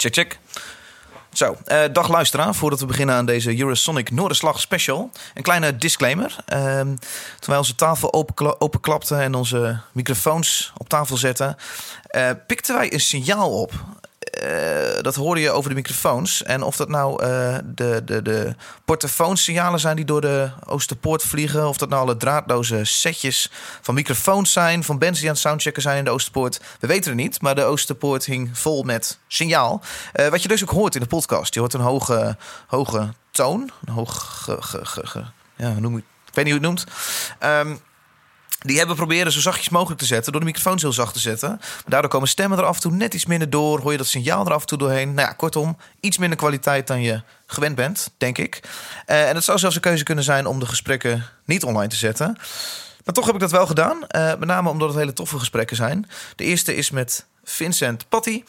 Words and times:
Check, 0.00 0.14
check. 0.14 0.38
Zo, 1.32 1.56
eh, 1.64 1.80
dag 1.92 2.08
luisteraar. 2.08 2.54
Voordat 2.54 2.80
we 2.80 2.86
beginnen 2.86 3.14
aan 3.14 3.26
deze 3.26 3.58
Eurosonic 3.58 4.10
Noorderslag 4.10 4.60
special. 4.60 5.10
Een 5.34 5.42
kleine 5.42 5.76
disclaimer. 5.76 6.36
Ehm, 6.46 6.94
toen 7.38 7.56
onze 7.56 7.74
tafel 7.74 8.12
openkla- 8.12 8.54
openklapten 8.58 9.20
en 9.20 9.34
onze 9.34 9.80
microfoons 9.92 10.72
op 10.76 10.88
tafel 10.88 11.16
zetten... 11.16 11.56
eh, 12.02 12.30
pikten 12.46 12.74
wij 12.74 12.92
een 12.92 13.00
signaal 13.00 13.50
op. 13.60 13.72
Eh, 14.40 15.02
dat 15.02 15.14
hoorde 15.14 15.40
je 15.40 15.50
over 15.50 15.70
de 15.70 15.76
microfoons. 15.76 16.42
En 16.42 16.62
of 16.62 16.76
dat 16.76 16.88
nou 16.88 17.22
eh, 17.22 17.56
de, 17.64 18.02
de, 18.04 18.22
de 18.22 18.54
portofoonsignalen 18.84 19.80
zijn 19.80 19.96
die 19.96 20.04
door 20.04 20.20
de 20.20 20.50
Oosterpoort 20.66 21.22
vliegen... 21.22 21.68
of 21.68 21.76
dat 21.76 21.88
nou 21.88 22.02
alle 22.02 22.16
draadloze 22.16 22.84
setjes 22.84 23.50
van 23.80 23.94
microfoons 23.94 24.52
zijn... 24.52 24.84
van 24.84 24.98
bands 24.98 25.18
die 25.18 25.28
aan 25.28 25.34
het 25.34 25.42
soundchecken 25.42 25.82
zijn 25.82 25.98
in 25.98 26.04
de 26.04 26.10
Oosterpoort... 26.10 26.60
we 26.80 26.86
weten 26.86 27.10
het 27.10 27.20
niet, 27.20 27.42
maar 27.42 27.54
de 27.54 27.62
Oosterpoort 27.62 28.24
hing 28.24 28.58
vol 28.58 28.82
met 28.82 29.18
signaal. 29.28 29.82
Eh, 30.12 30.28
wat 30.28 30.42
je 30.42 30.48
dus 30.48 30.62
ook 30.62 30.70
hoort 30.70 30.94
in 30.94 31.00
de 31.00 31.06
podcast. 31.06 31.54
Je 31.54 31.60
hoort 31.60 31.74
een 31.74 31.80
hoge, 31.80 32.36
hoge 32.66 33.08
toon. 33.30 33.70
Een 33.84 33.92
hoog... 33.92 34.42
ge- 34.44 34.56
ge- 34.86 35.24
noem 35.78 35.96
ik, 35.96 36.04
ik 36.26 36.34
weet 36.34 36.44
niet 36.44 36.54
hoe 36.54 36.62
je 36.62 36.68
het 36.68 36.84
noemt. 36.84 36.84
Ehm, 37.38 37.76
die 38.60 38.78
hebben 38.78 38.96
proberen 38.96 39.32
zo 39.32 39.40
zachtjes 39.40 39.68
mogelijk 39.68 40.00
te 40.00 40.06
zetten... 40.06 40.32
door 40.32 40.40
de 40.40 40.46
microfoons 40.46 40.82
heel 40.82 40.92
zacht 40.92 41.12
te 41.12 41.20
zetten. 41.20 41.48
Maar 41.48 41.82
daardoor 41.86 42.10
komen 42.10 42.28
stemmen 42.28 42.58
er 42.58 42.64
af 42.64 42.74
en 42.74 42.80
toe 42.80 42.92
net 42.92 43.14
iets 43.14 43.26
minder 43.26 43.50
door. 43.50 43.80
Hoor 43.80 43.92
je 43.92 43.98
dat 43.98 44.06
signaal 44.06 44.46
er 44.46 44.52
af 44.52 44.60
en 44.60 44.66
toe 44.66 44.78
doorheen. 44.78 45.14
Nou 45.14 45.28
ja, 45.28 45.32
kortom, 45.34 45.76
iets 46.00 46.18
minder 46.18 46.38
kwaliteit 46.38 46.86
dan 46.86 47.02
je 47.02 47.22
gewend 47.46 47.74
bent, 47.74 48.10
denk 48.18 48.38
ik. 48.38 48.60
Eh, 49.06 49.28
en 49.28 49.34
het 49.34 49.44
zou 49.44 49.58
zelfs 49.58 49.74
een 49.74 49.80
keuze 49.80 50.04
kunnen 50.04 50.24
zijn 50.24 50.46
om 50.46 50.58
de 50.58 50.66
gesprekken 50.66 51.26
niet 51.44 51.64
online 51.64 51.88
te 51.88 51.96
zetten. 51.96 52.36
Maar 53.04 53.14
toch 53.14 53.26
heb 53.26 53.34
ik 53.34 53.40
dat 53.40 53.50
wel 53.50 53.66
gedaan. 53.66 54.06
Eh, 54.06 54.28
met 54.28 54.48
name 54.48 54.68
omdat 54.68 54.88
het 54.88 54.98
hele 54.98 55.12
toffe 55.12 55.38
gesprekken 55.38 55.76
zijn. 55.76 56.10
De 56.36 56.44
eerste 56.44 56.74
is 56.74 56.90
met 56.90 57.26
Vincent 57.44 58.08
Patty. 58.08 58.44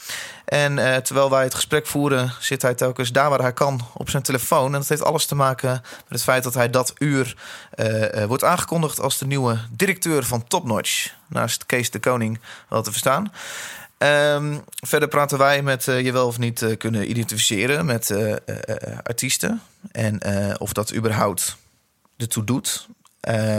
En 0.46 0.80
eh, 0.80 0.98
terwijl 0.98 1.30
wij 1.30 1.44
het 1.44 1.54
gesprek 1.54 1.88
voeren, 1.88 2.34
zit 2.40 2.62
hij 2.62 2.74
telkens 2.74 3.12
daar 3.12 3.30
waar 3.30 3.42
hij 3.42 3.54
kan 3.54 3.88
op 3.94 4.10
zijn 4.10 4.24
telefoon. 4.24 4.66
En 4.66 4.80
dat 4.80 4.88
heeft 4.88 5.04
alles 5.04 5.26
te 5.26 5.36
maken 5.36 5.70
met 5.72 6.04
het 6.08 6.24
feit 6.24 6.44
dat 6.44 6.54
hij 6.54 6.70
dat 6.70 6.94
uur 6.98 7.36
eh, 7.72 8.22
eh, 8.22 8.28
wordt 8.28 8.44
aangekondigd 8.44 9.00
als 9.00 9.18
de 9.18 9.26
nieuwe 9.26 9.58
directeur 9.72 10.24
van 10.24 10.48
Topnotch. 10.48 11.14
Naast 11.28 11.66
Kees 11.66 11.92
de 11.92 12.00
Koning 12.00 12.40
wel 12.68 12.82
te 12.82 12.92
verstaan. 12.92 13.34
Ehm, 13.98 14.58
verder 14.86 15.08
praten 15.08 15.38
wij 15.38 15.62
met 15.62 15.84
je 15.84 16.12
wel 16.12 16.28
of 16.28 16.38
niet 16.38 16.78
kunnen 16.78 17.10
identificeren 17.10 17.86
met 17.86 18.16
artiesten. 19.04 19.62
En 19.92 20.22
of 20.60 20.74
dat 20.74 20.94
überhaupt 20.94 21.58
ertoe 22.18 22.44
doet. 22.44 22.88
Eh, 23.22 23.58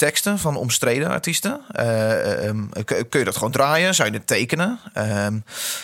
teksten 0.00 0.38
van 0.38 0.56
omstreden 0.56 1.08
artiesten. 1.08 1.60
Eh, 1.72 2.46
ehm, 2.46 2.64
kun 3.08 3.18
je 3.18 3.24
dat 3.24 3.34
gewoon 3.36 3.50
draaien? 3.50 3.94
Zou 3.94 4.10
je 4.10 4.14
het 4.14 4.26
tekenen? 4.26 4.78
Ehm, 4.94 5.38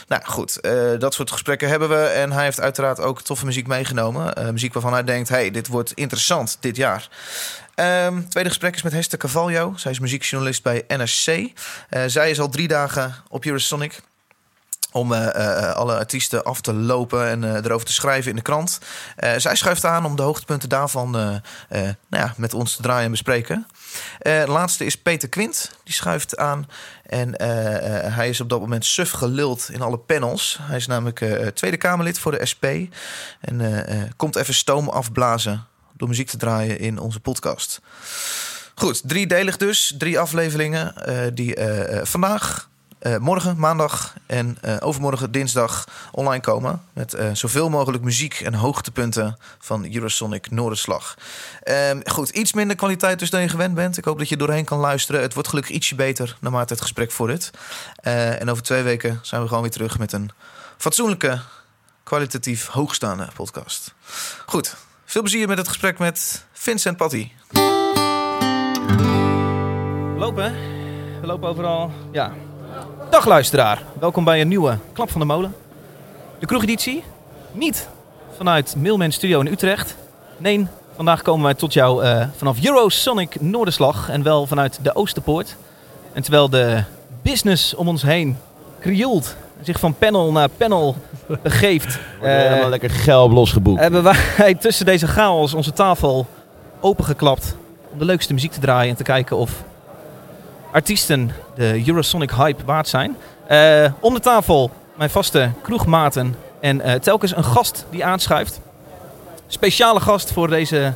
nou 0.08 0.24
goed, 0.24 0.60
eh, 0.60 0.72
dat 0.98 1.14
soort 1.14 1.30
gesprekken 1.30 1.68
hebben 1.68 1.88
we. 1.88 2.04
En 2.04 2.32
hij 2.32 2.44
heeft 2.44 2.60
uiteraard 2.60 3.00
ook 3.00 3.22
toffe 3.22 3.44
muziek 3.44 3.66
meegenomen. 3.66 4.34
Eh, 4.34 4.50
muziek 4.50 4.72
waarvan 4.72 4.92
hij 4.92 5.04
denkt, 5.04 5.28
hey, 5.28 5.50
dit 5.50 5.66
wordt 5.66 5.92
interessant 5.92 6.56
dit 6.60 6.76
jaar. 6.76 7.08
Ehm, 7.74 8.22
tweede 8.28 8.48
gesprek 8.48 8.74
is 8.74 8.82
met 8.82 8.92
Hester 8.92 9.18
Cavallo. 9.18 9.72
Zij 9.76 9.90
is 9.90 9.98
muziekjournalist 9.98 10.62
bij. 10.62 10.84
Eh, 10.86 12.02
zij 12.06 12.30
is 12.30 12.40
al 12.40 12.48
drie 12.48 12.68
dagen 12.68 13.14
op 13.28 13.44
Eurosonic 13.44 14.00
om 14.92 15.12
eh, 15.12 15.26
eh, 15.26 15.74
alle 15.74 15.98
artiesten 15.98 16.44
af 16.44 16.60
te 16.60 16.74
lopen 16.74 17.28
en 17.28 17.44
eh, 17.44 17.64
erover 17.64 17.86
te 17.86 17.92
schrijven 17.92 18.30
in 18.30 18.36
de 18.36 18.42
krant. 18.42 18.78
Zij 19.36 19.56
schuift 19.56 19.84
aan 19.84 20.04
om 20.04 20.16
de 20.16 20.22
hoogtepunten 20.22 20.68
daarvan 20.68 21.10
nou 21.10 21.92
ja, 22.08 22.34
met 22.36 22.54
ons 22.54 22.76
te 22.76 22.82
draaien 22.82 23.04
en 23.04 23.10
bespreken. 23.10 23.66
De 24.18 24.44
laatste 24.46 24.84
is 24.84 24.96
Peter 24.96 25.28
Quint, 25.28 25.70
die 25.84 25.94
schuift 25.94 26.36
aan. 26.36 26.68
En 27.06 27.42
hij 28.12 28.28
is 28.28 28.40
op 28.40 28.48
dat 28.48 28.60
moment 28.60 28.84
suf 28.84 29.10
geluld 29.10 29.68
in 29.72 29.82
alle 29.82 29.98
panels. 29.98 30.58
Hij 30.60 30.76
is 30.76 30.86
namelijk 30.86 31.24
Tweede 31.54 31.76
Kamerlid 31.76 32.18
voor 32.18 32.32
de 32.32 32.46
SP. 32.52 32.64
En 33.40 34.12
komt 34.16 34.36
even 34.36 34.54
stoom 34.54 34.88
afblazen 34.88 35.66
door 35.96 36.08
muziek 36.08 36.28
te 36.28 36.36
draaien 36.36 36.78
in 36.78 36.98
onze 36.98 37.20
podcast. 37.20 37.80
Goed, 38.74 39.02
driedelig 39.04 39.56
dus. 39.56 39.94
Drie 39.98 40.18
afleveringen 40.18 40.94
die 41.34 41.56
vandaag, 42.02 42.68
eh, 42.98 43.16
morgen, 43.16 43.58
maandag 43.58 44.14
en 44.26 44.58
eh, 44.60 44.76
overmorgen, 44.80 45.30
dinsdag 45.30 45.84
online 46.12 46.42
komen. 46.42 46.82
Met 46.92 47.14
eh, 47.14 47.30
zoveel 47.32 47.68
mogelijk 47.68 48.02
muziek 48.02 48.40
en 48.40 48.54
hoogtepunten 48.54 49.36
van 49.58 49.94
Eurosonic 49.94 50.50
Noorderslag. 50.50 51.16
Ehm, 51.62 52.00
goed, 52.04 52.28
iets 52.28 52.52
minder 52.52 52.76
kwaliteit 52.76 53.18
dus 53.18 53.30
dan 53.30 53.40
je 53.40 53.48
gewend 53.48 53.74
bent. 53.74 53.96
Ik 53.96 54.04
hoop 54.04 54.18
dat 54.18 54.28
je 54.28 54.36
doorheen 54.36 54.64
kan 54.64 54.78
luisteren. 54.78 55.20
Het 55.20 55.34
wordt 55.34 55.48
gelukkig 55.48 55.74
ietsje 55.74 55.94
beter 55.94 56.36
naarmate 56.40 56.72
het 56.72 56.82
gesprek. 56.82 57.12
Eh, 57.96 58.40
en 58.40 58.50
over 58.50 58.62
twee 58.62 58.82
weken 58.82 59.18
zijn 59.22 59.42
we 59.42 59.48
gewoon 59.48 59.62
weer 59.62 59.72
terug 59.72 59.98
met 59.98 60.12
een 60.12 60.30
fatsoenlijke, 60.76 61.40
kwalitatief 62.02 62.66
hoogstaande 62.66 63.28
podcast. 63.34 63.94
Goed, 64.46 64.76
veel 65.04 65.22
plezier 65.22 65.48
met 65.48 65.58
het 65.58 65.68
gesprek 65.68 65.98
met 65.98 66.44
Vincent 66.52 66.96
Patty. 66.96 67.30
Lopen? 70.16 70.52
We 71.20 71.26
lopen 71.26 71.48
overal. 71.48 71.92
Ja. 72.12 72.45
Dag 73.10 73.26
luisteraar. 73.26 73.82
Welkom 74.00 74.24
bij 74.24 74.40
een 74.40 74.48
nieuwe 74.48 74.78
Klap 74.92 75.10
van 75.10 75.20
de 75.20 75.26
Molen. 75.26 75.54
De 76.38 76.46
kroegeditie. 76.46 77.04
Niet 77.52 77.88
vanuit 78.36 78.74
Mailman 78.76 79.12
Studio 79.12 79.40
in 79.40 79.46
Utrecht. 79.46 79.96
Nee, 80.36 80.66
vandaag 80.96 81.22
komen 81.22 81.44
wij 81.44 81.54
tot 81.54 81.72
jou 81.72 82.04
eh, 82.04 82.26
vanaf 82.36 82.64
Eurosonic 82.64 83.40
Noorderslag. 83.40 84.08
En 84.08 84.22
wel 84.22 84.46
vanuit 84.46 84.78
de 84.82 84.94
Oosterpoort. 84.94 85.56
En 86.12 86.22
terwijl 86.22 86.50
de 86.50 86.82
business 87.22 87.74
om 87.74 87.88
ons 87.88 88.02
heen 88.02 88.38
krioelt. 88.80 89.36
Zich 89.62 89.80
van 89.80 89.94
panel 89.94 90.32
naar 90.32 90.48
panel 90.48 90.96
begeeft. 91.42 91.98
Wordt 92.18 92.32
er 92.32 92.44
eh, 92.44 92.48
helemaal 92.48 92.70
lekker 92.70 92.90
gelb 92.90 93.32
losgeboekt. 93.32 93.80
hebben 93.80 94.02
wij 94.36 94.54
tussen 94.60 94.86
deze 94.86 95.06
chaos 95.06 95.54
onze 95.54 95.72
tafel 95.72 96.26
opengeklapt 96.80 97.56
om 97.92 97.98
de 97.98 98.04
leukste 98.04 98.32
muziek 98.32 98.52
te 98.52 98.60
draaien 98.60 98.90
en 98.90 98.96
te 98.96 99.02
kijken 99.02 99.36
of 99.36 99.64
artiesten 100.72 101.30
de 101.56 101.82
Eurosonic 101.86 102.30
hype 102.30 102.64
waard 102.64 102.88
zijn. 102.88 103.16
Eh, 103.46 103.84
om 104.00 104.14
de 104.14 104.20
tafel 104.20 104.70
mijn 104.94 105.10
vaste 105.10 105.50
kroegmaten 105.62 106.36
en 106.60 106.80
eh, 106.80 106.94
telkens 106.94 107.36
een 107.36 107.44
gast 107.44 107.86
die 107.90 108.04
aanschuift. 108.04 108.60
Speciale 109.46 110.00
gast 110.00 110.32
voor 110.32 110.48
deze 110.48 110.92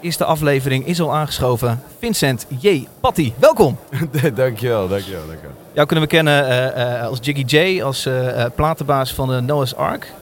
eerste 0.00 0.24
aflevering 0.24 0.86
is 0.86 1.00
al 1.00 1.14
aangeschoven. 1.14 1.82
Vincent 1.98 2.46
J. 2.60 2.86
Patty, 3.00 3.32
welkom. 3.38 3.78
dankjewel, 4.34 4.88
dankjewel, 4.88 5.26
dankjewel. 5.26 5.54
Jou 5.72 5.86
kunnen 5.86 6.04
we 6.04 6.10
kennen 6.10 6.74
eh, 6.74 7.06
als 7.06 7.18
Jiggy 7.22 7.56
J, 7.56 7.82
als 7.82 8.08
platenbaas 8.54 9.14
van 9.14 9.28
de 9.28 9.40
Noah's 9.40 9.74
Ark. 9.74 10.12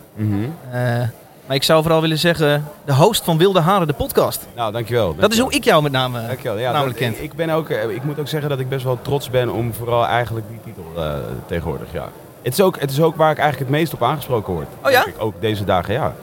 Eh, 0.70 1.00
maar 1.46 1.56
ik 1.56 1.62
zou 1.62 1.82
vooral 1.82 2.00
willen 2.00 2.18
zeggen, 2.18 2.64
de 2.84 2.94
host 2.94 3.24
van 3.24 3.38
Wilde 3.38 3.60
Haren, 3.60 3.86
de 3.86 3.92
podcast. 3.92 4.46
Nou, 4.56 4.72
dankjewel. 4.72 5.14
Dat 5.16 5.32
is 5.32 5.38
hoe 5.38 5.52
ik 5.52 5.64
jou 5.64 5.82
met 5.82 5.92
name 5.92 6.26
Dankjewel. 6.26 6.58
Ja, 6.58 6.72
namelijk 6.72 6.98
dat- 6.98 7.08
kent. 7.08 7.22
Ik, 7.22 7.34
ben 7.34 7.50
ook, 7.50 7.68
eh, 7.68 7.90
ik 7.90 8.04
moet 8.04 8.18
ook 8.18 8.28
zeggen 8.28 8.48
dat 8.50 8.58
ik 8.58 8.68
best 8.68 8.84
wel 8.84 8.98
trots 9.02 9.30
ben 9.30 9.50
om 9.50 9.74
vooral 9.74 10.06
eigenlijk 10.06 10.46
die 10.48 10.60
titel 10.64 10.84
eh, 11.02 11.14
tegenwoordig, 11.46 11.92
ja. 11.92 12.08
Het 12.42 12.52
is, 12.52 12.60
ook, 12.60 12.80
het 12.80 12.90
is 12.90 13.00
ook 13.00 13.16
waar 13.16 13.30
ik 13.30 13.38
eigenlijk 13.38 13.70
het 13.70 13.78
meest 13.80 13.92
op 13.94 14.02
aangesproken 14.02 14.52
word. 14.52 14.66
Oh 14.84 14.90
ja? 14.90 15.06
ik, 15.06 15.14
ook 15.18 15.34
deze 15.40 15.64
dagen, 15.64 15.94
ja. 15.94 16.14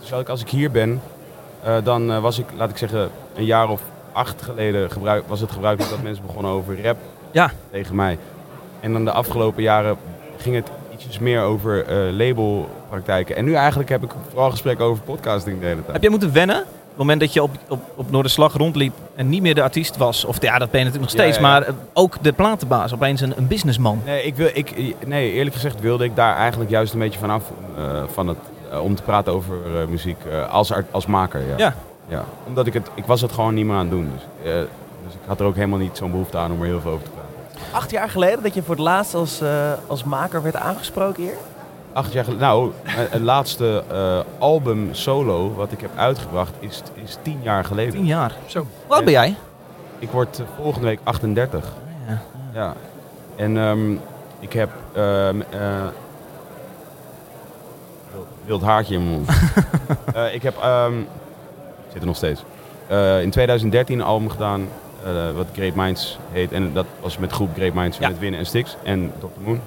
Dus 0.00 0.12
als 0.12 0.20
ik- 0.20 0.28
als 0.28 0.40
ik 0.40 0.48
hier 0.48 0.70
ben, 0.70 1.00
eh, 1.62 1.74
dan 1.84 2.20
was 2.20 2.38
ik, 2.38 2.46
laat 2.56 2.70
ik 2.70 2.76
zeggen, 2.76 3.10
een 3.36 3.44
jaar 3.44 3.68
of 3.68 3.80
acht 4.12 4.42
geleden 4.42 4.90
gebruik, 4.90 5.24
was 5.28 5.40
het 5.40 5.52
gebruikelijk 5.52 5.94
dat 5.94 6.02
mensen 6.02 6.26
begonnen 6.26 6.52
over 6.52 6.82
rap 6.82 6.96
Ja. 7.30 7.50
tegen 7.70 7.94
mij. 7.94 8.18
En 8.80 8.92
dan 8.92 9.04
de 9.04 9.10
afgelopen 9.12 9.62
jaren 9.62 9.96
ging 10.36 10.54
het 10.54 10.70
ietsjes 10.96 11.18
meer 11.18 11.40
over 11.40 11.84
eh, 11.86 12.12
labelpraktijken. 12.12 13.36
En 13.36 13.44
nu 13.44 13.54
eigenlijk 13.54 13.88
heb 13.88 14.02
ik 14.04 14.10
vooral 14.28 14.50
gesprekken 14.50 14.84
over 14.84 15.02
podcasting 15.02 15.60
de 15.60 15.66
hele 15.66 15.80
tijd. 15.80 15.92
Heb 15.92 16.02
jij 16.02 16.10
moeten 16.10 16.32
wennen? 16.32 16.56
Op 16.60 17.02
het 17.02 17.10
moment 17.10 17.20
dat 17.20 17.32
je 17.32 17.42
op, 17.42 17.50
op, 17.68 17.80
op 17.94 18.10
Noorderslag 18.10 18.52
rondliep 18.56 18.92
en 19.14 19.28
niet 19.28 19.42
meer 19.42 19.54
de 19.54 19.62
artiest 19.62 19.96
was. 19.96 20.24
Of 20.24 20.42
ja, 20.42 20.58
dat 20.58 20.70
ben 20.70 20.80
je 20.80 20.86
natuurlijk 20.86 21.12
nog 21.12 21.20
Ja, 21.20 21.26
steeds. 21.30 21.36
ja. 21.36 21.42
Maar 21.50 21.62
eh, 21.62 21.72
ook 21.92 22.22
de 22.22 22.32
platenbaas, 22.32 22.94
opeens 22.94 23.20
een, 23.20 23.32
een 23.36 23.46
businessman. 23.46 24.00
Nee, 24.04 24.22
ik 24.22 24.36
wil, 24.36 24.50
ik, 24.52 24.96
nee, 25.06 25.32
eerlijk 25.32 25.54
gezegd 25.54 25.80
wilde 25.80 26.04
ik 26.04 26.16
daar 26.16 26.36
eigenlijk 26.36 26.70
juist 26.70 26.92
een 26.92 26.98
beetje 26.98 27.18
vanaf 27.18 27.42
eh, 27.76 28.02
van 28.12 28.26
het, 28.28 28.38
om 28.82 28.94
te 28.94 29.02
praten 29.02 29.32
over 29.32 29.56
muziek 29.88 30.16
als, 30.50 30.72
als 30.90 31.06
maker. 31.06 31.40
Ja. 31.56 31.74
Ja. 32.08 32.24
Omdat 32.46 32.66
ik 32.66 32.72
het, 32.72 32.88
ik 32.94 33.04
was 33.04 33.20
het 33.20 33.32
gewoon 33.32 33.54
niet 33.54 33.64
meer 33.66 33.74
aan 33.74 33.80
het 33.80 33.90
doen. 33.90 34.10
Dus, 34.14 34.52
dus 35.04 35.12
ik 35.14 35.20
had 35.26 35.40
er 35.40 35.46
ook 35.46 35.54
helemaal 35.54 35.78
niet 35.78 35.96
zo'n 35.96 36.10
behoefte 36.10 36.38
aan 36.38 36.52
om 36.52 36.60
er 36.60 36.66
heel 36.66 36.80
veel 36.80 36.90
over 36.90 37.04
te 37.04 37.10
praten. 37.10 37.25
Acht 37.72 37.90
jaar 37.90 38.08
geleden 38.10 38.42
dat 38.42 38.54
je 38.54 38.62
voor 38.62 38.74
het 38.74 38.84
laatst 38.84 39.14
als, 39.14 39.40
eh, 39.40 39.72
als 39.86 40.04
maker 40.04 40.42
werd 40.42 40.56
aangesproken 40.56 41.22
hier? 41.22 41.34
Acht 41.92 42.12
jaar 42.12 42.24
geleden, 42.24 42.46
nou, 42.46 42.70
mijn- 42.84 43.06
het 43.10 43.22
laatste 43.22 43.84
eh, 43.90 44.18
album 44.38 44.88
solo 44.94 45.54
wat 45.54 45.72
ik 45.72 45.80
heb 45.80 45.90
uitgebracht 45.96 46.52
is, 46.58 46.82
is 46.94 47.18
tien 47.22 47.38
jaar 47.42 47.64
geleden. 47.64 47.92
Tien 47.92 48.06
jaar. 48.06 48.32
Zo. 48.46 48.66
Hoe 48.86 48.94
oud 48.94 49.04
ben 49.04 49.12
jij? 49.12 49.34
Ik 49.98 50.10
word 50.10 50.38
eh, 50.38 50.46
volgende 50.62 50.86
week 50.86 51.00
38. 51.02 51.72
Ja. 52.08 52.18
Ja. 52.52 52.72
En 53.36 53.56
ehm, 53.56 53.92
ik 54.38 54.52
heb 54.52 54.70
ehm, 54.92 55.40
eh, 55.50 55.60
wild- 58.12 58.26
wild 58.44 58.62
haartje 58.62 58.94
in 58.94 59.04
mijn 59.04 59.14
mond. 59.16 59.28
Eh, 60.14 60.34
ik 60.34 60.42
heb, 60.42 60.56
ehm, 60.62 60.94
zit 61.92 62.00
er 62.00 62.06
nog 62.06 62.16
steeds, 62.16 62.44
Eh, 62.88 63.22
in 63.22 63.30
2013 63.30 63.98
een 63.98 64.04
album 64.04 64.30
gedaan 64.30 64.68
eh, 65.14 65.30
wat 65.36 65.46
Great 65.54 65.74
Minds 65.74 66.18
heet. 66.32 66.52
En 66.52 66.72
dat 66.72 66.86
was 67.00 67.18
met 67.18 67.32
groep 67.32 67.54
Great 67.54 67.74
Minds 67.74 67.98
Ja. 67.98 68.08
met 68.08 68.18
Winnen 68.18 68.40
en 68.40 68.46
Stix 68.46 68.76
en 68.82 69.12
Dr. 69.18 69.26
Moon. 69.44 69.60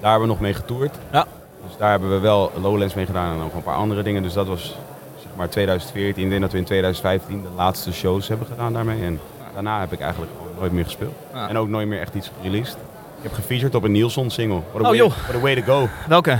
Daar 0.00 0.10
hebben 0.10 0.28
we 0.28 0.34
nog 0.34 0.42
mee 0.42 0.54
getoerd. 0.54 0.94
Ja. 1.12 1.26
Dus 1.66 1.76
daar 1.78 1.90
hebben 1.90 2.10
we 2.10 2.18
wel 2.18 2.52
Lowlands 2.60 2.94
mee 2.94 3.06
gedaan 3.06 3.32
en 3.32 3.38
nog 3.38 3.54
een 3.54 3.62
paar 3.62 3.76
andere 3.76 4.02
dingen. 4.02 4.22
Dus 4.22 4.32
dat 4.32 4.46
was 4.46 4.76
zeg 5.22 5.30
maar 5.36 5.48
2014. 5.48 6.24
Ik 6.24 6.28
denk 6.30 6.42
dat 6.42 6.52
we 6.52 6.58
in 6.58 6.64
2015 6.64 7.42
de 7.42 7.48
laatste 7.56 7.92
shows 7.92 8.28
hebben 8.28 8.46
gedaan 8.46 8.72
daarmee. 8.72 9.02
En 9.04 9.20
daarna 9.54 9.80
heb 9.80 9.92
ik 9.92 10.00
eigenlijk 10.00 10.32
nooit 10.60 10.72
meer 10.72 10.84
gespeeld. 10.84 11.14
Ja. 11.32 11.48
En 11.48 11.58
ook 11.58 11.68
nooit 11.68 11.88
meer 11.88 12.00
echt 12.00 12.14
iets 12.14 12.30
gereleased. 12.40 12.76
Ik 13.16 13.22
heb 13.22 13.32
gefeatured 13.32 13.74
op 13.74 13.82
een 13.82 13.92
Nielsen 13.92 14.30
single. 14.30 14.60
What 14.72 14.82
a, 14.82 14.84
Oh, 14.84 14.88
way, 14.88 14.96
joh. 14.96 15.12
what 15.26 15.34
a 15.36 15.40
way 15.40 15.54
to 15.54 15.62
go. 15.62 15.88
Welke? 16.08 16.38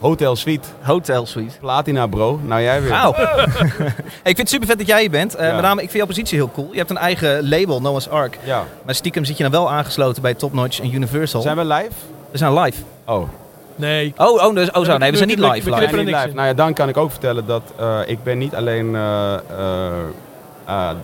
Hotel 0.00 0.36
Suite. 0.36 0.68
Hotel 0.82 1.26
Suite. 1.26 1.58
Platina 1.60 2.06
bro. 2.06 2.40
Nou 2.44 2.62
jij 2.62 2.82
weer. 2.82 2.90
Hey, 4.22 4.32
ik 4.32 4.36
vind 4.36 4.38
het 4.38 4.48
super 4.48 4.66
vet 4.66 4.78
dat 4.78 4.86
jij 4.86 5.00
hier 5.00 5.10
bent. 5.10 5.34
Eh, 5.34 5.46
Ja. 5.46 5.52
Met 5.52 5.62
name, 5.62 5.74
ik 5.82 5.90
vind 5.90 5.92
jouw 5.92 6.06
positie 6.06 6.38
heel 6.38 6.50
cool. 6.54 6.68
Je 6.72 6.78
hebt 6.78 6.90
een 6.90 6.96
eigen 6.96 7.48
label, 7.48 7.80
Noah's 7.80 8.08
Ark. 8.08 8.38
Ja. 8.44 8.64
Maar 8.84 8.94
stiekem 8.94 9.24
zit 9.24 9.36
je 9.36 9.42
dan 9.42 9.52
wel 9.52 9.70
aangesloten 9.70 10.22
bij 10.22 10.34
Top 10.34 10.52
Notch 10.52 10.80
en 10.80 10.94
Universal. 10.94 11.40
Zijn 11.42 11.56
we 11.56 11.64
live? 11.64 11.90
We 12.30 12.38
zijn 12.38 12.58
live. 12.58 12.82
Oh. 13.06 13.28
Nee. 13.76 14.14
Oh, 14.16 14.44
oh, 14.44 14.54
dus, 14.54 14.70
oh 14.70 14.84
zo. 14.84 14.96
Nee, 14.96 15.10
we 15.10 15.16
zijn 15.16 15.28
niet 15.28 15.38
we- 15.38 15.46
we- 15.46 15.52
live. 15.52 15.64
we 15.70 15.76
Nee, 15.76 16.04
niet 16.04 16.14
live. 16.14 16.34
Nou 16.34 16.46
ja, 16.46 16.54
dan 16.54 16.72
kan 16.74 16.88
ik 16.88 16.96
ook 16.96 17.10
vertellen 17.10 17.46
dat 17.46 17.62
eh, 17.78 17.98
ik 18.06 18.22
ben 18.22 18.38
niet 18.38 18.54
alleen 18.54 18.94
eh, 18.94 19.34
de 20.66 20.94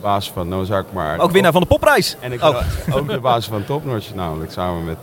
baas 0.00 0.30
van 0.30 0.48
Nozark, 0.48 0.86
maar 0.92 1.18
Ook 1.18 1.30
winnaar 1.30 1.52
van 1.52 1.60
de 1.60 1.66
popprijs. 1.66 2.16
En 2.20 2.32
ik 2.32 2.42
Oh. 2.42 2.56
ook 2.92 3.08
de 3.08 3.20
baas 3.20 3.46
van 3.46 3.64
Topnotch, 3.64 4.14
namelijk 4.14 4.52
samen 4.52 4.84
met, 4.84 4.96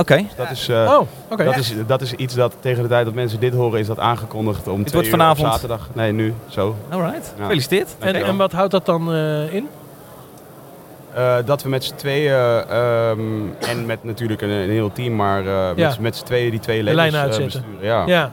Oké. 0.00 0.16
Dus 0.16 0.34
dat 0.36 0.50
is, 0.50 0.68
eh, 0.68 0.76
Oh, 0.98 1.06
oké. 1.30 1.44
dat, 1.44 1.56
is, 1.56 1.74
dat 1.86 2.00
is 2.00 2.12
iets 2.12 2.34
dat 2.34 2.54
tegen 2.60 2.82
de 2.82 2.88
tijd 2.88 3.04
dat 3.04 3.14
mensen 3.14 3.40
dit 3.40 3.54
horen, 3.54 3.80
is 3.80 3.86
dat 3.86 3.98
aangekondigd 3.98 4.68
om 4.68 4.80
twee 4.84 4.92
wordt 4.92 5.06
uur 5.06 5.14
op 5.14 5.20
vanavond. 5.20 5.52
zaterdag. 5.52 5.88
Nee, 5.92 6.12
nu, 6.12 6.34
zo. 6.48 6.76
Alright. 6.88 7.32
Ja. 7.36 7.42
Gefeliciteerd. 7.42 7.96
En, 7.98 8.14
en 8.14 8.36
wat 8.36 8.52
houdt 8.52 8.70
dat 8.70 8.86
dan 8.86 9.12
eh, 9.12 9.54
in? 9.54 9.68
Eh, 11.14 11.36
dat 11.44 11.62
we 11.62 11.68
met 11.68 11.84
z'n 11.84 11.94
tweeën, 11.94 12.32
ehm, 12.32 13.20
en 13.58 13.86
met 13.86 14.04
natuurlijk 14.04 14.42
een, 14.42 14.48
een 14.50 14.70
heel 14.70 14.92
team, 14.92 15.16
maar 15.16 15.40
eh, 15.40 15.46
Ja. 15.76 15.88
met, 15.88 15.98
met 15.98 16.16
z'n 16.16 16.24
tweeën 16.24 16.50
die 16.50 16.60
twee 16.60 16.78
labels 16.82 16.96
lijnen 16.96 17.20
uitzetten. 17.20 17.62
besturen. 17.70 17.86
Ja. 17.86 18.06
Ja. 18.06 18.30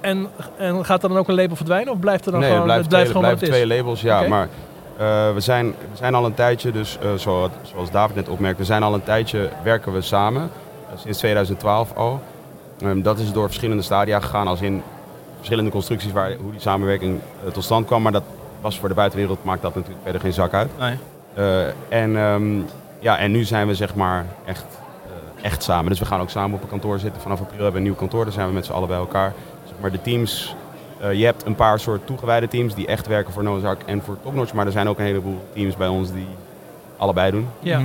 En, 0.00 0.28
en 0.56 0.84
gaat 0.84 1.02
er 1.02 1.08
dan 1.08 1.18
ook 1.18 1.28
een 1.28 1.34
label 1.34 1.56
verdwijnen 1.56 1.92
of 1.92 1.98
blijft 2.00 2.26
er 2.26 2.32
dan 2.32 2.40
nee, 2.40 2.50
gewoon, 2.50 2.68
het 2.68 2.88
blijft, 2.88 2.90
het 2.92 2.94
blijft 2.94 3.10
twee, 3.10 3.22
gewoon 3.22 3.36
blijft 3.36 3.52
wat 3.52 3.60
het 3.60 3.70
is? 3.70 3.76
twee 3.76 3.78
labels, 3.78 4.00
ja. 4.00 4.28
Maar 4.28 4.48
eh, 4.96 5.34
we, 5.34 5.40
zijn, 5.40 5.66
we 5.66 5.96
zijn 5.96 6.14
al 6.14 6.24
een 6.24 6.34
tijdje, 6.34 6.70
dus 6.70 6.98
eh, 7.02 7.08
zoals, 7.16 7.50
zoals 7.62 7.90
David 7.90 8.16
net 8.16 8.28
opmerkte, 8.28 8.58
we 8.60 8.66
zijn 8.66 8.82
al 8.82 8.94
een 8.94 9.02
tijdje, 9.02 9.48
werken 9.62 9.92
we 9.92 10.00
samen. 10.00 10.50
Eh, 10.90 10.98
sinds 10.98 11.18
2012 11.18 11.96
al. 11.96 12.20
Ehm, 12.80 13.02
dat 13.02 13.18
is 13.18 13.32
door 13.32 13.46
verschillende 13.46 13.82
stadia 13.82 14.20
gegaan, 14.20 14.46
als 14.46 14.60
in 14.60 14.82
verschillende 15.36 15.70
constructies 15.70 16.12
waar, 16.12 16.34
hoe 16.34 16.50
die 16.50 16.60
samenwerking 16.60 17.20
eh, 17.44 17.52
tot 17.52 17.64
stand 17.64 17.86
kwam. 17.86 18.02
Maar 18.02 18.12
dat 18.12 18.22
was 18.60 18.78
voor 18.78 18.88
de 18.88 18.94
buitenwereld, 18.94 19.44
maakt 19.44 19.62
dat 19.62 19.74
natuurlijk 19.74 20.02
verder 20.02 20.20
geen 20.20 20.32
zak 20.32 20.54
uit. 20.54 20.70
Nee. 20.78 20.96
Eh, 21.34 21.66
en, 21.88 22.16
ehm, 22.16 22.60
ja, 22.98 23.18
en 23.18 23.30
nu 23.30 23.44
zijn 23.44 23.66
we 23.66 23.74
zeg 23.74 23.94
maar 23.94 24.26
echt, 24.44 24.64
echt 25.42 25.62
samen. 25.62 25.90
Dus 25.90 25.98
we 25.98 26.04
gaan 26.04 26.20
ook 26.20 26.30
samen 26.30 26.56
op 26.56 26.62
een 26.62 26.68
kantoor 26.68 26.98
zitten. 26.98 27.22
Vanaf 27.22 27.40
april 27.40 27.62
hebben 27.62 27.72
we 27.72 27.78
een 27.78 27.84
nieuw 27.84 27.94
kantoor, 27.94 28.24
daar 28.24 28.32
zijn 28.32 28.48
we 28.48 28.54
met 28.54 28.66
z'n 28.66 28.72
allen 28.72 28.88
bij 28.88 28.96
elkaar. 28.96 29.32
Zeg 29.64 29.74
maar 29.80 29.90
de 29.90 30.02
teams, 30.02 30.54
je 31.12 31.24
hebt 31.24 31.46
een 31.46 31.54
paar 31.54 31.80
soort 31.80 32.06
toegewijde 32.06 32.48
teams 32.48 32.74
die 32.74 32.86
echt 32.86 33.06
werken 33.06 33.32
voor 33.32 33.42
Noah's 33.42 33.64
Ark 33.64 33.82
en 33.86 34.02
voor 34.02 34.16
Topnotch. 34.22 34.52
Maar 34.52 34.66
er 34.66 34.72
zijn 34.72 34.88
ook 34.88 34.98
een 34.98 35.04
heleboel 35.04 35.44
teams 35.52 35.76
bij 35.76 35.88
ons 35.88 36.12
die 36.12 36.28
allebei 36.96 37.30
doen. 37.30 37.48
Ja. 37.58 37.80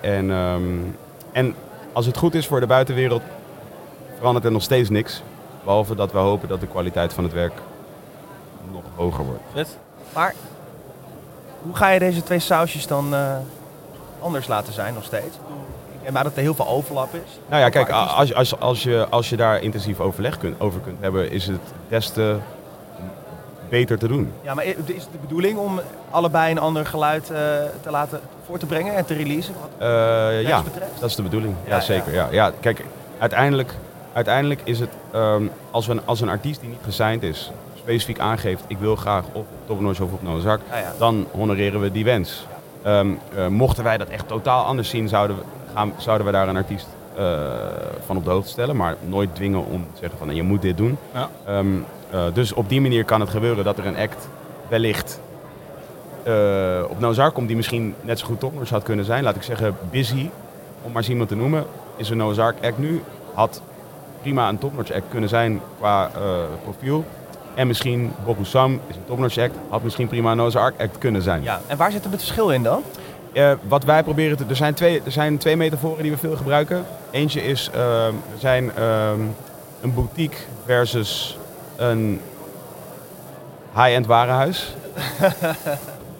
En, 0.00 0.30
ehm, 0.30 0.62
en 1.32 1.54
als 1.98 2.06
het 2.06 2.16
goed 2.16 2.34
is 2.34 2.46
voor 2.46 2.60
de 2.60 2.66
buitenwereld, 2.66 3.22
verandert 4.16 4.44
er 4.44 4.52
nog 4.52 4.62
steeds 4.62 4.88
niks. 4.88 5.22
Behalve 5.64 5.94
dat 5.94 6.12
we 6.12 6.18
hopen 6.18 6.48
dat 6.48 6.60
de 6.60 6.66
kwaliteit 6.66 7.12
van 7.12 7.24
het 7.24 7.32
werk 7.32 7.52
nog 8.72 8.82
hoger 8.94 9.24
wordt. 9.24 9.42
Vet. 9.52 9.78
Maar 10.14 10.34
hoe 11.62 11.76
ga 11.76 11.88
je 11.88 11.98
deze 11.98 12.22
twee 12.22 12.38
sausjes 12.38 12.86
dan 12.86 13.14
eh, 13.14 13.36
anders 14.20 14.46
laten 14.46 14.72
zijn 14.72 14.94
nog 14.94 15.04
steeds? 15.04 15.36
Denk 16.02 16.12
maar 16.12 16.24
dat 16.24 16.36
er 16.36 16.42
heel 16.42 16.54
veel 16.54 16.68
overlap 16.68 17.14
is. 17.14 17.38
Nou 17.48 17.62
ja, 17.62 17.68
kijk, 17.68 17.90
als, 17.90 18.34
als, 18.34 18.60
als, 18.60 18.82
je, 18.82 19.06
als 19.10 19.28
je 19.28 19.36
daar 19.36 19.62
intensief 19.62 20.00
overleg 20.00 20.38
kunt, 20.38 20.60
over 20.60 20.80
kunt 20.80 21.00
hebben, 21.00 21.30
is 21.30 21.46
het 21.46 21.60
des 21.88 22.10
te 22.10 22.36
beter 23.68 23.98
te 23.98 24.08
doen. 24.08 24.32
Ja, 24.42 24.54
maar 24.54 24.64
is 24.64 24.74
het 24.76 25.08
de 25.12 25.18
bedoeling 25.20 25.58
om 25.58 25.80
allebei 26.10 26.50
een 26.50 26.58
ander 26.58 26.86
geluid 26.86 27.30
eh, 27.30 27.38
te 27.82 27.90
laten 27.90 28.20
voor 28.46 28.58
te 28.58 28.66
brengen 28.66 28.94
en 28.94 29.04
te 29.04 29.14
releasen? 29.14 29.54
Wat 29.60 29.88
Eh, 29.88 30.42
ja, 30.42 30.62
betreft? 30.62 31.00
dat 31.00 31.08
is 31.08 31.16
de 31.16 31.22
bedoeling. 31.22 31.54
Ja, 31.66 31.74
Ja, 31.74 31.80
zeker. 31.80 32.12
Ja. 32.14 32.28
Ja, 32.30 32.52
kijk, 32.60 32.84
uiteindelijk, 33.18 33.72
uiteindelijk 34.12 34.60
is 34.64 34.80
het, 34.80 34.90
ehm, 35.12 35.42
als, 35.70 35.86
we 35.86 35.92
een, 35.92 36.00
als 36.04 36.20
een 36.20 36.28
artiest 36.28 36.60
die 36.60 36.68
niet 36.68 36.78
gesigned 36.82 37.22
is, 37.22 37.50
specifiek 37.74 38.18
aangeeft, 38.18 38.64
ik 38.66 38.78
wil 38.78 38.96
graag 38.96 39.24
op 39.32 39.46
Top 39.66 39.80
Noise 39.80 40.04
of 40.04 40.12
op 40.12 40.22
Noah's 40.22 40.44
Ark, 40.46 40.60
Ja, 40.70 40.76
ja. 40.78 40.92
dan 40.98 41.26
honoreren 41.30 41.80
we 41.80 41.92
die 41.92 42.04
wens. 42.04 42.46
Ehm, 42.82 43.08
eh, 43.36 43.46
mochten 43.46 43.84
wij 43.84 43.96
dat 43.98 44.08
echt 44.08 44.28
totaal 44.28 44.64
anders 44.64 44.88
zien, 44.88 45.08
zouden 45.08 45.36
we, 45.36 45.42
gaan, 45.74 45.92
zouden 45.96 46.26
we 46.26 46.32
daar 46.32 46.48
een 46.48 46.56
artiest 46.56 46.86
eh, 47.16 47.24
van 48.06 48.16
op 48.16 48.24
de 48.24 48.30
hoogte 48.30 48.48
stellen, 48.50 48.76
maar 48.76 48.96
nooit 49.06 49.34
dwingen 49.34 49.64
om 49.64 49.86
te 49.92 49.98
zeggen 50.00 50.18
van 50.18 50.34
je 50.34 50.42
moet 50.42 50.62
dit 50.62 50.76
doen. 50.76 50.98
Ja. 51.14 51.28
Ehm, 51.46 51.66
eh, 52.10 52.24
dus 52.32 52.52
op 52.52 52.68
die 52.68 52.80
manier 52.80 53.04
kan 53.04 53.20
het 53.20 53.30
gebeuren 53.30 53.64
dat 53.64 53.78
er 53.78 53.86
een 53.86 53.96
act 53.96 54.28
wellicht 54.68 55.20
eh, 56.22 56.84
op 56.88 57.00
Noah's 57.00 57.18
Ark 57.18 57.34
komt 57.34 57.46
die 57.46 57.56
misschien 57.56 57.94
net 58.00 58.18
zo 58.18 58.26
goed 58.26 58.40
topnotch 58.40 58.70
had 58.70 58.82
kunnen 58.82 59.04
zijn. 59.04 59.24
Laat 59.24 59.36
ik 59.36 59.42
zeggen, 59.42 59.76
Busy, 59.90 60.30
om 60.82 60.92
maar 60.92 61.02
eens 61.02 61.08
iemand 61.08 61.28
te 61.28 61.36
noemen, 61.36 61.64
is 61.96 62.10
een 62.10 62.16
Noah's 62.16 62.38
Ark 62.38 62.56
act 62.64 62.78
nu. 62.78 63.02
Had 63.34 63.62
prima 64.20 64.48
een 64.48 64.58
topnotch 64.58 64.92
act 64.92 65.04
kunnen 65.08 65.28
zijn 65.28 65.60
qua 65.78 66.10
eh, 66.14 66.20
profiel. 66.62 67.04
En 67.54 67.66
misschien 67.66 68.12
Bob 68.24 68.36
Sam 68.42 68.80
is 68.86 68.96
een 68.96 69.04
topnotch 69.06 69.38
act, 69.38 69.54
had 69.68 69.82
misschien 69.82 70.08
prima 70.08 70.30
een 70.30 70.36
Noah's 70.36 70.56
Ark 70.56 70.80
act 70.80 70.98
kunnen 70.98 71.22
zijn. 71.22 71.42
Ja, 71.42 71.60
en 71.66 71.76
waar 71.76 71.90
zit 71.92 72.04
het 72.04 72.14
verschil 72.14 72.50
in 72.50 72.62
dan? 72.62 72.82
Wat 73.68 73.84
wij 73.84 74.02
proberen 74.02 74.36
te... 74.36 74.44
Er 74.48 74.56
zijn, 74.56 74.74
twee, 74.74 75.02
er 75.04 75.12
zijn 75.12 75.38
twee 75.38 75.56
metaforen 75.56 76.02
die 76.02 76.12
we 76.12 76.18
veel 76.18 76.36
gebruiken. 76.36 76.84
Eentje 77.10 77.42
is, 77.42 77.70
ehm, 77.72 78.12
we 78.32 78.38
zijn 78.38 78.70
ehm, 78.74 79.20
een 79.80 79.94
boutique 79.94 80.38
versus 80.64 81.37
een 81.78 82.20
high-end 83.74 84.06
warenhuis. 84.06 84.66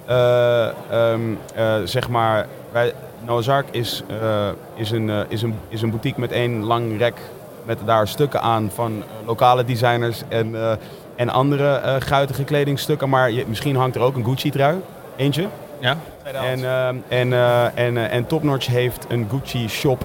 Eh, 0.09 0.69
ehm, 0.91 1.21
eh, 1.55 1.75
zeg 1.85 2.09
maar, 2.09 2.47
wij, 2.73 2.93
Noah's 3.25 3.49
Ark 3.49 3.69
is, 3.71 4.03
eh, 4.21 4.49
is, 4.75 4.91
een, 4.91 5.11
is, 5.29 5.43
een, 5.43 5.55
is 5.69 5.83
een 5.83 5.91
boutique 5.91 6.21
met 6.21 6.33
één 6.33 6.65
lang 6.65 6.99
rek 6.99 7.21
met 7.69 7.79
daar 7.85 8.09
stukken 8.09 8.41
aan 8.41 8.71
van 8.75 9.03
lokale 9.27 9.65
designers 9.65 10.23
en, 10.29 10.55
eh, 10.55 10.73
en 11.17 11.29
andere 11.29 11.75
eh 11.75 11.95
guitige 11.99 12.45
kledingstukken. 12.45 13.09
Maar 13.09 13.31
je, 13.31 13.45
misschien 13.47 13.77
hangt 13.77 13.97
er 13.97 14.03
ook 14.03 14.17
een 14.17 14.25
Gucci-trui, 14.25 14.77
eentje. 15.17 15.47
Ja. 15.79 15.97
En, 16.23 16.65
ehm, 16.65 16.97
en, 17.09 17.33
eh, 17.33 17.79
en, 17.79 17.97
eh, 17.97 18.15
en 18.15 18.27
Topnotch 18.27 18.67
heeft 18.67 19.07
een 19.09 19.27
Gucci 19.31 19.69
shop 19.69 20.05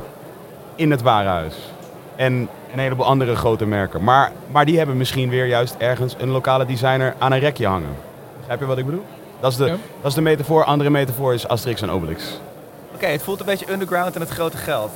in 0.76 0.92
het 0.92 1.02
warenhuis. 1.02 1.56
En 2.16 2.34
een 2.74 2.80
heleboel 2.80 3.06
andere 3.06 3.36
grote 3.36 3.66
merken. 3.66 4.04
Maar, 4.04 4.32
maar 4.52 4.66
die 4.66 4.78
hebben 4.78 4.98
misschien 4.98 5.30
weer 5.30 5.46
juist 5.46 5.76
ergens 5.78 6.16
een 6.20 6.30
lokale 6.30 6.66
designer 6.66 7.14
aan 7.18 7.32
een 7.32 7.40
rekje 7.40 7.68
hangen. 7.68 7.96
Begrijp 8.40 8.60
je 8.60 8.66
wat 8.66 8.78
ik 8.78 8.86
bedoel? 8.86 9.04
Dat 9.40 9.52
is 9.52 9.58
de, 9.58 9.66
Ja. 9.66 9.76
dat 10.02 10.10
is 10.10 10.14
de 10.14 10.22
metafoor. 10.22 10.64
Andere 10.64 10.90
metafoor 10.90 11.34
is 11.34 11.48
Asterix 11.48 11.82
en 11.82 11.90
Obelix. 11.92 12.40
Oké, 12.94 13.06
het 13.06 13.24
voelt 13.24 13.40
een 13.40 13.46
beetje 13.46 13.72
underground 13.72 14.16
en 14.16 14.22
het 14.22 14.30
grote 14.30 14.58
geld. 14.58 14.92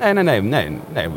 Nee, 0.00 0.12
nee, 0.12 0.24
nee. 0.24 0.40
nee, 0.42 0.78
nee. 0.92 1.08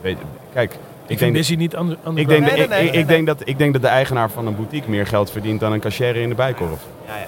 Weet- 0.00 0.18
Kijk, 0.52 0.72
ik, 0.72 0.78
Ik 1.06 1.06
vind 1.06 1.20
denk, 1.20 1.32
Busy 1.32 1.54
niet 1.54 1.74
under, 1.74 1.96
ik, 2.14 2.28
denk, 2.28 2.28
Nee, 2.28 2.38
dat- 2.40 2.50
nee, 2.50 2.62
ik, 2.62 2.68
nee, 2.68 2.84
ik, 2.86 2.92
nee, 2.92 3.00
ik 3.00 3.08
denk 3.08 3.26
dat, 3.26 3.40
ik 3.44 3.58
denk 3.58 3.72
dat 3.72 3.82
de 3.82 3.88
eigenaar 3.88 4.30
van 4.30 4.46
een 4.46 4.56
boutique 4.56 4.90
meer 4.90 5.06
geld 5.06 5.30
verdient 5.30 5.60
dan 5.60 5.72
een 5.72 5.80
cashier 5.80 6.16
in 6.16 6.28
de 6.28 6.34
bijkorf. 6.34 6.80
Ja, 7.06 7.16
ja. 7.16 7.26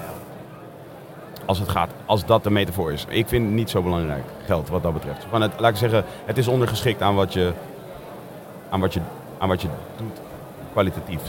Als 1.49 1.59
het 1.59 1.69
gaat, 1.69 1.89
als 2.05 2.25
dat 2.25 2.43
de 2.43 2.49
metafoor 2.49 2.91
is. 2.91 3.05
Ik 3.07 3.27
vind 3.27 3.45
het 3.45 3.53
niet 3.53 3.69
zo 3.69 3.81
belangrijk, 3.81 4.23
geld 4.45 4.69
wat 4.69 4.83
dat 4.83 4.93
betreft. 4.93 5.25
Van 5.29 5.41
het, 5.41 5.51
laat 5.57 5.71
ik 5.71 5.77
zeggen, 5.77 6.03
het 6.25 6.37
is 6.37 6.47
ondergeschikt 6.47 7.01
aan 7.01 7.15
wat 7.15 7.33
je, 7.33 7.51
aan 8.69 8.79
wat 8.79 8.93
je, 8.93 8.99
aan 9.37 9.47
wat 9.47 9.61
je 9.61 9.67
doet, 9.97 10.17
kwalitatief. 10.71 11.21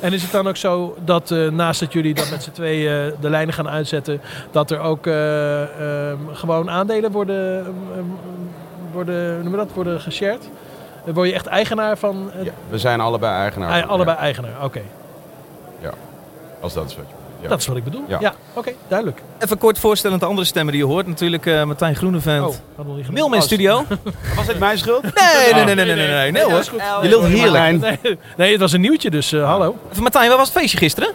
En 0.00 0.12
is 0.12 0.22
het 0.22 0.32
dan 0.32 0.48
ook 0.48 0.56
zo 0.56 0.96
dat 1.04 1.30
eh, 1.30 1.48
naast 1.48 1.80
dat 1.80 1.92
jullie 1.92 2.14
dat 2.14 2.30
met 2.30 2.42
z'n 2.42 2.50
tweeën 2.50 3.14
de 3.20 3.30
lijnen 3.30 3.54
gaan 3.54 3.68
uitzetten, 3.68 4.20
dat 4.50 4.70
er 4.70 4.80
ook 4.80 5.06
eh, 5.06 5.62
ehm, 6.10 6.18
gewoon 6.32 6.70
aandelen 6.70 7.10
worden, 7.12 7.58
ehm, 7.66 8.04
worden, 8.92 9.42
noem 9.44 9.56
dat, 9.56 9.72
worden 9.74 10.00
geshared? 10.00 10.48
Word 11.04 11.28
je 11.28 11.34
echt 11.34 11.46
eigenaar 11.46 11.96
van 11.98 12.28
het, 12.32 12.44
Ja, 12.44 12.52
we 12.68 12.78
zijn 12.78 13.00
allebei 13.00 13.32
eigenaar. 13.40 13.70
ei- 13.70 13.80
van- 13.80 13.90
allebei 13.90 14.16
eigenaar? 14.16 14.64
Oké, 14.64 14.80
Ja, 15.80 15.90
als 16.60 16.74
dat 16.74 16.90
is 16.90 16.96
wat 16.96 17.04
je 17.08 17.14
ja. 17.46 17.52
dat 17.52 17.60
is 17.60 17.66
wat 17.66 17.76
ik 17.76 17.84
bedoel. 17.84 18.04
Ja, 18.08 18.18
Ja. 18.20 18.34
oké, 18.52 18.72
duidelijk. 18.88 19.22
Even 19.38 19.58
kort 19.58 19.78
voorstellen 19.78 20.14
aan 20.14 20.20
de 20.22 20.26
andere 20.28 20.46
stemmen 20.46 20.72
die 20.72 20.82
je 20.82 20.88
hoort. 20.88 21.06
Natuurlijk 21.06 21.46
eh, 21.46 21.64
Martijn 21.64 21.96
Groeneveld. 21.96 22.60
Oh, 22.76 22.84
genoemd. 22.84 23.10
Mailman 23.12 23.42
Studio. 23.42 23.84
Was 24.36 24.46
dit 24.46 24.58
mijn 24.58 24.78
schuld? 24.78 25.02
Nee, 25.02 25.12
nee, 25.52 25.64
nee, 25.64 25.74
nee, 25.74 25.84
nee, 25.84 25.94
nee, 25.96 26.08
nee, 26.08 26.30
nee, 26.32 26.42
hoor. 26.44 26.64
Je 27.02 27.08
lult 27.08 27.24
heerlijk. 27.24 27.98
Nee, 28.36 28.50
het 28.52 28.60
was 28.60 28.72
een 28.72 28.80
nieuwtje, 28.80 29.10
dus 29.10 29.32
eh, 29.32 29.44
hallo. 29.44 29.76
Even 29.90 30.02
Martijn, 30.02 30.28
waar 30.28 30.36
was 30.38 30.48
het 30.48 30.56
feestje 30.58 30.78
gisteren? 30.78 31.12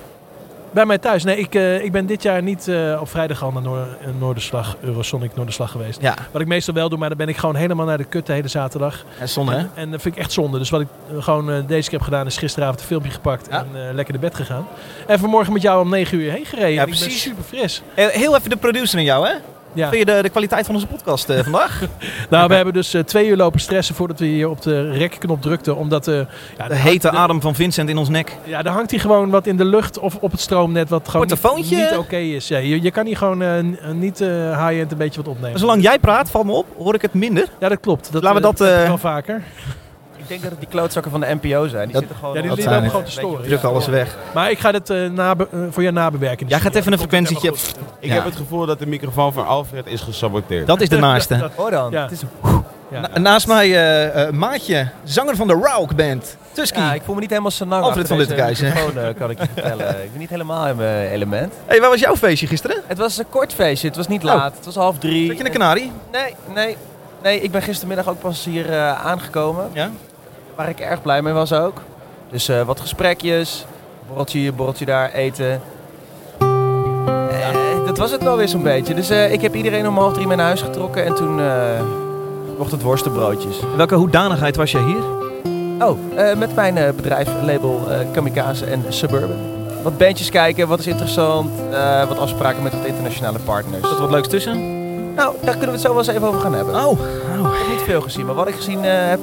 Bij 0.72 0.86
mij 0.86 0.98
thuis. 0.98 1.24
Nee, 1.24 1.38
ik, 1.38 1.56
eh, 1.56 1.84
ik 1.84 1.92
ben 1.92 2.06
dit 2.06 2.24
jaar 2.24 2.42
niet 2.44 2.68
eh, 2.68 2.98
op 3.02 3.10
vrijdag 3.10 3.44
al 3.44 3.52
naar 3.52 3.62
Noor- 3.62 3.88
eh, 4.02 4.08
Noorderslag, 4.20 4.76
Eurosonic 4.82 5.36
Noorderslag 5.36 5.72
geweest. 5.72 6.02
Ja, 6.02 6.16
Wat 6.32 6.42
ik 6.42 6.48
meestal 6.48 6.74
wel 6.74 6.90
doe, 6.90 6.98
maar 7.00 7.10
dan 7.10 7.18
ben 7.18 7.28
ik 7.28 7.38
gewoon 7.38 7.56
helemaal 7.56 7.86
naar 7.86 7.98
de 7.98 8.04
kut 8.04 8.26
de 8.26 8.34
hele 8.34 8.48
zaterdag. 8.48 9.06
zonde 9.24 9.52
hè? 9.52 9.58
En, 9.58 9.70
en 9.76 9.92
dat 9.92 10.02
vind 10.02 10.16
ik 10.16 10.22
echt 10.22 10.32
zonde. 10.32 10.58
Dus 10.58 10.70
wat 10.70 10.82
ik 10.82 10.88
gewoon 11.20 11.46
deze 11.68 11.90
keer 11.90 11.98
heb 11.98 12.08
gedaan, 12.08 12.26
is 12.26 12.38
gisteravond 12.38 12.80
een 12.80 12.86
filmpje 12.86 13.12
gepakt 13.12 13.48
Ja. 13.50 13.66
en 13.74 13.96
lekker 13.96 14.14
naar 14.14 14.24
bed 14.24 14.36
gegaan. 14.36 14.68
En 15.08 15.20
vanmorgen 15.20 15.54
met 15.54 15.62
jou 15.62 15.82
om 15.82 15.90
9 15.90 16.20
uur 16.20 16.32
heen 16.32 16.46
gereden. 16.46 16.72
Ja, 16.72 16.82
En 16.82 16.88
precies. 16.88 17.22
super 17.22 17.44
fris. 17.44 17.82
Heel 17.96 18.36
even 18.38 18.50
de 18.50 18.58
producer 18.58 19.00
in 19.00 19.06
jou 19.06 19.28
hè? 19.28 19.34
Ja. 19.74 19.90
Vind 19.90 20.08
je 20.08 20.14
de, 20.16 20.22
de 20.22 20.30
kwaliteit 20.30 20.66
van 20.66 20.76
onze 20.76 20.88
podcast 20.88 21.30
eh, 21.30 21.44
vandaag? 21.44 21.82
Nou, 22.30 22.48
we 22.48 22.56
hebben 22.56 22.74
dus 22.74 22.94
eh, 22.94 23.04
twee 23.04 23.28
uur 23.28 23.36
lopen 23.36 23.60
stressen 23.60 23.96
voordat 23.96 24.20
we 24.20 24.26
hier 24.26 24.50
op 24.50 24.62
de 24.62 24.92
rekknop 24.92 25.42
drukten. 25.42 25.76
Omdat 25.76 26.08
eh, 26.08 26.20
ja, 26.58 26.68
De 26.68 26.76
hete 26.76 27.12
adem 27.12 27.42
van 27.42 27.56
Vincent 27.56 27.90
in 27.90 27.98
ons 27.98 28.10
nek. 28.10 28.38
Ja, 28.44 28.64
er 28.64 28.72
hangt 28.72 28.92
hier 28.92 29.00
gewoon 29.00 29.30
wat 29.30 29.48
in 29.48 29.58
de 29.58 29.66
lucht 29.66 30.00
of 30.00 30.16
op 30.16 30.32
het 30.32 30.40
stroomnet 30.40 30.90
wat 30.90 31.10
gewoon 31.10 31.28
niet, 31.56 31.98
oké 31.98 32.18
is. 32.18 32.48
Ja, 32.48 32.58
je, 32.58 32.82
je 32.82 32.92
kan 32.92 33.06
hier 33.06 33.18
gewoon 33.18 33.78
niet 33.94 34.20
high-end 34.20 34.92
een 34.92 34.98
beetje 34.98 35.22
wat 35.22 35.28
opnemen. 35.28 35.50
Maar 35.50 35.60
zolang 35.60 35.82
jij 35.82 36.00
praat, 36.00 36.32
valt 36.32 36.46
me 36.46 36.52
op, 36.52 36.66
hoor 36.78 36.94
ik 36.94 37.02
het 37.02 37.14
minder. 37.14 37.48
Ja, 37.60 37.70
dat 37.70 37.80
klopt. 37.80 38.12
Dat, 38.12 38.24
Laten 38.24 38.42
we 38.42 38.48
dat, 38.48 38.60
wel 38.60 38.98
vaker. 38.98 39.44
Ik 40.34 40.40
denk 40.42 40.52
dat 40.52 40.60
het 40.62 40.70
die 40.70 40.80
klootzakken 40.80 41.12
van 41.12 41.20
de 41.20 41.38
NPO 41.42 41.68
zijn. 41.68 41.84
Die 41.84 41.92
Dat- 41.94 42.02
zitten 42.02 42.16
gewoon 42.20 42.36
Ja, 42.36 42.42
die, 42.42 42.50
lopen 42.50 42.74
het. 42.82 42.90
gewoon 42.90 43.04
te 43.06 43.12
storen. 43.12 43.44
Druk 43.46 43.64
alles 43.64 43.88
weg. 43.88 44.18
Maar 44.34 44.52
ik 44.52 44.60
ga 44.60 44.72
dit 44.72 44.90
eh, 44.90 45.10
nabe- 45.10 45.48
eh, 45.52 45.60
voor 45.70 45.82
jou 45.84 45.94
nabewerken. 45.96 46.48
Jij 46.48 46.60
gaat 46.60 46.76
even 46.76 46.92
een 46.92 46.98
frequentietje... 46.98 47.50
Ik 48.00 48.10
Ja. 48.10 48.14
heb 48.14 48.24
het 48.24 48.36
gevoel 48.36 48.66
dat 48.66 48.80
de 48.80 48.88
microfoon 48.88 49.34
van 49.34 49.46
Alfred 49.48 49.88
is 49.88 50.02
gesaboteerd. 50.02 50.68
Dat 50.68 50.82
is 50.82 50.90
de 50.90 50.98
naaste. 50.98 51.50
Hoor 51.56 51.72
dan. 51.72 51.92
Ja. 51.92 52.02
Het 52.02 52.12
is, 52.12 52.22
Ja. 52.92 53.00
Na- 53.00 53.20
naast 53.20 53.48
mij 53.48 53.66
eh, 53.72 54.28
eh, 54.28 54.34
Maatje, 54.34 54.88
zanger 55.04 55.36
van 55.36 55.48
de 55.48 55.60
Rauk 55.64 55.96
Band. 55.96 56.38
Tusky. 56.52 56.80
ja, 56.80 56.94
ik 56.94 57.02
voel 57.06 57.16
me 57.16 57.22
niet 57.22 57.30
helemaal 57.30 57.52
zo 57.52 57.66
lang 57.66 57.84
Alfred 57.84 58.08
van 58.08 58.20
eh, 58.22 58.28
kan 59.18 59.30
ik 59.30 59.40
je 59.40 59.46
vertellen. 59.54 59.90
ik 60.04 60.12
ben 60.12 60.20
niet 60.20 60.30
helemaal 60.30 60.68
in 60.68 60.76
mijn 60.76 61.08
element. 61.10 61.54
hey, 61.66 61.80
waar 61.80 61.90
was 61.90 62.00
jouw 62.00 62.16
feestje 62.16 62.48
gisteren? 62.48 62.82
Het 62.88 62.98
was 62.98 63.18
een 63.18 63.30
kort 63.30 63.54
feestje. 63.54 63.88
Het 63.88 63.96
was 63.98 64.08
niet 64.08 64.24
Oh. 64.26 64.34
laat. 64.36 64.56
Het 64.56 64.66
was 64.66 64.76
half 64.76 64.98
drie. 64.98 65.28
Zat 65.28 65.38
je 65.38 65.44
in 65.44 65.52
de 65.52 65.58
Canarie? 65.58 65.92
Nee, 66.12 66.36
nee. 66.54 66.78
Nee, 67.24 67.42
ik 67.42 67.52
ben 67.52 67.62
gistermiddag 67.62 68.08
ook 68.10 68.20
pas 68.20 68.46
hier 68.46 68.70
eh, 68.70 69.06
aangekomen. 69.06 69.70
Ja. 69.74 69.90
Waar 70.56 70.70
ik 70.70 70.80
erg 70.80 71.02
blij 71.02 71.22
mee 71.22 71.34
was 71.34 71.54
ook. 71.54 71.82
Dus 72.32 72.50
eh, 72.50 72.62
wat 72.62 72.80
gesprekjes. 72.80 73.66
Borreltje 74.08 74.40
hier, 74.40 74.54
borreltje 74.54 74.86
daar, 74.86 75.12
eten. 75.12 75.62
Eh, 76.40 77.86
dat 77.86 77.98
was 77.98 78.12
het 78.12 78.24
wel 78.24 78.38
weer 78.38 78.48
zo'n 78.48 78.64
beetje. 78.64 78.94
Dus 78.94 79.10
eh, 79.10 79.32
ik 79.32 79.42
heb 79.42 79.56
iedereen 79.56 79.88
om 79.88 79.98
half 79.98 80.14
drie 80.14 80.28
mee 80.28 80.38
naar 80.38 80.46
huis 80.46 80.62
getrokken. 80.62 81.06
En 81.06 81.16
toen 81.16 81.42
mocht 82.58 82.72
het 82.72 82.82
worstenbroodjes. 82.82 83.60
Welke 83.76 83.96
hoedanigheid 83.96 84.56
was 84.56 84.72
jij 84.72 84.84
hier? 84.84 85.20
Oh, 85.80 85.98
met 86.38 86.56
mijn 86.56 86.96
bedrijf, 86.96 87.30
label 87.44 87.88
Kamikaze 88.12 88.66
en 88.66 88.84
Suburban. 88.90 89.38
Wat 89.84 89.98
bandjes 89.98 90.30
kijken, 90.30 90.68
wat 90.68 90.80
is 90.80 90.88
interessant. 90.88 91.50
wat 92.08 92.18
afspraken 92.18 92.64
met 92.64 92.74
wat 92.74 92.86
internationale 92.86 93.40
partners. 93.40 93.82
Zat 93.82 93.96
er 93.96 94.02
wat 94.02 94.12
leuks 94.12 94.28
tussen? 94.28 94.80
Nou, 95.16 95.36
daar 95.42 95.52
kunnen 95.52 95.66
we 95.66 95.72
het 95.72 95.82
zo 95.82 95.90
wel 95.90 95.98
eens 95.98 96.08
even 96.08 96.28
over 96.28 96.40
gaan 96.40 96.54
hebben. 96.54 96.86
Oh, 96.86 96.92
Ik 96.92 97.58
heb 97.58 97.68
niet 97.68 97.82
veel 97.82 98.02
gezien, 98.02 98.26
maar 98.26 98.36
wat 98.36 98.48
ik 98.48 98.56
gezien 98.56 98.84
heb, 98.84 99.20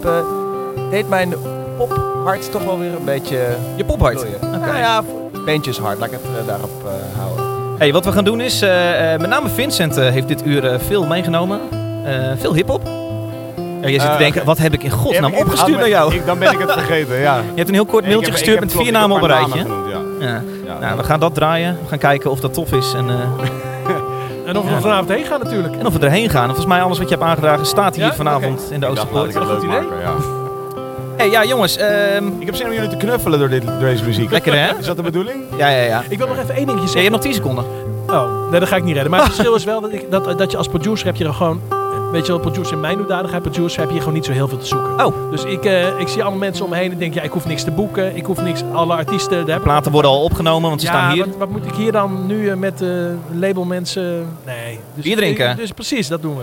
deed 0.90 1.08
mijn 1.08 1.34
pophart 1.78 2.50
toch 2.52 2.64
wel 2.64 2.78
weer 2.78 2.90
een 2.94 3.04
beetje 3.04 3.38
je 3.76 3.84
pophart. 3.84 4.24
Oké. 4.24 4.46
Nou 4.56 4.76
ja, 4.78 5.02
bandjeshart, 5.44 5.98
laat 5.98 6.08
ik 6.08 6.12
het 6.22 6.40
eh, 6.40 6.46
daarop 6.46 6.70
eh, 6.84 7.18
houden. 7.20 7.46
Hey, 7.78 7.92
wat 7.92 8.04
we 8.04 8.12
gaan 8.12 8.24
doen 8.24 8.40
is, 8.40 8.62
eh, 8.62 9.12
eh, 9.14 9.20
met 9.20 9.30
name 9.30 9.48
Vincent 9.48 9.96
eh, 9.96 10.08
heeft 10.10 10.28
dit 10.28 10.46
uur 10.46 10.80
veel 10.86 11.06
meegenomen. 11.06 11.60
Eh, 12.04 12.12
veel 12.38 12.54
hip-hop. 12.54 12.80
Ja, 13.80 13.88
je 13.88 13.92
zit 13.92 14.00
te 14.00 14.06
Eh, 14.06 14.18
denken, 14.18 14.44
wat 14.44 14.58
heb 14.58 14.72
ik 14.72 14.82
in 14.82 14.90
godsnaam 14.90 15.34
opgestuurd 15.34 15.74
ah, 15.74 15.80
naar 15.80 15.88
jou? 15.88 16.14
Ik, 16.14 16.26
dan 16.26 16.38
ben 16.38 16.52
ik 16.52 16.58
het 16.58 16.72
vergeten, 16.72 17.18
ja. 17.18 17.36
Je 17.50 17.56
hebt 17.56 17.68
een 17.68 17.74
heel 17.74 17.86
kort 17.86 18.06
mailtje 18.06 18.32
gestuurd 18.32 18.60
met 18.60 18.68
klopt, 18.70 18.84
vier 18.84 18.92
namen 18.92 19.16
op 19.16 19.22
een 19.22 19.28
rijtje. 19.28 19.58
ja. 19.58 20.00
Ja. 20.26 20.42
Ja. 20.66 20.78
Nou, 20.80 20.96
we 20.96 21.04
gaan 21.04 21.20
dat 21.20 21.34
draaien. 21.34 21.78
We 21.82 21.88
gaan 21.88 21.98
kijken 21.98 22.30
of 22.30 22.40
dat 22.40 22.54
tof 22.54 22.72
is 22.72 22.92
en, 22.94 23.08
eh, 23.08 23.14
En 24.46 24.56
of 24.58 24.64
we 24.64 24.70
Ja. 24.70 24.80
vanavond 24.80 25.08
heen 25.08 25.24
gaan 25.24 25.40
natuurlijk. 25.40 25.76
en 25.76 25.86
of 25.86 25.92
we 25.96 25.98
erheen 26.06 26.28
gaan. 26.30 26.40
En 26.42 26.46
volgens 26.48 26.66
mij 26.66 26.82
alles 26.82 26.98
wat 26.98 27.08
je 27.08 27.14
hebt 27.14 27.26
aangedragen 27.26 27.66
staat 27.66 27.94
hier 27.96 28.04
Ja? 28.04 28.14
vanavond 28.14 28.68
in 28.70 28.80
de 28.80 28.86
Oosterpoort. 28.86 29.28
ik 29.28 29.34
het 29.34 29.44
Goed 29.44 29.62
leuk 29.62 29.82
idee. 29.82 30.47
Hey, 31.18 31.30
ja 31.30 31.44
jongens, 31.44 31.76
ehm, 31.76 32.26
Ik 32.38 32.46
heb 32.46 32.54
zin 32.54 32.66
om 32.66 32.72
jullie 32.72 32.88
te 32.88 32.96
knuffelen 32.96 33.38
door, 33.38 33.48
dit, 33.48 33.66
door 33.66 33.78
deze 33.78 34.04
muziek. 34.04 34.30
lekker 34.30 34.52
hè? 34.58 34.78
Is 34.78 34.86
dat 34.86 34.96
de 34.96 35.02
bedoeling? 35.02 35.42
Ja, 35.56 35.68
ja, 35.68 35.82
ja. 35.82 36.02
Ik 36.08 36.18
wil 36.18 36.26
nog 36.26 36.36
even 36.38 36.54
één 36.54 36.66
dingetje 36.66 36.74
Ja, 36.76 36.82
je 36.82 36.88
zeggen. 36.88 37.00
hebt 37.00 37.10
nog 37.12 37.20
10 37.20 37.34
seconden. 37.34 37.64
Oh, 38.06 38.50
nee, 38.50 38.60
dat 38.60 38.68
ga 38.68 38.76
ik 38.76 38.84
niet 38.84 38.92
redden. 38.94 39.10
Maar 39.10 39.20
het 39.20 39.28
verschil 39.28 39.54
is 39.54 39.64
wel 39.64 39.80
dat, 39.80 39.92
ik, 39.92 40.10
dat, 40.10 40.38
dat 40.38 40.50
je 40.50 40.56
als 40.56 40.68
producer 40.68 41.06
heb 41.06 41.16
je 41.16 41.24
er 41.24 41.34
gewoon... 41.34 41.60
Weet 42.12 42.26
je 42.26 42.32
wel, 42.32 42.40
producer 42.40 42.72
in 42.74 42.80
mijn 42.80 42.98
hoedanigheid, 42.98 43.42
producer 43.42 43.80
heb 43.80 43.90
je 43.90 43.98
gewoon 43.98 44.14
niet 44.14 44.24
zo 44.24 44.32
heel 44.32 44.48
veel 44.48 44.58
te 44.58 44.66
zoeken. 44.66 45.06
Oh. 45.06 45.30
Dus 45.30 45.44
ik, 45.44 45.64
eh, 45.64 45.98
ik 46.00 46.08
zie 46.08 46.20
allemaal 46.22 46.38
mensen 46.38 46.64
om 46.64 46.70
me 46.70 46.76
heen 46.76 46.92
en 46.92 46.98
denk, 46.98 47.14
ja, 47.14 47.22
ik 47.22 47.30
hoef 47.30 47.46
niks 47.46 47.62
te 47.64 47.70
boeken. 47.70 48.16
Ik 48.16 48.24
hoef 48.24 48.42
niks, 48.42 48.62
alle 48.72 48.94
artiesten... 48.94 49.46
Daar 49.46 49.56
ik- 49.56 49.62
Platen 49.62 49.92
worden 49.92 50.10
al 50.10 50.22
opgenomen, 50.22 50.68
want 50.68 50.80
ze 50.80 50.86
ja, 50.86 50.92
staan 50.92 51.12
hier. 51.12 51.24
Wat, 51.26 51.36
wat 51.38 51.48
moet 51.50 51.66
ik 51.66 51.74
hier 51.74 51.92
dan 51.92 52.26
nu 52.26 52.48
eh, 52.50 52.56
met 52.56 52.82
eh 52.82 52.88
labelmensen... 53.32 54.26
Nee. 54.46 54.80
Dus, 54.94 55.04
Bier 55.04 55.16
drinken. 55.16 55.56
Dus 55.56 55.72
precies, 55.72 56.08
dat 56.08 56.22
doen 56.22 56.36
we. 56.36 56.42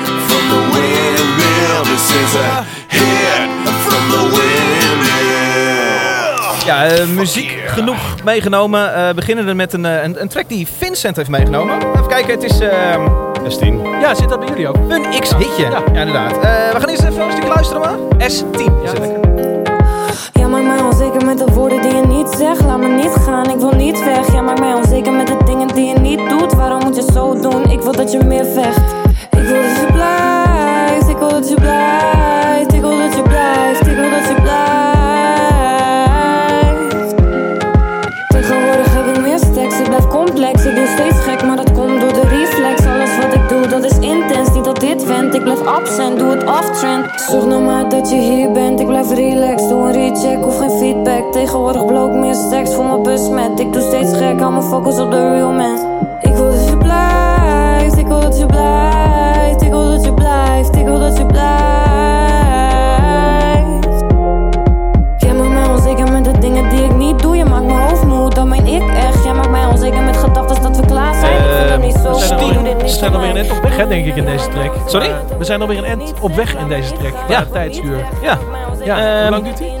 Is 1.81 2.35
a 2.35 2.63
hit 2.87 3.49
from 3.85 4.09
the 4.09 4.21
Windmill. 4.35 5.41
Ja, 6.65 6.85
eh, 6.85 7.05
muziek 7.07 7.63
genoeg 7.65 7.97
meegenomen. 8.23 8.95
Eh 8.95 9.13
beginnen 9.15 9.45
we 9.45 9.53
met 9.53 9.73
een, 9.73 9.85
eh, 9.85 10.03
een, 10.03 10.21
een 10.21 10.27
track 10.27 10.49
die 10.49 10.67
Vincent 10.77 11.15
heeft 11.15 11.29
meegenomen. 11.29 11.75
Even 11.93 12.07
kijken, 12.07 12.33
het 12.33 12.43
is 12.43 12.59
ehm, 12.59 13.01
S10. 13.47 13.99
Ja, 14.01 14.15
zit 14.15 14.29
dat 14.29 14.39
bij 14.39 14.47
jullie 14.47 14.67
ook? 14.67 14.75
een 14.87 15.05
X-hitje. 15.19 15.69
Ja. 15.69 15.83
inderdaad. 15.85 16.31
Eh, 16.31 16.39
we 16.73 16.79
gaan 16.79 16.89
eerst 16.89 17.03
even 17.03 17.21
een 17.21 17.31
stukje 17.31 17.49
luisteren 17.49 17.81
maar. 17.81 17.97
S10 18.17 18.83
is 18.83 18.91
het. 18.91 19.11
Ja, 20.33 20.47
maak 20.47 20.63
mij 20.63 20.79
onzeker 20.81 21.25
met 21.25 21.37
de 21.37 21.45
woorden 21.53 21.81
die 21.81 21.95
je 21.95 22.01
niet 22.07 22.29
zegt. 22.37 22.61
Laat 22.61 22.79
me 22.79 22.87
niet 22.87 23.13
gaan, 23.25 23.49
ik 23.49 23.57
wil 23.59 23.73
niet 23.75 24.03
weg. 24.03 24.33
Ja, 24.33 24.41
maak 24.41 24.59
mij 24.59 24.73
onzeker 24.73 25.13
met 25.13 25.27
de 25.27 25.37
dingen 25.45 25.67
die 25.67 25.85
je 25.85 25.99
niet 25.99 26.29
doet. 26.29 26.53
Waarom 26.53 26.83
moet 26.83 26.95
je 26.95 27.05
zo 27.13 27.39
doen? 27.39 27.69
Ik 27.69 27.81
wil 27.81 27.91
dat 27.91 28.11
je 28.11 28.23
meer 28.23 28.45
vecht. 28.45 28.91
Ik 29.31 29.47
wil 29.47 29.61
dat 29.61 29.75
je 29.79 29.87
blijft, 29.93 30.30
je. 31.49 31.55
Ik 32.75 32.81
wil 32.81 32.97
dat 32.97 33.15
je 33.15 33.21
blijft, 33.21 33.87
ik 33.87 33.95
wil 33.95 34.09
dat 34.09 34.27
je 34.27 34.35
blijft. 34.41 34.69
Tegenwoordig 38.27 38.93
heb 38.93 39.15
ik 39.15 39.21
meer 39.21 39.37
stacks, 39.37 39.79
ik 39.79 39.85
blijf 39.87 40.07
complex. 40.07 40.65
Ik 40.65 40.75
doe 40.75 40.87
steeds 40.87 41.19
gek, 41.19 41.45
maar 41.45 41.55
dat 41.55 41.71
komt 41.71 42.01
door 42.01 42.13
de 42.13 42.21
reflex. 42.21 42.85
Alles 42.85 43.17
wat 43.17 43.33
ik 43.33 43.49
doe, 43.49 43.67
dat 43.67 43.83
is 43.83 43.99
intens. 43.99 44.53
Niet 44.53 44.63
dat 44.63 44.79
dit 44.79 45.03
vent, 45.03 45.33
ik 45.33 45.43
blijf 45.43 45.65
absent, 45.65 46.19
doe 46.19 46.29
het 46.29 46.43
off-trend. 46.43 47.21
Zorg 47.29 47.45
nou 47.45 47.61
maar 47.61 47.89
dat 47.89 48.09
je 48.09 48.15
hier 48.15 48.51
bent, 48.51 48.79
ik 48.79 48.87
blijf 48.87 49.09
relaxed. 49.13 49.69
Doe 49.69 49.79
een 49.79 49.91
recheck, 49.91 50.43
hoef 50.43 50.57
geen 50.57 50.69
feedback. 50.69 51.31
Tegenwoordig 51.31 51.85
bloot 51.85 52.13
meer 52.13 52.35
stacks 52.35 52.73
voor 52.73 52.85
mijn 52.85 53.03
besmet. 53.03 53.59
Ik 53.59 53.73
doe 53.73 53.81
steeds 53.81 54.13
gek, 54.17 54.39
hou 54.39 54.51
mijn 54.51 54.63
focus 54.63 54.99
op 54.99 55.11
de 55.11 55.29
real 55.31 55.51
man. 55.51 55.79
Ik 56.21 56.35
blijft. 62.61 64.03
Jij 65.17 65.33
maakt 65.33 65.49
mij 65.53 65.67
onzeker 65.69 66.11
met 66.11 66.23
de 66.25 66.37
dingen 66.39 66.69
die 66.69 66.83
ik 66.83 66.95
niet 66.95 67.19
doe. 67.21 67.35
Je 67.37 67.45
maakt 67.45 67.65
mijn 67.65 67.79
hoofd 67.79 68.03
moe, 68.03 68.29
dan 68.29 68.49
ben 68.49 68.65
ik 68.65 68.89
echt. 68.89 69.23
Jij 69.23 69.33
maakt 69.33 69.49
mij 69.49 69.65
onzeker 69.65 70.01
met 70.03 70.17
gedachten 70.17 70.61
dat 70.61 70.77
we 70.77 70.85
klaar 70.85 71.13
zijn. 71.15 71.37
ik 71.37 71.49
vind 71.57 71.69
dat 71.69 71.81
niet 71.81 71.93
zo. 72.03 72.13
We 72.13 72.19
zijn, 72.19 72.39
alweer, 72.57 72.77
we 72.77 72.87
zijn 72.87 73.13
alweer 73.13 73.29
een 73.29 73.37
end 73.37 73.51
op 73.51 73.61
weg, 73.61 73.75
hè, 73.77 73.87
denk 73.87 74.05
ik, 74.05 74.15
in 74.15 74.25
deze 74.25 74.47
track. 74.49 74.71
Sorry? 74.85 75.11
We 75.37 75.43
zijn 75.43 75.61
alweer 75.61 75.77
een 75.77 75.83
end 75.85 76.13
op 76.21 76.35
weg 76.35 76.55
in 76.57 76.67
deze 76.67 76.91
track. 76.93 77.13
Ja. 77.27 77.39
Ja. 77.39 77.45
tijdsduur. 77.51 78.05
Ja. 78.21 78.37
Ja, 78.83 78.97
Ehm, 78.97 79.21
hoe 79.21 79.29
lang 79.29 79.43
duurt 79.43 79.57
die? 79.57 79.79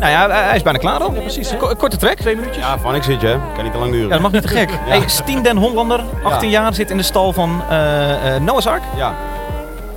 Nou 0.00 0.12
ja, 0.16 0.28
hij 0.30 0.42
hij 0.44 0.56
is 0.56 0.62
bijna 0.62 0.78
klaar 0.78 1.00
al. 1.00 1.10
precies? 1.10 1.56
Ko- 1.56 1.74
korte 1.78 1.96
track. 1.96 2.14
Twee 2.16 2.36
minuutjes? 2.36 2.64
Ja, 2.64 2.78
van 2.78 2.94
ik 2.94 3.02
zit 3.02 3.20
je. 3.20 3.36
Kan 3.54 3.62
niet 3.64 3.72
te 3.72 3.78
lang 3.78 3.90
duren. 3.90 4.06
Ja, 4.06 4.12
dat 4.12 4.20
mag 4.22 4.32
niet 4.32 4.42
te 4.42 4.48
gek. 4.48 4.70
Hey, 4.84 5.02
Stien 5.06 5.42
den 5.42 5.56
Hollander, 5.56 6.00
18 6.24 6.50
jaar, 6.50 6.74
zit 6.74 6.90
in 6.90 6.96
de 6.96 7.02
stal 7.02 7.32
van 7.32 7.62
eh, 7.70 8.34
eh, 8.34 8.42
Noah's 8.42 8.66
Ark. 8.66 8.82
Ja. 8.96 9.12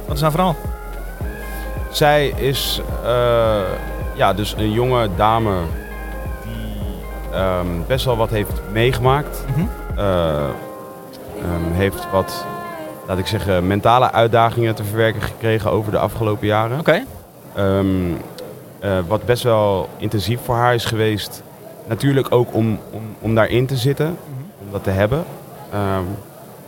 Wat 0.07 0.15
is 0.15 0.21
nou 0.21 0.31
verhaal? 0.31 0.55
Zij 1.91 2.27
is 2.27 2.81
eh, 3.03 3.59
ja, 4.13 4.33
dus 4.33 4.55
een 4.57 4.71
jonge 4.71 5.09
dame 5.15 5.53
die 6.43 6.81
ehm, 7.31 7.67
best 7.87 8.05
wel 8.05 8.17
wat 8.17 8.29
heeft 8.29 8.61
meegemaakt. 8.71 9.43
Mhm. 9.47 9.65
Eh, 9.99 10.43
ehm, 11.41 11.71
heeft 11.71 12.07
wat, 12.11 12.45
laat 13.07 13.17
ik 13.17 13.27
zeggen, 13.27 13.67
mentale 13.67 14.11
uitdagingen 14.11 14.75
te 14.75 14.83
verwerken 14.83 15.21
gekregen 15.21 15.71
over 15.71 15.91
de 15.91 15.99
afgelopen 15.99 16.47
jaren. 16.47 16.79
Oké. 16.79 17.03
Ehm, 17.55 17.85
eh, 18.79 18.99
wat 19.07 19.25
best 19.25 19.43
wel 19.43 19.89
intensief 19.97 20.39
voor 20.43 20.55
haar 20.55 20.73
is 20.73 20.85
geweest. 20.85 21.43
Natuurlijk 21.87 22.27
ook 22.29 22.53
om, 22.53 22.79
om, 22.91 23.15
om 23.19 23.35
daarin 23.35 23.65
te 23.65 23.75
zitten, 23.75 24.17
om 24.59 24.71
dat 24.71 24.83
te 24.83 24.89
hebben. 24.89 25.23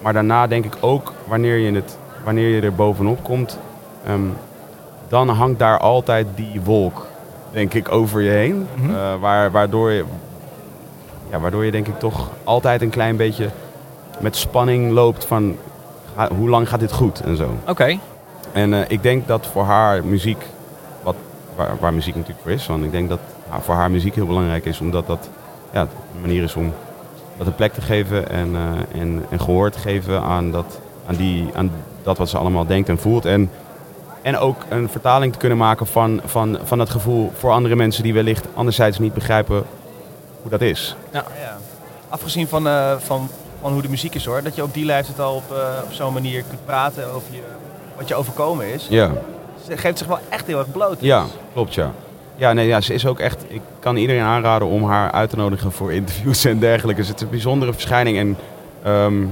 Maar 0.01 0.13
daarna 0.13 0.47
denk 0.47 0.65
ik 0.65 0.77
ook, 0.79 1.13
wanneer 1.27 1.57
je, 1.57 1.71
het, 1.71 1.97
wanneer 2.23 2.47
je 2.55 2.61
er 2.61 2.73
bovenop 2.75 3.23
komt, 3.23 3.59
ehm, 4.05 4.21
dan 5.07 5.29
hangt 5.29 5.59
daar 5.59 5.79
altijd 5.79 6.27
die 6.35 6.61
wolk, 6.63 7.05
denk 7.51 7.73
ik, 7.73 7.91
over 7.91 8.21
je 8.21 8.29
heen. 8.29 8.67
Mhm. 8.75 8.89
Eh, 8.95 9.15
waar, 9.19 9.51
waardoor, 9.51 9.91
je, 9.91 10.03
ja, 11.31 11.39
waardoor 11.39 11.65
je 11.65 11.71
denk 11.71 11.87
ik 11.87 11.99
toch 11.99 12.29
altijd 12.43 12.81
een 12.81 12.89
klein 12.89 13.15
beetje 13.17 13.49
met 14.19 14.35
spanning 14.35 14.91
loopt 14.91 15.25
van... 15.25 15.55
ga- 16.15 16.29
hoe 16.35 16.49
lang 16.49 16.69
gaat 16.69 16.79
dit 16.79 16.91
goed 16.93 17.19
en 17.19 17.35
zo. 17.37 17.49
Oké. 17.67 17.97
En 18.51 18.73
eh, 18.73 18.79
ik 18.87 19.03
denk 19.03 19.27
dat 19.27 19.47
voor 19.47 19.63
haar 19.63 20.05
muziek, 20.05 20.45
wat, 21.03 21.15
waar, 21.55 21.71
waar 21.79 21.93
muziek 21.93 22.15
natuurlijk 22.15 22.41
voor 22.41 22.51
is, 22.51 22.67
want 22.67 22.83
ik 22.83 22.91
denk 22.91 23.09
dat 23.09 23.19
voor 23.61 23.75
haar 23.75 23.91
muziek 23.91 24.15
heel 24.15 24.25
belangrijk 24.25 24.65
is, 24.65 24.79
omdat 24.79 25.07
dat 25.07 25.29
ja, 25.71 25.81
een 25.81 26.21
manier 26.21 26.43
is 26.43 26.55
om 26.55 26.73
dat 27.37 27.47
een 27.47 27.55
plek 27.55 27.73
te 27.73 27.81
geven 27.81 28.29
en, 28.29 28.55
eh, 28.55 29.01
en, 29.01 29.25
en 29.29 29.39
gehoor 29.39 29.69
te 29.69 29.79
geven 29.79 30.21
aan 30.21 30.51
dat, 30.51 30.79
aan, 31.09 31.15
die, 31.15 31.49
aan 31.53 31.71
dat 32.03 32.17
wat 32.17 32.29
ze 32.29 32.37
allemaal 32.37 32.65
denkt 32.65 32.89
en 32.89 32.97
voelt. 32.97 33.25
En, 33.25 33.51
en 34.21 34.37
ook 34.37 34.65
een 34.69 34.89
vertaling 34.89 35.33
te 35.33 35.39
kunnen 35.39 35.57
maken 35.57 35.87
van, 35.87 36.21
van, 36.25 36.57
van 36.63 36.79
het 36.79 36.89
gevoel 36.89 37.31
voor 37.37 37.51
andere 37.51 37.75
mensen 37.75 38.03
die 38.03 38.13
wellicht 38.13 38.47
anderzijds 38.53 38.99
niet 38.99 39.13
begrijpen 39.13 39.63
hoe 40.41 40.51
dat 40.51 40.61
is. 40.61 40.95
Ja. 41.11 41.23
Afgezien 42.09 42.47
van, 42.47 42.67
eh, 42.67 42.95
van, 42.97 43.29
van 43.61 43.71
hoe 43.71 43.81
de 43.81 43.89
muziek 43.89 44.15
is 44.15 44.25
hoor, 44.25 44.43
dat 44.43 44.55
je 44.55 44.63
op 44.63 44.73
die 44.73 44.85
leeftijd 44.85 45.19
al 45.19 45.35
op, 45.35 45.51
eh, 45.51 45.83
op 45.83 45.93
zo'n 45.93 46.13
manier 46.13 46.43
kunt 46.49 46.65
praten 46.65 47.13
over 47.13 47.27
je, 47.31 47.41
wat 47.97 48.07
je 48.07 48.15
overkomen 48.15 48.73
is. 48.73 48.87
Ja. 48.89 49.11
Ze 49.67 49.77
geeft 49.77 49.97
zich 49.97 50.07
wel 50.07 50.19
echt 50.29 50.47
heel 50.47 50.57
erg 50.57 50.71
bloot. 50.71 50.97
Ja, 50.99 51.25
klopt 51.53 51.73
ja. 51.73 51.91
Ja, 52.35 52.53
nee, 52.53 52.67
ja, 52.67 52.81
ze 52.81 52.93
is 52.93 53.05
ook 53.05 53.19
echt. 53.19 53.43
Ik 53.47 53.61
kan 53.79 53.95
iedereen 53.95 54.21
aanraden 54.21 54.67
om 54.67 54.83
haar 54.83 55.11
uit 55.11 55.29
te 55.29 55.35
nodigen 55.35 55.71
voor 55.71 55.93
interviews 55.93 56.45
en 56.45 56.59
dergelijke. 56.59 57.01
Het 57.01 57.15
is 57.15 57.21
een 57.21 57.29
bijzondere 57.29 57.73
verschijning 57.73 58.17
en 58.17 58.37
ehm, 58.83 59.25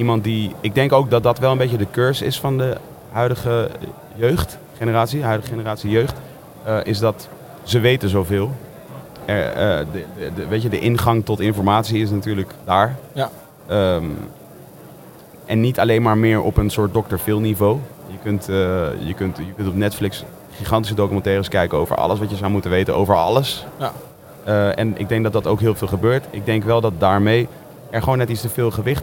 iemand 0.00 0.24
die. 0.24 0.54
Ik 0.60 0.74
denk 0.74 0.92
ook 0.92 1.10
dat 1.10 1.22
dat 1.22 1.38
wel 1.38 1.50
een 1.52 1.58
beetje 1.58 1.76
de 1.76 1.90
curse 1.90 2.24
is 2.24 2.40
van 2.40 2.58
de 2.58 2.76
huidige 3.12 3.68
jeugdgeneratie, 4.14 5.22
huidige 5.24 5.50
generatie 5.50 5.90
jeugd, 5.90 6.14
eh, 6.64 6.78
is 6.84 6.98
dat 6.98 7.28
ze 7.62 7.78
weten 7.80 8.08
zoveel. 8.08 8.50
Er, 9.24 9.46
eh, 9.46 9.86
de, 9.92 10.04
de, 10.18 10.30
de- 10.36 10.46
weet 10.46 10.62
je, 10.62 10.68
de 10.68 10.78
ingang 10.80 11.24
tot 11.24 11.40
informatie 11.40 12.02
is 12.02 12.10
natuurlijk 12.10 12.52
daar. 12.64 12.96
Ja. 13.12 13.30
Ehm, 13.66 14.04
en 15.46 15.60
niet 15.60 15.78
alleen 15.80 16.02
maar 16.02 16.18
meer 16.18 16.42
op 16.42 16.56
een 16.56 16.70
soort 16.70 16.92
Dr. 16.92 17.16
Phil 17.16 17.40
niveau. 17.40 17.78
Je 18.06 18.16
kunt, 18.22 18.48
eh, 18.48 18.54
je, 19.06 19.14
kunt, 19.14 19.36
je 19.36 19.52
kunt 19.56 19.68
op 19.68 19.74
Netflix 19.74 20.24
gigantische 20.52 20.94
documentaires 20.96 21.48
kijken 21.48 21.78
over 21.78 21.96
alles 21.96 22.18
wat 22.18 22.30
je 22.30 22.36
zou 22.36 22.50
moeten 22.50 22.70
weten 22.70 22.94
over 22.96 23.14
alles. 23.16 23.66
Ja. 23.78 23.92
En 24.74 24.98
ik 24.98 25.08
denk 25.08 25.22
dat 25.22 25.32
dat 25.32 25.46
ook 25.46 25.60
heel 25.60 25.74
veel 25.74 25.88
gebeurt. 25.88 26.24
Ik 26.30 26.44
denk 26.44 26.64
wel 26.64 26.80
dat 26.80 26.92
daarmee 26.98 27.48
er 27.90 28.02
gewoon 28.02 28.18
net 28.18 28.28
iets 28.28 28.40
te 28.40 28.48
veel 28.48 28.70
gewicht 28.70 29.02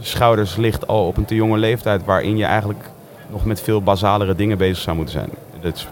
schouders 0.00 0.56
ligt 0.56 0.86
al 0.86 1.06
op 1.06 1.16
een 1.16 1.24
te 1.24 1.34
jonge 1.34 1.58
leeftijd. 1.58 2.04
Waarin 2.04 2.36
je 2.36 2.44
eigenlijk 2.44 2.84
nog 3.30 3.44
met 3.44 3.60
veel 3.60 3.82
basalere 3.82 4.34
dingen 4.34 4.58
bezig 4.58 4.78
zou 4.78 4.96
moeten 4.96 5.14
zijn. 5.14 5.30
Dat 5.60 5.74
is, 5.74 5.88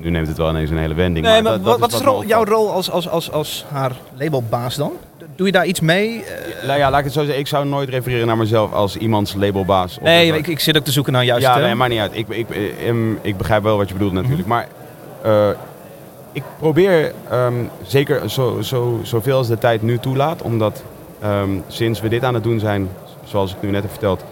nu 0.00 0.10
neemt 0.10 0.28
het 0.28 0.36
wel 0.36 0.50
ineens 0.50 0.70
een 0.70 0.78
hele 0.78 0.94
wending. 0.94 1.26
Nee, 1.26 1.42
maar 1.42 1.52
dat 1.52 1.60
wat, 1.60 1.78
wat 1.78 1.92
is 1.92 2.00
rol, 2.00 2.24
jouw 2.24 2.44
rol 2.44 2.70
als, 2.70 2.90
als, 2.90 3.08
als, 3.08 3.30
als 3.32 3.64
haar 3.68 3.92
labelbaas 4.18 4.76
dan? 4.76 4.92
Doe 5.36 5.46
je 5.46 5.52
daar 5.52 5.66
iets 5.66 5.80
mee? 5.80 6.24
Eh, 6.24 6.66
Nou 6.66 6.78
ja, 6.78 6.90
laat 6.90 6.98
ik 6.98 7.04
het 7.04 7.14
zo 7.14 7.20
zeggen. 7.20 7.38
Ik 7.38 7.46
zou 7.46 7.66
nooit 7.66 7.88
refereren 7.88 8.26
naar 8.26 8.36
mezelf 8.36 8.72
als 8.72 8.96
iemands 8.96 9.34
labelbaas. 9.34 9.98
nee, 10.02 10.32
ik, 10.32 10.46
ik 10.46 10.60
zit 10.60 10.76
ook 10.76 10.84
te 10.84 10.92
zoeken 10.92 11.12
naar 11.12 11.24
juist 11.24 11.46
Ja, 11.46 11.58
nee, 11.58 11.74
maakt 11.74 11.90
niet 11.90 12.00
uit. 12.00 12.16
Ik, 12.16 12.28
ik, 12.28 12.50
eh, 12.50 12.88
em, 12.88 13.18
ik 13.22 13.36
begrijp 13.36 13.62
wel 13.62 13.76
wat 13.76 13.88
je 13.88 13.94
bedoelt 13.94 14.12
natuurlijk. 14.12 14.48
Maar 14.48 14.68
eh, 15.22 15.48
ik 16.32 16.42
probeer 16.58 17.12
ehm, 17.30 17.54
zeker 17.82 18.30
zo, 18.30 18.60
zo, 18.60 19.00
zoveel 19.02 19.36
als 19.36 19.48
de 19.48 19.58
tijd 19.58 19.82
nu 19.82 19.98
toelaat. 19.98 20.42
Omdat 20.42 20.82
ehm, 21.20 21.50
sinds 21.68 22.00
we 22.00 22.08
dit 22.08 22.24
aan 22.24 22.34
het 22.34 22.42
doen 22.42 22.58
zijn, 22.60 22.88
zoals 23.24 23.50
ik 23.54 23.62
nu 23.62 23.70
net 23.70 23.82
heb 23.82 23.90
verteld... 23.90 24.24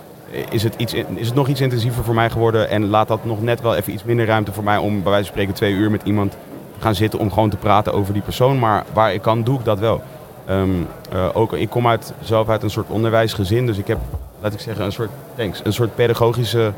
Is 0.51 0.63
het, 0.63 0.75
iets, 0.77 0.95
is 0.95 1.27
het 1.27 1.35
nog 1.35 1.49
iets 1.49 1.61
intensiever 1.61 2.05
voor 2.05 2.15
mij 2.15 2.31
geworden. 2.31 2.69
En 2.69 2.89
laat 2.89 3.09
dat 3.09 3.25
nog 3.25 3.43
net 3.43 3.61
wel 3.61 3.75
even 3.75 3.93
iets 3.93 4.05
minder 4.05 4.27
ruimte 4.27 4.53
voor 4.53 4.65
mij 4.65 4.77
om 4.77 5.03
bij 5.03 5.11
wijze 5.11 5.25
van 5.25 5.33
spreken 5.33 5.55
twee 5.55 5.73
uur 5.73 5.91
met 5.91 6.01
iemand 6.05 6.31
te 6.31 6.37
gaan 6.81 6.95
zitten. 6.95 7.19
Om 7.19 7.33
gewoon 7.33 7.51
te 7.51 7.57
praten 7.57 7.93
over 7.93 8.13
die 8.13 8.23
persoon. 8.23 8.59
Maar 8.59 8.85
waar 8.93 9.15
ik 9.15 9.23
kan, 9.23 9.43
doe 9.43 9.59
ik 9.59 9.65
dat 9.65 9.79
wel. 9.79 10.03
Ehm, 10.47 10.71
eh, 11.13 11.29
ook, 11.33 11.53
ik 11.53 11.71
kom 11.71 11.89
uit, 11.89 12.13
zelf 12.21 12.49
uit 12.49 12.63
een 12.63 12.71
soort 12.71 12.89
onderwijsgezin. 12.89 13.67
Dus 13.67 13.79
ik 13.79 13.87
heb, 13.87 13.99
laat 14.41 14.53
ik 14.53 14.61
zeggen, 14.61 14.85
een 14.85 14.93
soort, 14.93 15.11
thanks, 15.37 15.61
een 15.65 15.73
soort 15.73 15.95
pedagogische 15.95 16.73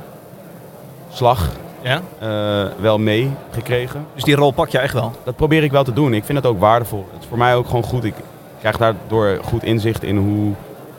slag 1.11 1.49
Ja? 1.83 2.01
eh, 2.19 2.73
wel 2.81 2.99
meegekregen. 2.99 4.07
Dus 4.15 4.25
die 4.25 4.35
rol 4.37 4.51
pak 4.51 4.69
je 4.69 4.79
echt 4.79 4.95
wel. 4.95 5.13
Dat 5.25 5.37
probeer 5.37 5.63
ik 5.63 5.71
wel 5.71 5.85
te 5.85 5.93
doen. 5.93 6.15
Ik 6.15 6.25
vind 6.25 6.39
het 6.39 6.47
ook 6.47 6.61
waardevol. 6.61 7.07
Het 7.13 7.23
is 7.23 7.29
voor 7.29 7.39
mij 7.39 7.55
ook 7.55 7.67
gewoon 7.67 7.85
goed. 7.85 8.05
Ik 8.05 8.15
krijg 8.59 8.77
daardoor 8.77 9.39
goed 9.45 9.63
inzicht 9.63 10.03
in 10.03 10.17
hoe 10.17 10.53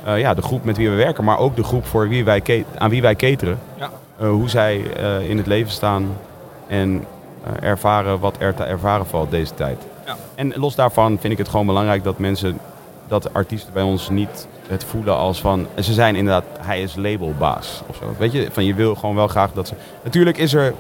eh, 0.06 0.20
ja, 0.20 0.34
de 0.34 0.42
groep 0.42 0.64
met 0.64 0.78
wie 0.78 0.90
we 0.90 0.96
werken, 0.96 1.24
maar 1.24 1.40
ook 1.40 1.56
de 1.56 1.64
groep 1.64 1.86
voor 1.86 2.10
wie 2.10 2.26
wij 2.26 2.66
aan 2.78 2.90
wie 2.90 3.02
wij 3.02 3.16
cateren. 3.16 3.60
Ja. 3.78 3.90
Eh, 4.20 4.30
hoe 4.30 4.50
zij 4.50 4.94
eh, 4.96 5.30
in 5.30 5.38
het 5.38 5.48
leven 5.48 5.72
staan 5.72 6.08
en 6.68 7.06
ervaren 7.62 8.20
wat 8.20 8.36
er 8.40 8.54
te 8.54 8.64
ervaren 8.64 9.06
valt 9.06 9.32
deze 9.32 9.54
tijd. 9.54 9.78
Ja. 10.06 10.16
En 10.36 10.54
los 10.56 10.76
daarvan 10.76 11.18
vind 11.20 11.34
ik 11.34 11.40
het 11.40 11.50
gewoon 11.50 11.66
belangrijk 11.66 12.04
dat 12.04 12.18
mensen, 12.18 12.60
dat 13.08 13.34
artiesten 13.34 13.74
bij 13.74 13.84
ons 13.84 14.10
niet 14.10 14.48
het 14.68 14.84
voelen 14.84 15.16
als 15.16 15.42
van, 15.42 15.68
ze 15.80 15.94
zijn 15.94 16.16
inderdaad, 16.16 16.44
hij 16.60 16.82
is 16.82 16.96
labelbaas 16.96 17.82
of 17.88 17.96
zo. 17.96 18.16
Weet 18.18 18.32
je, 18.32 18.48
van 18.52 18.66
je 18.66 18.74
wil 18.74 18.96
gewoon 18.96 19.16
wel 19.16 19.28
graag 19.28 19.52
dat 19.54 19.68
ze. 19.68 19.74
Natuurlijk 20.04 20.38
is 20.38 20.54
er, 20.54 20.74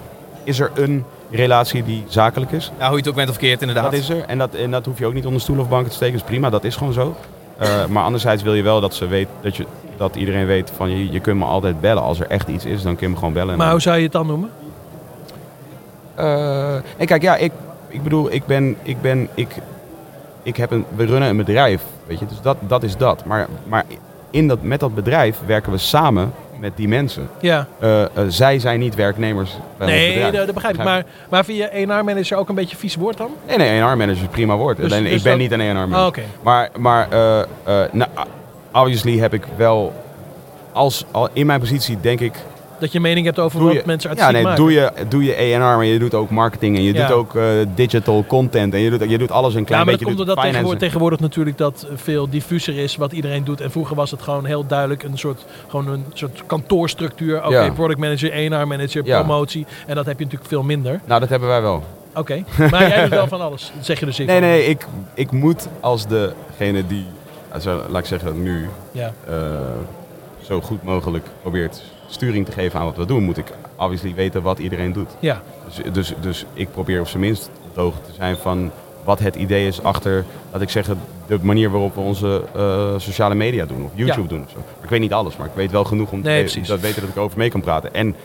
is 0.43 0.59
er 0.59 0.71
een 0.75 1.03
relatie 1.29 1.83
die 1.83 2.03
zakelijk 2.07 2.51
is. 2.51 2.71
Ja, 2.77 2.85
hoe 2.85 2.91
je 2.91 2.99
het 2.99 3.07
ook 3.07 3.15
bent 3.15 3.29
of 3.29 3.37
keert 3.37 3.61
inderdaad. 3.61 3.91
Dat 3.91 3.99
is 3.99 4.09
er. 4.09 4.23
En 4.25 4.37
dat, 4.37 4.53
en 4.53 4.71
dat 4.71 4.85
hoef 4.85 4.99
je 4.99 5.05
ook 5.05 5.13
niet 5.13 5.25
onder 5.25 5.41
stoel 5.41 5.59
of 5.59 5.69
banken 5.69 5.89
te 5.89 5.95
steken. 5.95 6.15
Is 6.15 6.23
prima, 6.23 6.49
dat 6.49 6.63
is 6.63 6.75
gewoon 6.75 6.93
zo. 6.93 7.15
Eh, 7.57 7.85
maar 7.85 8.03
anderzijds 8.03 8.43
wil 8.43 8.53
je 8.53 8.63
wel 8.63 8.81
dat, 8.81 8.93
ze 8.95 9.07
weet, 9.07 9.27
dat, 9.41 9.55
je, 9.55 9.65
dat 9.97 10.15
iedereen 10.15 10.45
weet 10.45 10.71
van 10.75 10.89
je, 10.89 11.11
je 11.11 11.19
kunt 11.19 11.37
me 11.39 11.45
altijd 11.45 11.81
bellen. 11.81 12.03
Als 12.03 12.19
er 12.19 12.27
echt 12.27 12.47
iets 12.47 12.65
is, 12.65 12.81
dan 12.81 12.95
kun 12.95 13.05
je 13.07 13.13
me 13.13 13.17
gewoon 13.19 13.33
bellen. 13.33 13.51
En 13.51 13.57
Maar 13.57 13.71
hoe 13.71 13.81
zou 13.81 13.97
je 13.97 14.03
het 14.03 14.11
dan 14.11 14.27
noemen? 14.27 14.49
eh, 16.15 16.75
en 16.75 17.05
kijk, 17.05 17.21
ja, 17.21 17.35
ik, 17.35 17.51
ik 17.87 18.03
bedoel, 18.03 18.31
ik 18.33 18.45
ben, 18.45 18.75
ik 18.81 19.01
ben, 19.01 19.27
ik, 19.33 19.55
ik 20.43 20.57
heb 20.57 20.71
een, 20.71 20.85
we 20.95 21.05
runnen 21.05 21.29
een 21.29 21.37
bedrijf, 21.37 21.81
weet 22.07 22.19
je, 22.19 22.25
dus 22.25 22.41
dat, 22.41 22.57
dat 22.59 22.83
is 22.83 22.97
dat. 22.97 23.25
Maar, 23.25 23.47
maar 23.67 23.83
in 24.29 24.47
dat, 24.47 24.61
met 24.61 24.79
dat 24.79 24.95
bedrijf 24.95 25.39
werken 25.45 25.71
we 25.71 25.77
samen 25.77 26.33
met 26.59 26.71
die 26.77 26.87
mensen. 26.87 27.29
Ja. 27.39 27.67
Eh, 27.79 28.01
eh, 28.01 28.09
zij 28.27 28.59
zijn 28.59 28.79
niet 28.79 28.95
werknemers 28.95 29.57
bij 29.77 29.87
Nee, 29.87 30.31
dat, 30.31 30.45
dat 30.45 30.53
begrijp 30.53 30.75
ik. 30.75 30.83
Maar, 30.83 31.03
maar 31.29 31.45
vind 31.45 31.57
je 31.57 31.67
ENR-manager 31.67 32.37
ook 32.37 32.49
een 32.49 32.55
beetje 32.55 32.75
vies 32.75 32.95
woord 32.95 33.17
dan? 33.17 33.31
Nee, 33.47 33.57
nee, 33.57 33.81
A&R-manager 33.81 34.21
is 34.23 34.29
prima 34.31 34.55
woord. 34.55 34.77
Dus- 34.77 34.91
Alleen, 34.91 35.03
dus 35.03 35.13
ik 35.13 35.21
ben 35.23 35.31
dat- 35.31 35.41
niet 35.41 35.51
een 35.51 35.61
A&R-manager. 35.61 36.23
Oh. 36.23 36.43
Maar, 36.43 36.69
maar 36.77 37.07
eh, 37.11 37.43
nou, 37.91 38.09
obviously 38.71 39.17
heb 39.17 39.33
ik 39.33 39.43
wel, 39.57 39.93
als, 40.71 41.05
al 41.11 41.29
in 41.33 41.45
mijn 41.45 41.59
positie 41.59 41.97
denk 42.01 42.19
ik, 42.19 42.33
Dat 42.85 42.93
je 42.93 42.99
mening 42.99 43.25
hebt 43.25 43.39
over 43.39 43.59
doe 43.59 43.67
wat 43.67 43.77
je, 43.77 43.83
mensen 43.85 44.09
uit 44.09 44.19
ja, 44.19 44.31
nee, 44.31 44.55
doe 44.55 44.71
je, 44.71 44.91
doe 45.09 45.23
je 45.23 45.55
A&R, 45.55 45.59
maar 45.59 45.85
je 45.85 45.99
doet 45.99 46.13
ook 46.13 46.29
marketing 46.29 46.75
en 46.77 46.83
je 46.83 46.93
Ja. 46.93 47.07
doet 47.07 47.15
ook 47.15 47.35
eh, 47.35 47.43
digital 47.75 48.23
content 48.27 48.73
en 48.73 48.79
je 48.79 48.89
doet, 48.89 49.09
je 49.09 49.17
doet 49.17 49.31
alles 49.31 49.53
een 49.53 49.59
Ja, 49.59 49.65
klein 49.65 49.85
maar 49.85 49.91
dat 49.91 49.99
beetje. 49.99 50.15
komt 50.15 50.27
Je 50.27 50.35
doet 50.35 50.43
omdat 50.59 50.79
tegenwoordig, 50.79 51.19
natuurlijk 51.19 51.57
dat 51.57 51.87
veel 51.95 52.29
diffuser 52.29 52.77
is 52.77 52.95
wat 52.95 53.11
iedereen 53.11 53.43
doet. 53.43 53.61
En 53.61 53.71
vroeger 53.71 53.95
was 53.95 54.11
het 54.11 54.21
gewoon 54.21 54.45
heel 54.45 54.65
duidelijk 54.67 55.03
een 55.03 55.17
soort, 55.17 55.45
gewoon 55.67 55.87
een 55.87 56.05
soort 56.13 56.43
kantoorstructuur. 56.45 57.37
Oké, 57.45 57.63
Ja. 57.63 57.71
product 57.71 57.99
manager, 57.99 58.31
ENR 58.31 58.67
manager, 58.67 59.05
Ja. 59.05 59.17
promotie. 59.19 59.65
En 59.87 59.95
dat 59.95 60.05
heb 60.05 60.17
je 60.17 60.23
natuurlijk 60.23 60.49
veel 60.51 60.63
minder. 60.63 60.99
Nou, 61.05 61.19
dat 61.19 61.29
hebben 61.29 61.47
wij 61.49 61.61
wel. 61.61 61.83
Oké, 62.15 62.43
maar 62.71 62.87
jij 62.87 63.01
doet 63.01 63.09
wel 63.09 63.27
van 63.27 63.41
alles. 63.41 63.71
Dat 63.75 63.85
zeg 63.85 63.99
je 63.99 64.05
dus 64.05 64.17
niet. 64.17 64.27
Nee, 64.27 64.39
nee, 64.39 64.65
ik, 64.65 64.85
ik 65.13 65.31
moet 65.31 65.67
als 65.79 66.07
degene 66.07 66.87
die, 66.87 67.05
also, 67.51 67.81
laat 67.89 68.01
ik 68.01 68.05
zeggen, 68.07 68.43
nu 68.43 68.69
Ja. 68.91 69.13
eh, 69.27 69.35
zo 70.41 70.61
goed 70.61 70.83
mogelijk 70.83 71.25
probeert 71.41 71.83
sturing 72.07 72.45
te 72.45 72.51
geven 72.51 72.79
aan 72.79 72.85
wat 72.85 72.97
we 72.97 73.05
doen, 73.05 73.23
moet 73.23 73.37
ik 73.37 73.51
obviously 73.75 74.13
weten 74.13 74.41
wat 74.41 74.59
iedereen 74.59 74.93
doet. 74.93 75.09
Ja. 75.19 75.41
Dus, 75.65 75.93
dus, 75.93 76.13
dus 76.21 76.45
ik 76.53 76.71
probeer 76.71 76.99
op 76.99 77.07
zijn 77.07 77.21
minst 77.21 77.49
hoogte 77.73 78.01
te 78.05 78.11
zijn 78.17 78.37
van 78.37 78.71
wat 79.03 79.19
het 79.19 79.35
idee 79.35 79.67
is 79.67 79.83
achter, 79.83 80.25
laat 80.51 80.61
ik 80.61 80.69
zeggen, 80.69 80.99
de 81.27 81.37
manier 81.41 81.69
waarop 81.71 81.95
we 81.95 82.01
onze 82.01 82.41
eh, 82.55 82.93
sociale 82.97 83.35
media 83.35 83.65
doen 83.65 83.83
of 83.83 83.91
YouTube 83.93 84.21
Ja. 84.21 84.27
doen 84.27 84.43
of 84.43 84.49
zo. 84.49 84.57
Maar 84.57 84.83
ik 84.83 84.89
weet 84.89 84.99
niet 84.99 85.13
alles, 85.13 85.37
maar 85.37 85.47
ik 85.47 85.53
weet 85.55 85.71
wel 85.71 85.83
genoeg 85.83 86.11
om 86.11 86.21
Nee, 86.21 86.43
te 86.45 86.61
dat 86.61 86.79
weten 86.79 87.01
dat 87.01 87.09
ik 87.09 87.17
over 87.17 87.37
mee 87.37 87.49
kan 87.49 87.61
praten. 87.61 87.93
En 87.93 88.15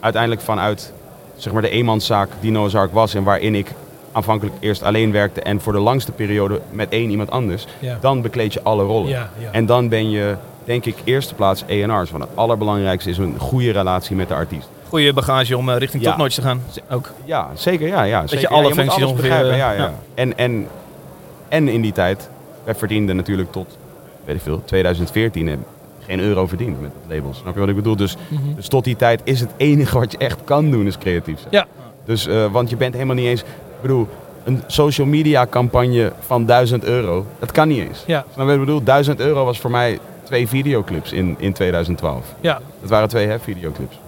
uiteindelijk 0.00 0.42
vanuit 0.42 0.92
zeg 1.36 1.52
maar, 1.52 1.62
de 1.62 1.68
eenmanszaak 1.70 2.28
die 2.40 2.50
Noah's 2.50 2.74
Ark 2.74 2.92
was 2.92 3.14
en 3.14 3.22
waarin 3.22 3.54
ik 3.54 3.72
aanvankelijk 4.12 4.56
eerst 4.60 4.82
alleen 4.82 5.12
werkte 5.12 5.40
en 5.40 5.60
voor 5.60 5.72
de 5.72 5.78
langste 5.78 6.12
periode 6.12 6.60
met 6.70 6.88
één 6.88 7.10
iemand 7.10 7.30
anders, 7.30 7.66
Ja. 7.78 7.98
dan 8.00 8.22
bekleed 8.22 8.52
je 8.52 8.62
alle 8.62 8.82
rollen. 8.84 9.08
Ja. 9.08 9.30
En 9.52 9.66
dan 9.66 9.88
ben 9.88 10.10
je, 10.10 10.36
denk 10.68 10.84
ik, 10.84 10.96
eerste 11.04 11.34
plaats 11.34 11.64
ENR's. 11.66 12.10
Want 12.10 12.24
het 12.24 12.32
allerbelangrijkste 12.34 13.10
is 13.10 13.18
een 13.18 13.34
goede 13.38 13.70
relatie 13.70 14.16
met 14.16 14.28
de 14.28 14.34
artiest. 14.34 14.68
Goede 14.88 15.12
bagage 15.12 15.56
om 15.56 15.68
eh, 15.70 15.76
richting 15.76 16.02
Ja. 16.02 16.08
topnotch 16.10 16.34
te 16.34 16.42
gaan. 16.42 16.62
Ook. 16.90 17.10
Ja, 17.24 17.48
zeker. 17.54 17.86
Ja, 17.88 18.02
ja, 18.02 18.20
je 18.22 18.28
zeker. 18.28 18.48
alle 18.48 18.68
ja, 18.68 18.74
functies 18.74 19.04
ongeveer, 19.04 19.22
begrijpen. 19.22 19.50
eh, 19.52 19.58
Ja, 19.58 19.72
ja. 19.72 19.92
En, 20.14 20.38
en, 20.38 20.66
en 21.48 21.68
in 21.68 21.80
die 21.80 21.92
tijd, 21.92 22.28
wij 22.64 22.74
verdienden 22.74 23.16
natuurlijk 23.16 23.52
tot, 23.52 23.78
weet 24.24 24.36
ik 24.36 24.42
veel, 24.42 24.62
2014 24.64 25.48
eh, 25.48 25.54
geen 26.06 26.20
euro 26.20 26.46
verdiend 26.46 26.80
met 26.80 26.90
dat 27.06 27.16
label. 27.16 27.34
Snap 27.34 27.54
je 27.54 27.60
wat 27.60 27.68
ik 27.68 27.74
bedoel? 27.74 27.96
Dus, 27.96 28.16
Mhm. 28.28 28.54
dus 28.56 28.68
tot 28.68 28.84
die 28.84 28.96
tijd 28.96 29.20
is 29.24 29.40
het 29.40 29.50
enige 29.56 29.98
wat 29.98 30.12
je 30.12 30.18
echt 30.18 30.38
kan 30.44 30.70
doen, 30.70 30.86
is 30.86 30.98
creatief 30.98 31.38
zijn. 31.38 31.48
Ja. 31.50 31.66
Dus, 32.04 32.26
eh, 32.26 32.44
want 32.52 32.70
je 32.70 32.76
bent 32.76 32.94
helemaal 32.94 33.14
niet 33.16 33.26
eens, 33.26 33.40
ik 33.40 33.46
bedoel, 33.80 34.08
een 34.44 34.62
social 34.66 35.06
media 35.06 35.46
campagne 35.46 36.12
van 36.26 36.44
1000 36.46 36.84
euro, 36.84 37.26
dat 37.38 37.52
kan 37.52 37.68
niet 37.68 37.78
eens. 37.88 38.04
Ja. 38.06 38.20
Snap 38.32 38.36
je 38.36 38.44
wat 38.44 38.54
ik 38.54 38.60
bedoel? 38.60 38.82
1000 38.82 39.20
euro 39.20 39.44
was 39.44 39.58
voor 39.58 39.70
mij 39.70 39.98
twee 40.28 40.48
videoclips 40.48 41.12
in, 41.12 41.36
in 41.38 41.52
2012. 41.52 42.24
Ja. 42.40 42.60
Dat 42.80 42.90
waren 42.90 43.08
twee 43.08 43.26
hè, 43.26 43.38
videoclips. 43.38 43.98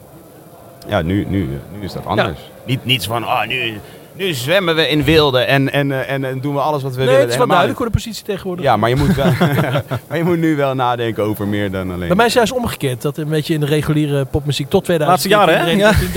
Ja, 0.89 1.03
nu, 1.03 1.27
nu, 1.29 1.49
nu 1.79 1.85
is 1.85 1.93
dat 1.93 2.07
anders. 2.07 2.39
Niet, 2.65 2.85
niet 2.85 3.03
zo 3.03 3.11
van, 3.11 3.25
ah, 3.25 3.47
nu 3.47 3.81
nu 4.13 4.35
zwemmen 4.35 4.75
we 4.75 4.89
in 4.89 5.05
wilde 5.05 5.41
en, 5.41 5.73
en, 5.73 5.93
eh, 5.93 6.11
en, 6.13 6.25
en 6.25 6.41
doen 6.41 6.55
we 6.55 6.61
alles 6.61 6.83
wat 6.83 6.93
we 6.95 6.97
Nee, 6.99 7.07
willen. 7.07 7.21
het 7.23 7.31
is 7.31 7.37
wel 7.37 7.47
Helemaal 7.47 7.67
duidelijk 7.67 7.79
hoe 7.79 7.87
de 7.87 7.93
positie 8.11 8.25
tegenwoordig. 8.25 8.65
Ja, 8.65 8.77
maar 8.77 8.89
je, 8.89 8.97
moet 8.97 9.15
wel, 9.15 9.33
maar 10.09 10.17
je 10.19 10.25
moet 10.25 10.39
nu 10.39 10.57
wel 10.57 10.75
nadenken 10.75 11.23
over 11.25 11.47
meer 11.47 11.71
dan 11.71 11.91
alleen. 11.93 12.07
Bij 12.07 12.17
mij 12.17 12.27
is 12.27 12.35
het 12.35 12.49
juist 12.49 12.53
omgekeerd. 12.65 13.03
Dat 13.03 13.17
een 13.17 13.29
beetje 13.29 13.55
in 13.55 13.61
de 13.61 13.67
reguliere 13.67 14.25
popmuziek 14.25 14.69
tot 14.71 14.85
2000. 14.85 15.35
Laatste 15.35 15.53
jaren, 15.53 15.67
hè? 15.67 15.71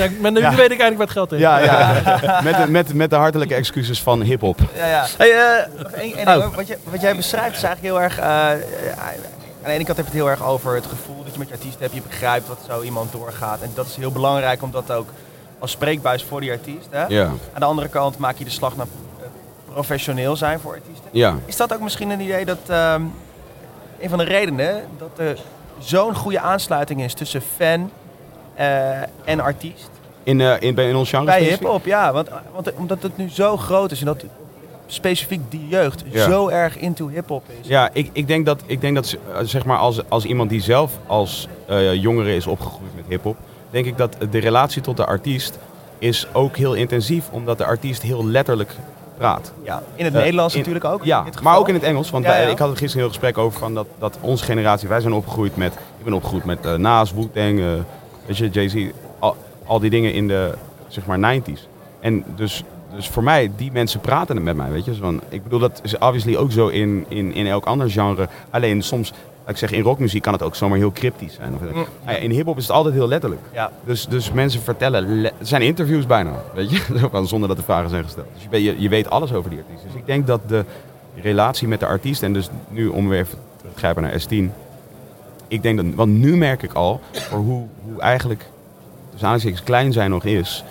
Ja. 0.03 0.09
Maar 0.21 0.31
nu 0.31 0.39
Ja. 0.39 0.49
weet 0.49 0.71
ik 0.71 0.79
eigenlijk 0.79 0.97
wat 0.97 1.09
geld 1.09 1.29
heeft. 1.29 1.41
Ja, 1.41 1.59
ja. 1.59 2.01
met, 2.43 2.55
de, 2.55 2.71
met, 2.71 2.93
met 2.93 3.09
de 3.09 3.15
hartelijke 3.15 3.55
excuses 3.55 4.01
van 4.01 4.21
hip-hop. 4.21 4.59
Ja, 4.75 4.87
ja. 4.87 5.05
Hey, 5.17 5.31
eh, 5.31 6.01
één- 6.01 6.15
één 6.15 6.27
Oh. 6.27 6.55
wat, 6.55 6.67
je, 6.67 6.77
wat 6.91 7.01
jij 7.01 7.15
beschrijft 7.15 7.55
is 7.57 7.63
eigenlijk 7.63 7.93
heel 7.95 8.01
erg... 8.03 8.17
eh, 8.19 8.51
eh, 8.51 8.57
aan 9.63 9.69
de 9.69 9.75
ene 9.75 9.83
kant 9.85 9.97
heb 9.97 10.05
je 10.05 10.11
het 10.11 10.21
heel 10.21 10.29
erg 10.29 10.43
over 10.45 10.75
het 10.75 10.85
gevoel 10.85 11.23
dat 11.23 11.33
je 11.33 11.39
met 11.39 11.47
je 11.47 11.53
artiest 11.53 11.79
hebt. 11.79 11.93
Je 11.93 12.01
begrijpt 12.01 12.47
wat 12.47 12.59
zo 12.69 12.81
iemand 12.81 13.11
doorgaat. 13.11 13.61
En 13.61 13.71
dat 13.73 13.85
is 13.85 13.95
heel 13.95 14.11
belangrijk 14.11 14.61
om 14.61 14.71
dat 14.71 14.91
ook 14.91 15.07
als 15.59 15.71
spreekbuis 15.71 16.23
voor 16.23 16.41
die 16.41 16.51
artiest. 16.51 16.87
Hè? 16.89 17.05
Ja. 17.07 17.25
Aan 17.25 17.59
de 17.59 17.65
andere 17.65 17.87
kant 17.87 18.17
maak 18.17 18.37
je 18.37 18.43
de 18.43 18.49
slag 18.49 18.75
naar 18.75 18.85
eh, 19.19 19.25
professioneel 19.73 20.35
zijn 20.35 20.59
voor 20.59 20.73
artiesten. 20.73 21.09
Ja. 21.11 21.35
Is 21.45 21.55
dat 21.57 21.73
ook 21.73 21.79
misschien 21.79 22.09
een 22.09 22.19
idee 22.21 22.45
dat 22.45 22.57
ehm, 22.67 23.01
een 23.99 24.09
van 24.09 24.17
de 24.17 24.23
redenen 24.23 24.83
dat 24.97 25.09
er 25.17 25.39
zo'n 25.79 26.15
goede 26.15 26.39
aansluiting 26.39 27.03
is 27.03 27.13
tussen 27.13 27.41
fan 27.57 27.91
eh, 28.55 29.01
en 29.23 29.39
artiest? 29.39 29.89
In, 30.23 30.41
eh, 30.41 30.53
in, 30.61 30.75
bij- 30.75 30.89
in 30.89 30.95
ons 30.95 31.09
genre 31.09 31.25
Bij 31.25 31.43
hip-hop, 31.43 31.85
ja. 31.85 32.11
Want, 32.13 32.29
want 32.53 32.73
omdat 32.73 33.03
het 33.03 33.17
nu 33.17 33.29
zo 33.29 33.57
groot 33.57 33.91
is 33.91 33.99
en 33.99 34.05
dat 34.05 34.23
specifiek 34.93 35.41
die 35.49 35.67
jeugd 35.67 36.03
Ja. 36.09 36.29
zo 36.29 36.47
erg 36.47 36.77
into 36.77 37.07
hip-hop 37.07 37.43
is. 37.61 37.67
Ja, 37.67 37.89
ik, 37.93 38.09
ik 38.13 38.27
denk 38.27 38.45
dat, 38.45 38.61
ik 38.65 38.81
denk 38.81 38.95
dat 38.95 39.17
eh, 39.33 39.37
zeg 39.43 39.65
maar 39.65 39.77
als, 39.77 40.09
als 40.09 40.25
iemand 40.25 40.49
die 40.49 40.61
zelf 40.61 40.91
als 41.07 41.47
eh, 41.67 41.93
jongere 41.93 42.35
is 42.35 42.47
opgegroeid 42.47 42.95
met 42.95 43.05
hip-hop, 43.07 43.37
denk 43.69 43.85
ik 43.85 43.97
dat 43.97 44.15
de 44.31 44.39
relatie 44.39 44.81
tot 44.81 44.97
de 44.97 45.05
artiest 45.05 45.57
is 45.99 46.27
ook 46.33 46.57
heel 46.57 46.73
intensief, 46.73 47.29
omdat 47.31 47.57
de 47.57 47.65
artiest 47.65 48.01
heel 48.01 48.25
letterlijk 48.25 48.71
praat. 49.17 49.53
Ja, 49.63 49.83
in 49.95 50.05
het 50.05 50.13
Eh, 50.13 50.19
Nederlands 50.19 50.53
in- 50.53 50.59
natuurlijk 50.59 50.85
ook. 50.85 51.03
Ja, 51.03 51.25
maar 51.41 51.57
ook 51.57 51.67
in 51.67 51.73
het 51.73 51.83
Engels. 51.83 52.09
Want 52.09 52.23
Ja, 52.25 52.29
wij- 52.31 52.41
ja. 52.43 52.49
ik 52.49 52.57
had 52.57 52.69
het 52.69 52.77
gisteren 52.77 53.05
een 53.05 53.11
heel 53.11 53.19
gesprek 53.21 53.45
over 53.45 53.59
van 53.59 53.73
dat, 53.73 53.87
dat 53.99 54.17
onze 54.21 54.43
generatie, 54.45 54.87
wij 54.87 55.01
zijn 55.01 55.13
opgegroeid 55.13 55.55
met, 55.57 55.73
ik 55.73 56.03
ben 56.03 56.13
opgegroeid 56.13 56.45
met 56.45 56.65
eh 56.65 56.73
Nas, 56.75 57.13
Wu-Tang, 57.13 57.59
je, 58.25 58.49
Jay-Z, 58.49 58.75
al, 59.19 59.35
al 59.65 59.79
die 59.79 59.89
dingen 59.89 60.13
in 60.13 60.27
de, 60.27 60.53
zeg 60.87 61.05
maar, 61.05 61.19
90s. 61.19 61.67
En 61.99 62.23
dus, 62.35 62.63
dus 62.95 63.07
voor 63.09 63.23
mij, 63.23 63.51
die 63.55 63.71
mensen 63.71 63.99
praten 63.99 64.43
met 64.43 64.55
mij, 64.55 64.71
weet 64.71 64.85
je. 64.85 64.91
Dus 64.91 64.99
van, 64.99 65.21
ik 65.29 65.43
bedoel, 65.43 65.59
dat 65.59 65.79
is 65.83 65.97
obviously 65.97 66.35
ook 66.35 66.51
zo 66.51 66.67
in, 66.67 67.05
in, 67.07 67.33
in 67.33 67.47
elk 67.47 67.65
ander 67.65 67.89
genre. 67.91 68.27
Alleen 68.49 68.81
soms, 68.81 69.13
ik 69.47 69.57
zeggen, 69.57 69.77
in 69.77 69.83
rockmuziek 69.83 70.21
kan 70.21 70.33
het 70.33 70.41
ook 70.43 70.55
zomaar 70.55 70.77
heel 70.77 70.91
cryptisch 70.91 71.33
zijn. 71.33 71.53
Of, 71.53 71.59
Nou 72.05 72.17
in 72.17 72.31
hiphop 72.31 72.57
is 72.57 72.63
het 72.67 72.75
altijd 72.75 72.93
heel 72.93 73.07
letterlijk. 73.07 73.41
Ja. 73.53 73.71
Dus, 73.85 74.05
dus 74.07 74.31
mensen 74.31 74.61
vertellen, 74.61 75.21
le- 75.21 75.31
het 75.37 75.47
zijn 75.47 75.61
interviews 75.61 76.05
bijna, 76.05 76.31
weet 76.53 76.71
je, 76.71 77.09
zonder 77.23 77.47
dat 77.47 77.57
de 77.57 77.63
vragen 77.63 77.89
zijn 77.89 78.03
gesteld. 78.03 78.27
Dus 78.33 78.43
je, 78.43 78.49
weet- 78.49 78.75
je, 78.81 78.89
weet 78.89 79.09
alles 79.09 79.33
over 79.33 79.49
die 79.49 79.59
artiest. 79.59 79.83
Dus 79.83 79.93
ik 79.95 80.05
denk 80.05 80.27
dat 80.27 80.41
de 80.49 80.65
relatie 81.21 81.67
met 81.67 81.79
de 81.79 81.85
artiest, 81.85 82.23
en 82.23 82.33
dus 82.33 82.49
nu 82.69 82.87
om 82.87 83.09
weer 83.09 83.19
even 83.19 83.37
te 83.61 83.67
grijpen 83.75 84.03
naar 84.03 84.21
S10, 84.21 84.51
ik 85.47 85.61
denk 85.61 85.77
dat, 85.77 85.85
want 85.95 86.11
nu 86.11 86.37
merk 86.37 86.63
ik 86.63 86.73
al, 86.73 86.99
voor 87.11 87.39
hoe, 87.39 87.67
hoe 87.83 88.01
eigenlijk, 88.01 88.45
dus 89.11 89.19
aanhalingstekens 89.21 89.63
klein 89.63 89.93
zij 89.93 90.07
nog 90.07 90.23
is, 90.23 90.63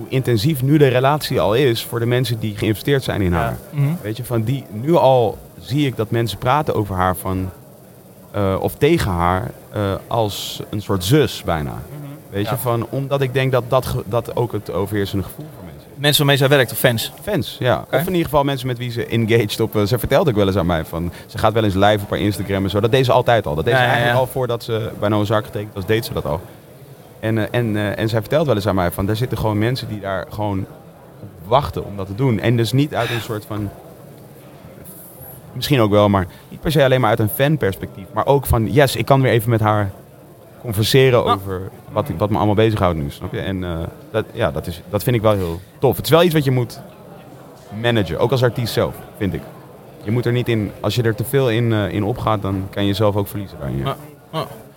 hoe 0.00 0.08
intensief 0.08 0.62
nu 0.62 0.78
de 0.78 0.88
relatie 0.88 1.40
al 1.40 1.54
is 1.54 1.84
voor 1.84 1.98
de 1.98 2.06
mensen 2.06 2.38
die 2.40 2.56
geïnvesteerd 2.56 3.02
zijn 3.02 3.20
in 3.22 3.32
haar. 3.32 3.58
mhm. 3.70 3.86
Weet 4.02 4.16
je, 4.16 4.24
van 4.24 4.42
die, 4.42 4.64
nu 4.70 4.94
al 4.94 5.38
zie 5.60 5.86
ik 5.86 5.96
dat 5.96 6.10
mensen 6.10 6.38
praten 6.38 6.74
over 6.74 6.94
haar 6.96 7.16
van, 7.16 7.50
eh, 8.30 8.56
of 8.60 8.74
tegen 8.74 9.10
haar 9.10 9.50
eh, 9.72 9.80
als 10.06 10.60
een 10.70 10.82
soort 10.82 11.04
zus 11.04 11.42
bijna. 11.44 11.74
Weet 12.30 12.48
je, 12.48 12.56
van, 12.56 12.86
omdat 12.90 13.20
ik 13.20 13.32
denk 13.34 13.52
dat 13.52 13.64
dat, 13.68 13.94
dat 14.06 14.36
ook 14.36 14.52
het 14.52 14.72
overheersende 14.72 15.24
gevoel 15.24 15.46
voor 15.54 15.64
mensen 15.64 15.86
is. 15.94 16.00
mensen 16.00 16.18
waarmee 16.26 16.36
zij 16.36 16.48
werkt, 16.56 16.72
of 16.72 16.78
fans. 16.78 17.12
Fans, 17.22 17.56
ja. 17.58 17.84
Of 17.92 18.00
in 18.00 18.06
ieder 18.06 18.24
geval 18.24 18.44
mensen 18.44 18.66
met 18.66 18.78
wie 18.78 18.90
ze 18.90 19.06
engaged 19.06 19.60
op. 19.60 19.76
eh, 19.76 19.82
ze 19.82 19.98
vertelde 19.98 20.30
ook 20.30 20.36
wel 20.36 20.46
eens 20.46 20.56
aan 20.56 20.66
mij 20.66 20.84
van. 20.84 21.12
Ze 21.26 21.38
gaat 21.38 21.52
wel 21.52 21.64
eens 21.64 21.74
live 21.74 21.98
op 22.02 22.10
haar 22.10 22.18
Instagram 22.18 22.64
en 22.64 22.70
zo. 22.70 22.80
Dat 22.80 22.90
deed 22.90 23.04
ze 23.04 23.12
altijd 23.12 23.46
al. 23.46 23.54
Dat 23.54 23.64
deed 23.64 23.74
ze 23.74 23.80
ja, 23.80 23.86
eigenlijk 23.86 24.18
al 24.18 24.26
voordat 24.26 24.62
ze 24.64 24.90
bij 25.00 25.08
Noah 25.08 25.26
Zaak 25.26 25.44
getekend 25.44 25.74
was, 25.74 25.86
deed 25.86 26.04
ze 26.04 26.12
dat 26.12 26.24
al. 26.26 26.40
En, 27.20 27.38
eh, 27.38 27.44
en, 27.50 27.76
eh, 27.76 27.98
en 27.98 28.08
zij 28.08 28.20
vertelt 28.20 28.46
wel 28.46 28.54
eens 28.54 28.68
aan 28.68 28.74
mij 28.74 28.90
van. 28.90 29.06
Daar 29.06 29.16
zitten 29.16 29.38
gewoon 29.38 29.58
mensen 29.58 29.88
die 29.88 30.00
daar 30.00 30.26
gewoon 30.30 30.66
op 31.20 31.28
wachten 31.48 31.84
om 31.84 31.96
dat 31.96 32.06
te 32.06 32.14
doen. 32.14 32.40
En 32.40 32.56
dus 32.56 32.72
niet 32.72 32.94
uit 32.94 33.10
een 33.10 33.20
soort 33.20 33.44
van. 33.44 33.70
Misschien 35.52 35.80
ook 35.80 35.90
wel, 35.90 36.08
maar 36.08 36.26
niet 36.48 36.60
per 36.60 36.72
se 36.72 36.84
alleen 36.84 37.00
maar 37.00 37.10
uit 37.10 37.18
een 37.18 37.28
fanperspectief. 37.28 38.06
Maar 38.12 38.26
ook 38.26 38.46
van, 38.46 38.72
yes, 38.72 38.96
ik 38.96 39.04
kan 39.04 39.22
weer 39.22 39.32
even 39.32 39.50
met 39.50 39.60
haar 39.60 39.90
converseren 40.60 41.24
over 41.24 41.70
wat, 41.90 42.08
wat 42.18 42.30
me 42.30 42.36
allemaal 42.36 42.54
bezighoudt 42.54 42.98
nu, 42.98 43.10
snap 43.10 43.32
je? 43.32 43.40
En 43.40 43.64
eh, 43.64 43.78
dat, 44.10 44.24
ja, 44.32 44.50
dat, 44.50 44.66
is, 44.66 44.82
dat 44.88 45.02
vind 45.02 45.16
ik 45.16 45.22
wel 45.22 45.34
heel 45.34 45.60
tof. 45.78 45.96
Het 45.96 46.04
is 46.04 46.10
wel 46.10 46.22
iets 46.22 46.34
wat 46.34 46.44
je 46.44 46.50
moet 46.50 46.80
managen, 47.80 48.18
ook 48.18 48.30
als 48.30 48.42
artiest 48.42 48.72
zelf, 48.72 48.94
vind 49.16 49.34
ik. 49.34 49.42
Je 50.02 50.10
moet 50.10 50.26
er 50.26 50.32
niet 50.32 50.48
in, 50.48 50.72
als 50.80 50.94
je 50.94 51.02
er 51.02 51.14
te 51.14 51.24
veel 51.24 51.50
in, 51.50 51.72
eh, 51.72 51.92
in 51.92 52.04
opgaat, 52.04 52.42
dan 52.42 52.66
kan 52.70 52.82
je 52.82 52.88
jezelf 52.88 53.16
ook 53.16 53.28
verliezen 53.28 53.58
daarin. 53.58 53.78
Ja. 53.78 53.96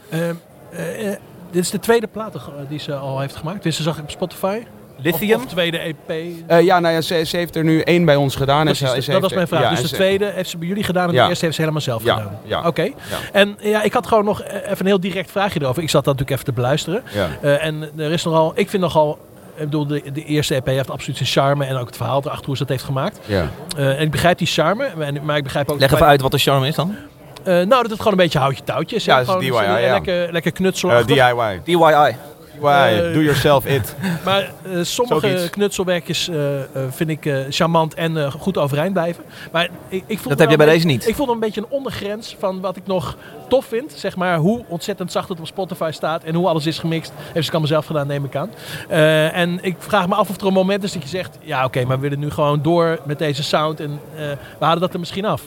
Ehm, 0.10 0.36
eh, 0.70 1.12
eh, 1.12 1.18
dit 1.54 1.64
is 1.64 1.70
de 1.70 1.80
tweede 1.80 2.08
plaat 2.08 2.36
eh, 2.36 2.42
die 2.70 2.80
ze 2.80 2.96
al 2.96 3.20
heeft 3.20 3.36
gemaakt. 3.36 3.64
Dus 3.64 3.76
ze 3.76 3.84
zag 3.84 3.98
ik 3.98 4.04
op 4.04 4.10
Spotify. 4.12 4.60
Lithium? 4.98 5.36
Of, 5.38 5.44
of 5.46 5.52
tweede 5.52 5.78
EP. 5.78 6.10
Eh, 6.48 6.62
ja, 6.62 6.80
nou 6.80 6.94
ja, 6.94 7.02
ze, 7.02 7.24
ze 7.24 7.38
heeft 7.38 7.56
er 7.56 7.64
nu 7.64 7.80
één 7.82 8.06
bij 8.06 8.16
ons 8.16 8.36
gedaan. 8.36 8.68
en 8.68 8.76
ze, 8.76 8.84
dat 8.86 9.04
ze 9.04 9.20
was 9.20 9.34
mijn 9.34 9.48
vraag. 9.48 9.62
ja, 9.62 9.70
dus 9.70 9.82
de 9.90 9.96
tweede 9.96 10.26
heeft 10.26 10.50
ze 10.50 10.58
bij 10.58 10.68
jullie 10.68 10.84
gedaan 10.84 11.08
en 11.08 11.14
Ja. 11.14 11.24
de 11.24 11.30
eerste 11.30 11.44
heeft 11.46 11.56
ze 11.56 11.62
helemaal 11.62 11.84
zelf 11.84 12.04
Ja, 12.04 12.16
gedaan. 12.16 12.38
ja. 12.44 12.68
Oké. 12.68 12.82
Ja. 12.82 12.92
En 13.32 13.58
ja, 13.62 13.82
ik 13.84 13.94
had 13.94 14.08
gewoon 14.08 14.26
nog 14.26 14.42
eh, 14.42 14.56
even 14.56 14.80
een 14.80 14.86
heel 14.86 15.00
direct 15.00 15.32
vraagje 15.32 15.62
erover. 15.62 15.84
Ik 15.84 15.90
zat 15.90 16.04
dat 16.06 16.14
natuurlijk 16.18 16.42
even 16.42 16.54
te 16.54 16.62
beluisteren. 16.62 17.04
Ja. 17.14 17.28
Eh, 17.42 17.66
en 17.66 17.90
er 17.98 18.12
is 18.12 18.24
nogal, 18.24 18.52
ik 18.56 18.70
vind 18.70 18.84
nogal, 18.84 19.18
ik 19.56 19.64
bedoel, 19.64 19.88
de, 19.88 20.12
de 20.14 20.24
eerste 20.26 20.56
EP 20.56 20.66
heeft 20.66 20.90
absoluut 20.92 21.18
zijn 21.18 21.30
charme 21.30 21.66
en 21.66 21.76
ook 21.76 21.88
het 21.88 21.98
verhaal 21.98 22.22
erachter 22.26 22.46
hoe 22.46 22.56
ze 22.58 22.62
dat 22.62 22.72
heeft 22.72 22.84
gemaakt. 22.84 23.20
Ja. 23.26 23.50
Eh, 23.78 23.88
en 23.90 24.02
ik 24.02 24.12
begrijp 24.12 24.38
die 24.38 24.48
charme, 24.48 24.90
maar, 24.98 25.14
maar 25.24 25.38
ik 25.38 25.44
begrijp 25.44 25.72
ook... 25.72 25.80
Leg 25.80 25.92
even 25.94 26.06
uit 26.06 26.22
wat 26.22 26.32
de 26.32 26.38
charme 26.38 26.68
is 26.68 26.76
dan. 26.76 26.96
Eh, 27.44 27.54
nou, 27.54 27.68
dat 27.68 27.90
het 27.90 27.98
gewoon 27.98 28.12
een 28.12 28.18
beetje 28.20 28.40
houtje 28.40 28.64
touwtje 28.64 28.96
is. 28.96 29.06
Ja, 29.06 29.18
dat 29.18 29.28
is 29.28 29.50
Gewoon 29.50 29.64
DIY, 29.64 29.82
ja. 29.82 29.92
Lekker, 29.92 30.32
lekker 30.32 30.52
Eh, 30.52 30.58
knutselachtig. 30.58 31.16
DIY. 31.16 31.62
DIY. 31.64 32.16
Eh, 32.64 33.14
do 33.14 33.22
yourself 33.22 33.66
it. 33.66 33.96
Maar 34.26 34.42
eh, 34.42 34.80
sommige 34.82 35.28
Zoiets. 35.30 35.50
knutselwerkjes 35.50 36.30
eh, 36.30 36.60
eh, 36.62 36.66
vind 36.90 37.10
ik 37.10 37.26
eh, 37.26 37.38
charmant 37.50 37.94
en 37.94 38.18
eh, 38.18 38.32
goed 38.32 38.58
overeind 38.58 38.94
blijven. 38.94 39.24
Maar 39.52 39.70
ik, 39.90 40.04
ik 40.08 40.20
voel 40.20 40.30
Dat 40.30 40.40
heb 40.40 40.50
je 40.50 40.58
bij 40.58 40.66
deze 40.66 40.86
niet. 40.86 41.08
Ik 41.08 41.16
voel 41.16 41.30
een 41.30 41.40
beetje 41.40 41.62
een 41.62 41.68
ondergrens 41.70 42.36
van 42.40 42.62
wat 42.62 42.76
ik 42.76 42.88
nog 42.88 43.16
tof 43.50 43.66
vind. 43.66 43.94
Zeg 43.96 44.16
maar 44.16 44.38
hoe 44.38 44.64
ontzettend 44.68 45.12
zacht 45.12 45.30
het 45.30 45.40
op 45.40 45.48
Spotify 45.48 45.90
staat 45.94 46.24
en 46.24 46.36
hoe 46.36 46.48
alles 46.48 46.66
is 46.66 46.80
gemixt. 46.80 47.12
Heeft 47.34 47.46
ze 47.46 47.52
allemaal 47.52 47.70
zelf 47.70 47.86
gedaan, 47.86 48.08
neem 48.08 48.26
ik 48.26 48.36
aan. 48.36 48.50
Eh, 48.90 49.38
en 49.38 49.60
ik 49.62 49.76
vraag 49.80 50.08
me 50.08 50.16
af 50.16 50.30
of 50.30 50.42
er 50.42 50.48
een 50.48 50.54
moment 50.54 50.84
is 50.84 50.92
dat 50.94 51.02
je 51.02 51.08
zegt... 51.10 51.38
Ja, 51.42 51.66
oké, 51.66 51.86
maar 51.86 51.96
we 51.96 52.02
willen 52.02 52.20
nu 52.20 52.30
gewoon 52.32 52.62
door 52.62 53.00
met 53.06 53.20
deze 53.20 53.44
sound 53.44 53.80
en 53.80 54.00
eh, 54.16 54.22
we 54.60 54.66
halen 54.66 54.80
dat 54.82 54.94
er 54.94 55.00
misschien 55.00 55.26
af. 55.26 55.42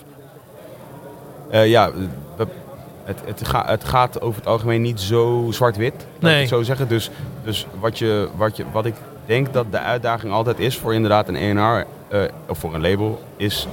Eh, 1.51 1.67
ja, 1.69 1.91
het, 3.05 3.19
het, 3.25 3.49
ga- 3.49 3.67
het 3.67 3.85
gaat 3.85 4.21
over 4.21 4.39
het 4.39 4.49
algemeen 4.49 4.83
niet 4.83 5.01
zo 5.01 5.47
zwart-wit. 5.51 5.95
ik 5.95 6.23
Nee. 6.23 6.39
het 6.41 6.49
zo 6.49 6.63
zeggen. 6.63 6.89
Dus, 6.89 7.11
dus 7.45 7.67
wat, 7.81 7.99
je, 7.99 8.29
wat, 8.37 8.57
je, 8.57 8.65
wat 8.73 8.87
ik 8.87 8.95
denk 9.27 9.53
dat 9.53 9.67
de 9.71 9.79
uitdaging 9.79 10.33
altijd 10.33 10.59
is 10.59 10.79
voor 10.79 10.95
inderdaad 10.95 11.29
een 11.29 11.37
ENR 11.37 11.85
eh, 12.09 12.21
of 12.49 12.59
voor 12.59 12.75
een 12.75 12.81
label, 12.81 13.23
is, 13.37 13.67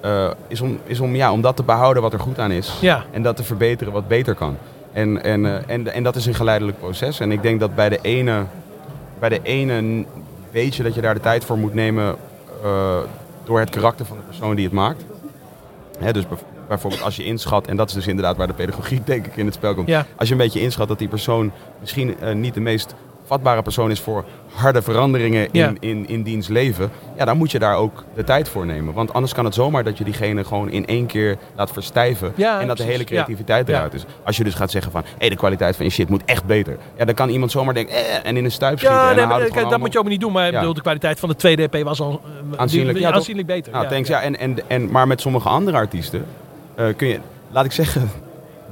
eh, 0.00 0.30
is, 0.48 0.60
om, 0.60 0.78
is 0.84 1.00
om, 1.00 1.14
ja, 1.14 1.32
om 1.32 1.40
dat 1.40 1.56
te 1.56 1.62
behouden 1.62 2.02
wat 2.02 2.12
er 2.12 2.20
goed 2.20 2.38
aan 2.38 2.50
is. 2.50 2.78
Ja. 2.80 3.04
En 3.10 3.22
dat 3.22 3.36
te 3.36 3.42
verbeteren 3.44 3.92
wat 3.92 4.08
beter 4.08 4.34
kan. 4.34 4.56
En, 4.92 5.22
en, 5.24 5.68
en, 5.68 5.92
en 5.92 6.02
dat 6.02 6.16
is 6.16 6.26
een 6.26 6.34
geleidelijk 6.34 6.78
proces. 6.78 7.20
En 7.20 7.32
ik 7.32 7.42
denk 7.42 7.60
dat 7.60 7.74
bij 7.74 7.88
de 7.88 7.98
ene, 8.02 8.44
bij 9.18 9.28
de 9.28 9.40
ene 9.42 10.04
weet 10.50 10.74
je 10.74 10.82
dat 10.82 10.94
je 10.94 11.00
daar 11.00 11.14
de 11.14 11.20
tijd 11.20 11.44
voor 11.44 11.58
moet 11.58 11.74
nemen 11.74 12.16
door 13.44 13.60
het 13.60 13.70
karakter 13.70 14.06
van 14.06 14.16
de 14.16 14.22
persoon 14.22 14.54
die 14.56 14.64
het 14.64 14.74
maakt. 14.74 15.04
Hè, 15.98 16.12
dus 16.12 16.24
bijvoorbeeld 16.68 17.02
als 17.02 17.16
je 17.16 17.24
inschat, 17.24 17.66
en 17.66 17.76
dat 17.76 17.88
is 17.88 17.94
dus 17.94 18.06
inderdaad 18.06 18.36
waar 18.36 18.46
de 18.46 18.52
pedagogiek 18.52 19.06
denk 19.06 19.26
ik 19.26 19.36
in 19.36 19.44
het 19.46 19.54
spel 19.54 19.74
komt. 19.74 19.88
Ja. 19.88 20.06
Als 20.16 20.28
je 20.28 20.34
een 20.34 20.40
beetje 20.40 20.60
inschat 20.60 20.88
dat 20.88 20.98
die 20.98 21.08
persoon 21.08 21.52
misschien 21.80 22.18
eh, 22.20 22.34
niet 22.34 22.54
de 22.54 22.60
meest 22.60 22.94
vatbare 23.26 23.62
persoon 23.62 23.90
is 23.90 24.00
voor 24.00 24.24
harde 24.54 24.82
veranderingen 24.82 25.42
in, 25.42 25.48
Ja. 25.60 25.72
in, 25.80 26.08
in 26.08 26.22
diens 26.22 26.48
leven, 26.48 26.90
ja, 27.16 27.24
dan 27.24 27.36
moet 27.36 27.50
je 27.50 27.58
daar 27.58 27.76
ook 27.76 28.04
de 28.14 28.24
tijd 28.24 28.48
voor 28.48 28.66
nemen. 28.66 28.94
Want 28.94 29.12
anders 29.12 29.34
kan 29.34 29.44
het 29.44 29.54
zomaar 29.54 29.84
dat 29.84 29.98
je 29.98 30.04
diegene 30.04 30.44
gewoon 30.44 30.70
in 30.70 30.86
één 30.86 31.06
keer 31.06 31.36
laat 31.56 31.70
verstijven 31.72 32.32
Ja, 32.36 32.60
en 32.60 32.66
dat 32.66 32.76
de 32.76 32.82
hele 32.82 33.04
creativiteit 33.04 33.66
Ja. 33.68 33.74
eruit 33.74 33.94
is. 33.94 34.04
Als 34.24 34.36
je 34.36 34.44
dus 34.44 34.54
gaat 34.54 34.70
zeggen 34.70 34.92
van, 34.92 35.02
hé, 35.18 35.28
de 35.28 35.36
kwaliteit 35.36 35.76
van 35.76 35.84
je 35.84 35.90
shit 35.90 36.08
moet 36.08 36.22
echt 36.24 36.44
beter. 36.44 36.76
Ja, 36.98 37.04
dan 37.04 37.14
kan 37.14 37.28
iemand 37.28 37.50
zomaar 37.50 37.74
denken, 37.74 37.94
eh, 37.94 38.02
en 38.28 38.36
in 38.36 38.44
een 38.44 38.50
stuip 38.52 38.78
schieten. 38.78 38.98
Ja, 38.98 39.10
en 39.10 39.16
nee, 39.16 39.26
dan 39.26 39.38
kijk, 39.38 39.52
gewoon 39.52 39.70
dat 39.70 39.78
moet 39.78 39.92
je 39.92 39.98
ook 39.98 40.08
niet 40.08 40.20
doen. 40.20 40.32
Maar 40.32 40.46
ik 40.48 40.54
bedoel, 40.54 40.74
de 40.74 40.80
kwaliteit 40.80 41.18
van 41.20 41.28
de 41.28 41.36
tweede 41.36 41.62
EP 41.70 41.84
was 41.84 42.00
al 42.00 42.20
eh, 42.52 42.58
Aanzienlijk, 42.58 42.98
die- 43.24 43.44
beter. 43.44 43.72
Nou, 43.72 43.88
thanks. 43.88 44.08
Ja, 44.08 44.20
en, 44.20 44.38
en, 44.38 44.56
en, 44.66 44.90
maar 44.90 45.06
met 45.06 45.20
sommige 45.20 45.48
andere 45.48 45.76
artiesten 45.76 46.24
kun 46.96 47.08
je, 47.08 47.18
laat 47.50 47.64
ik 47.64 47.72
zeggen, 47.72 48.10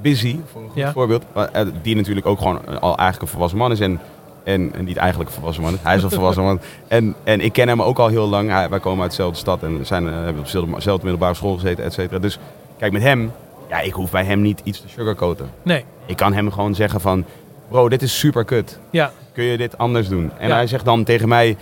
Busy, 0.03 0.39
voor 0.53 0.61
een 0.63 0.69
goed 0.69 0.77
Ja. 0.77 0.93
voorbeeld. 0.93 1.23
eh, 1.53 1.63
die 1.83 1.97
natuurlijk 1.97 2.27
ook 2.27 2.39
gewoon 2.39 2.67
eh, 2.67 2.77
al 2.79 2.97
eigenlijk 2.97 3.21
een 3.23 3.29
volwassen 3.29 3.59
man 3.59 3.73
is. 3.73 3.81
En, 3.81 4.01
en, 4.45 4.73
en 4.75 4.85
niet 4.85 4.97
eigenlijk 4.97 5.31
een 5.31 5.37
volwassen 5.37 5.63
man, 5.65 5.77
hij 5.83 5.97
is 5.97 6.03
een 6.03 6.11
volwassen 6.21 6.43
man. 6.45 6.61
En, 6.89 7.15
en 7.25 7.41
ik 7.41 7.53
ken 7.53 7.69
hem 7.69 7.83
ook 7.83 7.99
al 7.99 8.09
heel 8.09 8.27
lang. 8.29 8.51
Hij, 8.51 8.69
wij 8.69 8.81
komen 8.81 9.03
uit 9.03 9.11
dezelfde 9.11 9.39
stad 9.39 9.63
en 9.63 9.87
zijn, 9.87 10.07
eh, 10.09 10.13
hebben 10.15 10.39
op 10.39 10.45
dezelfde 10.45 10.75
dezelfde 10.75 11.03
middelbare 11.03 11.35
school 11.35 11.55
gezeten, 11.55 11.85
et 11.85 11.93
cetera. 11.93 12.19
Dus 12.19 12.39
kijk, 12.79 12.93
met 12.93 13.03
hem, 13.03 13.33
ja, 13.69 13.81
ik 13.81 13.93
hoef 13.93 14.11
bij 14.11 14.25
hem 14.25 14.41
niet 14.43 14.61
iets 14.65 14.81
te 14.81 14.89
sugarcoaten. 14.89 15.51
Nee, 15.63 15.85
Ik 16.07 16.17
kan 16.17 16.33
hem 16.35 16.53
gewoon 16.53 16.75
zeggen 16.75 17.01
van, 17.01 17.25
bro, 17.69 17.89
dit 17.89 18.03
is 18.03 18.19
super 18.19 18.45
kut. 18.45 18.79
ja. 18.91 19.11
Kun 19.33 19.45
je 19.45 19.57
dit 19.57 19.79
anders 19.79 20.09
doen? 20.09 20.31
En 20.39 20.49
Ja. 20.49 20.55
hij 20.55 20.67
zegt 20.67 20.85
dan 20.85 21.05
tegen 21.05 21.29
mij, 21.29 21.57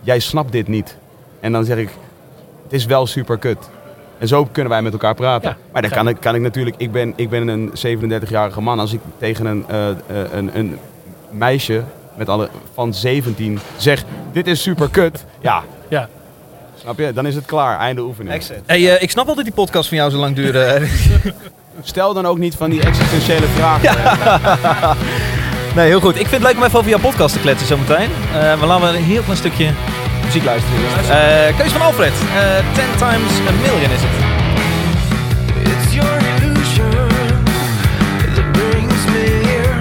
jij 0.00 0.18
snapt 0.18 0.52
dit 0.52 0.68
niet. 0.68 0.96
En 1.40 1.52
dan 1.52 1.64
zeg 1.64 1.76
ik, 1.78 1.88
het 2.62 2.72
is 2.72 2.84
wel 2.84 3.06
super 3.06 3.38
kut. 3.38 3.70
En 4.22 4.28
zo 4.28 4.44
kunnen 4.52 4.72
wij 4.72 4.82
met 4.82 4.92
elkaar 4.92 5.14
praten. 5.14 5.48
Ja, 5.48 5.56
maar 5.72 5.82
dan 5.82 5.90
kan 5.90 6.08
ik, 6.08 6.16
kan 6.20 6.34
ik 6.34 6.40
natuurlijk, 6.40 6.76
ik 6.78 6.92
ben, 6.92 7.12
ik 7.16 7.30
ben 7.30 7.48
een 7.48 7.72
37-jarige 7.86 8.60
man. 8.60 8.78
Als 8.78 8.92
ik 8.92 9.00
tegen 9.18 9.46
een, 9.46 9.64
eh, 9.68 9.88
eh, 9.88 9.96
een, 10.32 10.50
een 10.58 10.78
meisje 11.30 11.82
met 12.16 12.28
alle, 12.28 12.48
van 12.74 12.94
17 12.94 13.58
zeg, 13.76 14.04
dit 14.32 14.46
is 14.46 14.62
super 14.62 14.88
kut. 14.90 15.24
Ja, 15.40 15.62
Ja. 15.88 16.08
snap 16.80 16.98
je? 16.98 17.12
Dan 17.12 17.26
is 17.26 17.34
het 17.34 17.44
klaar, 17.44 17.78
einde 17.78 18.00
oefening. 18.02 18.34
Exit. 18.34 18.60
Hey, 18.66 18.94
eh, 18.96 19.02
ik 19.02 19.10
snap 19.10 19.26
wel 19.26 19.34
dat 19.34 19.44
die 19.44 19.54
podcast 19.54 19.88
van 19.88 19.96
jou 19.96 20.10
zo 20.10 20.18
lang 20.18 20.36
duurde. 20.36 20.86
Stel 21.82 22.14
dan 22.14 22.26
ook 22.26 22.38
niet 22.38 22.54
van 22.54 22.70
die 22.70 22.82
existentiële 22.82 23.46
vragen. 23.46 23.96
nee, 25.76 25.86
heel 25.86 26.00
goed. 26.00 26.14
Ik 26.20 26.26
vind 26.26 26.42
het 26.42 26.42
leuk 26.42 26.56
om 26.56 26.62
even 26.66 26.78
over 26.78 26.90
jouw 26.90 27.00
podcast 27.00 27.34
te 27.34 27.40
kletsen 27.40 27.66
zometeen. 27.66 28.10
Eh 28.34 28.40
maar 28.58 28.66
laten 28.66 28.90
we 28.92 28.96
een 28.98 29.04
heel 29.04 29.22
klein 29.22 29.36
stukje 29.38 29.70
muziek 30.24 30.44
luisteren. 30.44 30.78
eerst. 30.96 31.10
Eh 31.10 31.56
keus 31.58 31.72
van 31.72 31.82
Alfred. 31.82 32.12
Eh 32.12 32.64
10 32.74 32.84
times 33.06 33.32
a 33.50 33.52
million 33.66 33.90
is 33.96 34.02
het. 34.06 34.16
It's 35.72 35.94
your 35.98 36.14
illusion 36.32 36.90
that 38.34 38.46
brings 38.58 39.02
me 39.14 39.24
here. 39.48 39.76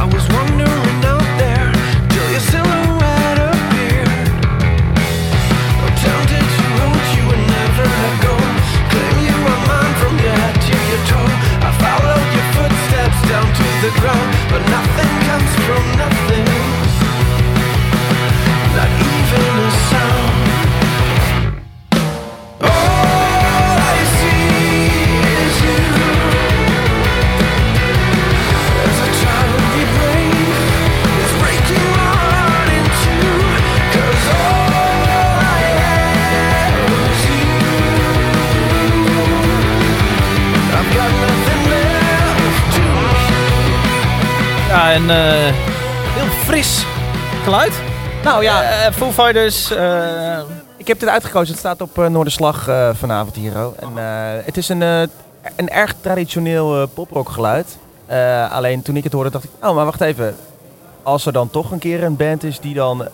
I 0.00 0.04
was 0.14 0.24
wandering 0.36 1.04
out 1.12 1.28
there 1.42 1.70
till 2.12 2.28
your 2.34 2.44
silhouette 2.52 3.40
appeared. 3.50 4.10
I'm 5.82 5.94
tempted 6.04 6.46
to 6.56 6.64
hold 6.78 7.06
you 7.16 7.24
and 7.34 7.44
never 7.56 7.86
let 8.02 8.16
go. 8.26 8.34
Claim 8.92 9.16
you 9.28 9.38
are 9.52 9.62
mine 9.70 9.94
from 10.02 10.14
your 10.24 10.36
head 10.42 10.56
to 10.68 10.74
your 10.90 11.02
toe. 11.10 11.30
I 11.68 11.70
followed 11.82 12.28
your 12.36 12.48
footsteps 12.56 13.20
down 13.30 13.48
to 13.58 13.66
the 13.84 13.92
ground, 14.00 14.28
but 14.52 14.62
nothing 14.76 15.12
comes 15.28 15.52
from 15.66 15.84
nothing. 16.02 16.27
En 44.98 45.10
eh, 45.10 45.54
heel 46.16 46.26
fris 46.26 46.84
geluid. 47.44 47.72
Nou 48.24 48.42
ja, 48.42 48.62
Eh, 48.62 48.92
Foo 48.92 49.10
Fighters. 49.10 49.70
eh, 49.70 50.38
ik 50.76 50.86
heb 50.88 51.00
dit 51.00 51.08
uitgekozen. 51.08 51.48
Het 51.50 51.58
staat 51.58 51.80
op 51.80 51.96
Noorderslag 52.08 52.70
vanavond 52.92 53.36
hier. 53.36 53.56
oh. 53.66 53.74
En, 53.78 53.88
eh, 53.94 54.44
het 54.44 54.56
is 54.56 54.68
een, 54.68 54.80
een 54.80 55.68
erg 55.68 55.94
traditioneel 56.00 56.86
poprockgeluid. 56.88 57.78
Eh, 58.06 58.52
alleen 58.52 58.82
toen 58.82 58.96
ik 58.96 59.04
het 59.04 59.12
hoorde 59.12 59.30
dacht 59.30 59.44
ik, 59.44 59.50
oh 59.62 59.74
maar 59.74 59.84
wacht 59.84 60.00
even. 60.00 60.36
Als 61.02 61.26
er 61.26 61.32
dan 61.32 61.50
toch 61.50 61.70
een 61.70 61.78
keer 61.78 62.02
een 62.02 62.16
band 62.16 62.44
is 62.44 62.60
die 62.60 62.74
dan 62.74 63.08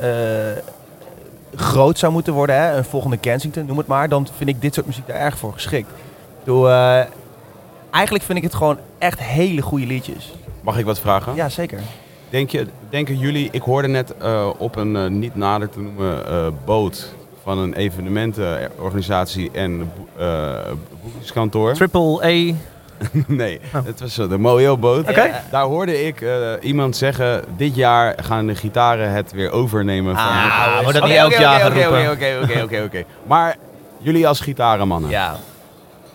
groot 1.55 1.99
zou 1.99 2.13
moeten 2.13 2.33
worden, 2.33 2.57
hè, 2.57 2.77
een 2.77 2.85
volgende 2.85 3.17
Kensington, 3.17 3.67
noem 3.67 3.79
het 3.79 3.87
maar, 3.87 4.09
dan 4.09 4.29
vind 4.37 4.51
ik 4.51 4.61
dit 4.61 4.75
soort 4.75 4.87
muziek 4.87 5.07
daar 5.07 5.17
erg 5.17 5.39
voor 5.39 5.53
geschikt. 5.53 5.91
Eh, 6.47 7.01
eigenlijk 7.91 8.25
vind 8.25 8.39
ik 8.39 8.45
het 8.45 8.55
gewoon 8.55 8.79
echt 8.99 9.19
hele 9.21 9.63
goede 9.63 9.87
liedjes. 9.87 10.33
Mag 10.65 10.79
ik 10.79 10.85
wat 10.85 11.01
vragen? 11.01 11.35
Ja, 11.35 11.49
zeker. 11.49 11.81
Denk 12.31 12.51
je, 12.51 12.67
denken 12.91 13.19
jullie, 13.19 13.49
ik 13.53 13.63
hoorde 13.63 13.89
net 13.89 14.15
eh, 14.17 14.49
op 14.59 14.77
een 14.77 14.97
eh, 14.97 15.07
niet 15.07 15.35
nader 15.35 15.69
te 15.69 15.81
noemen 15.81 16.27
eh, 16.27 16.47
boot 16.65 17.15
van 17.43 17.59
een 17.59 17.75
evenementenorganisatie 17.75 19.51
en 19.53 19.79
bo- 19.79 20.23
eh, 20.25 20.73
boekingskantoor. 21.03 21.73
Triple 21.75 22.23
A. 22.25 22.55
nee, 23.27 23.61
het 23.85 24.01
was 24.01 24.15
zo, 24.15 24.29
de 24.29 24.39
Mojo-boot. 24.39 25.09
Oké. 25.09 25.31
Daar 25.51 25.65
hoorde 25.65 26.07
ik 26.07 26.21
eh, 26.21 26.53
iemand 26.61 26.97
zeggen, 26.97 27.45
dit 27.57 27.75
jaar 27.75 28.15
gaan 28.23 28.47
de 28.47 28.55
gitaren 28.55 29.11
het 29.13 29.33
weer 29.33 29.51
overnemen 29.51 30.15
van... 30.17 30.25
Ah, 30.25 30.83
maar 30.85 30.93
dat 30.93 31.03
niet 31.05 31.13
elk 31.13 31.33
jaar 31.33 31.67
oké, 31.67 31.81
gaan 31.81 31.89
oké, 31.91 32.05
roepen. 32.05 32.11
oké, 32.43 32.53
oké, 32.53 32.63
oké, 32.63 32.83
oké. 32.85 33.05
Maar 33.27 33.57
jullie 33.99 34.29
als 34.29 34.41
gitarenmannen, 34.41 35.11
Ja. 35.11 35.37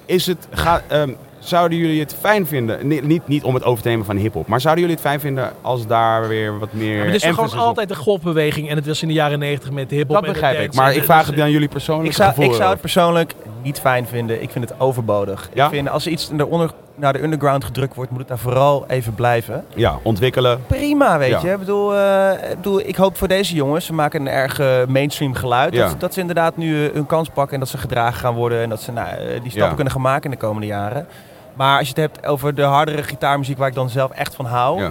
is 0.05 0.25
het, 0.25 0.47
ga, 0.51 0.81
ehm, 0.87 1.11
zouden 1.39 1.77
jullie 1.77 1.99
het 1.99 2.15
fijn 2.19 2.47
vinden, 2.47 2.87
ni- 2.87 2.99
niet, 3.03 3.27
niet 3.27 3.43
om 3.43 3.53
het 3.53 3.63
over 3.63 3.83
te 3.83 3.89
nemen 3.89 4.05
van 4.05 4.15
hip-hop, 4.15 4.47
maar 4.47 4.61
zouden 4.61 4.83
jullie 4.83 4.97
het 4.99 5.07
fijn 5.07 5.19
vinden 5.19 5.51
als 5.61 5.87
daar 5.87 6.27
weer 6.27 6.59
wat 6.59 6.73
meer. 6.73 6.97
Maar 6.97 7.05
het 7.05 7.15
is 7.15 7.23
gewoon 7.23 7.45
op- 7.49 7.55
altijd 7.55 7.89
een 7.89 7.95
golfbeweging. 7.95 8.69
En 8.69 8.75
het 8.75 8.87
was 8.87 9.01
in 9.01 9.07
de 9.07 9.13
jaren 9.13 9.39
negentig 9.39 9.71
met 9.71 9.89
de 9.89 9.95
hip-hop. 9.95 10.15
Dat 10.23 10.33
begrijp 10.33 10.59
ik, 10.59 10.73
maar 10.73 10.93
ik 10.93 11.03
vraag 11.03 11.25
dus- 11.25 11.35
het 11.35 11.43
aan 11.43 11.51
jullie 11.51 11.67
persoonlijk 11.67 12.09
Ik 12.09 12.15
zou, 12.15 12.29
gevoel. 12.29 12.45
ik 12.49 12.53
zou 12.55 12.69
het 12.71 12.81
persoonlijk 12.81 13.33
niet 13.63 13.79
fijn 13.79 14.07
vinden. 14.07 14.41
Ik 14.41 14.49
vind 14.49 14.69
het 14.69 14.79
overbodig. 14.79 15.49
Ja? 15.53 15.65
Ik 15.65 15.71
vind 15.71 15.89
als 15.89 16.05
er 16.05 16.11
iets 16.11 16.31
eronder, 16.37 16.71
naar 16.99 17.13
de 17.13 17.23
underground 17.23 17.63
gedrukt 17.63 17.95
wordt, 17.95 18.11
moet 18.11 18.19
het 18.19 18.27
daar 18.29 18.37
vooral 18.37 18.85
even 18.87 19.13
blijven. 19.13 19.65
Ja, 19.75 19.95
ontwikkelen. 20.03 20.59
Prima, 20.67 21.17
weet 21.17 21.29
Ja. 21.29 21.39
je. 21.41 21.51
Ik 21.51 21.59
bedoel, 21.59 21.95
eh, 21.95 22.49
ik 22.49 22.55
bedoel, 22.55 22.79
ik 22.79 22.95
hoop 22.95 23.17
voor 23.17 23.27
deze 23.27 23.53
jongens, 23.55 23.85
ze 23.85 23.93
maken 23.93 24.21
een 24.21 24.27
erg 24.27 24.59
eh, 24.59 24.85
mainstream 24.87 25.33
geluid. 25.33 25.73
Ja. 25.73 25.87
Dat, 25.87 25.99
dat 25.99 26.13
ze 26.13 26.19
inderdaad 26.19 26.57
nu 26.57 26.85
eh, 26.85 26.93
hun 26.93 27.05
kans 27.05 27.29
pakken 27.29 27.53
en 27.53 27.59
dat 27.59 27.69
ze 27.69 27.77
gedragen 27.77 28.19
gaan 28.19 28.33
worden. 28.33 28.61
En 28.61 28.69
dat 28.69 28.81
ze 28.81 28.91
nou, 28.91 29.07
eh, 29.09 29.41
die 29.41 29.51
stappen 29.51 29.75
kunnen 29.75 29.93
gaan 29.93 30.01
maken 30.01 30.23
in 30.23 30.31
de 30.39 30.45
komende 30.45 30.67
jaren. 30.67 31.07
Maar 31.53 31.77
als 31.77 31.87
je 31.89 32.01
het 32.01 32.13
hebt 32.13 32.25
over 32.25 32.55
de 32.55 32.61
hardere 32.61 33.03
gitaarmuziek 33.03 33.57
waar 33.57 33.67
ik 33.67 33.73
dan 33.73 33.89
zelf 33.89 34.11
echt 34.11 34.35
van 34.35 34.45
hou. 34.45 34.81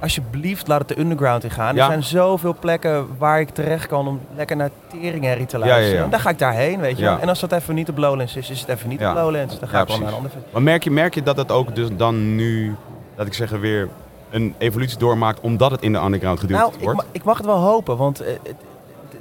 Alsjeblieft, 0.00 0.68
laat 0.68 0.78
het 0.78 0.88
de 0.88 0.98
underground 0.98 1.44
in 1.44 1.50
gaan. 1.50 1.74
Ja. 1.74 1.80
Er 1.80 1.86
zijn 1.86 2.02
zoveel 2.04 2.56
plekken 2.60 3.06
waar 3.18 3.40
ik 3.40 3.48
terecht 3.48 3.86
kan 3.86 4.08
om 4.08 4.20
lekker 4.36 4.56
naar 4.56 4.70
teringherrie 4.86 5.46
te 5.46 5.58
luisteren. 5.58 5.98
ja. 5.98 6.04
En 6.04 6.10
dan 6.10 6.20
ga 6.20 6.30
ik 6.30 6.38
daarheen, 6.38 6.80
weet 6.80 6.98
je. 6.98 7.08
En 7.08 7.28
als 7.28 7.40
dat 7.40 7.52
even 7.52 7.74
niet 7.74 7.88
op 7.88 7.98
Lowlands 7.98 8.36
is, 8.36 8.50
is 8.50 8.60
het 8.60 8.68
even 8.68 8.88
niet 8.88 9.00
op 9.04 9.14
Lowlands. 9.14 9.58
Dan 9.58 9.68
ga 9.68 9.80
ik 9.80 9.88
wel 9.88 9.98
naar 9.98 10.08
een 10.08 10.14
ander. 10.14 10.30
Maar 10.52 10.62
merk 10.62 10.84
je, 10.84 10.90
merk 10.90 11.14
je 11.14 11.22
dat 11.22 11.36
het 11.36 11.50
ook 11.52 11.74
dus 11.74 11.88
dan 11.96 12.34
nu, 12.34 12.74
laat 13.16 13.26
ik 13.26 13.34
zeggen, 13.34 13.60
weer 13.60 13.88
een 14.30 14.54
evolutie 14.58 14.98
doormaakt 14.98 15.40
omdat 15.40 15.70
het 15.70 15.82
in 15.82 15.92
de 15.92 15.98
underground 15.98 16.40
geduwd 16.40 16.58
Nou, 16.58 16.72
ik, 16.74 16.80
wordt? 16.80 16.98
ma- 16.98 17.04
ik 17.12 17.24
mag 17.24 17.36
het 17.36 17.46
wel 17.46 17.58
hopen, 17.58 17.96
want 17.96 18.20
eh, 18.20 18.32
het, 18.42 18.54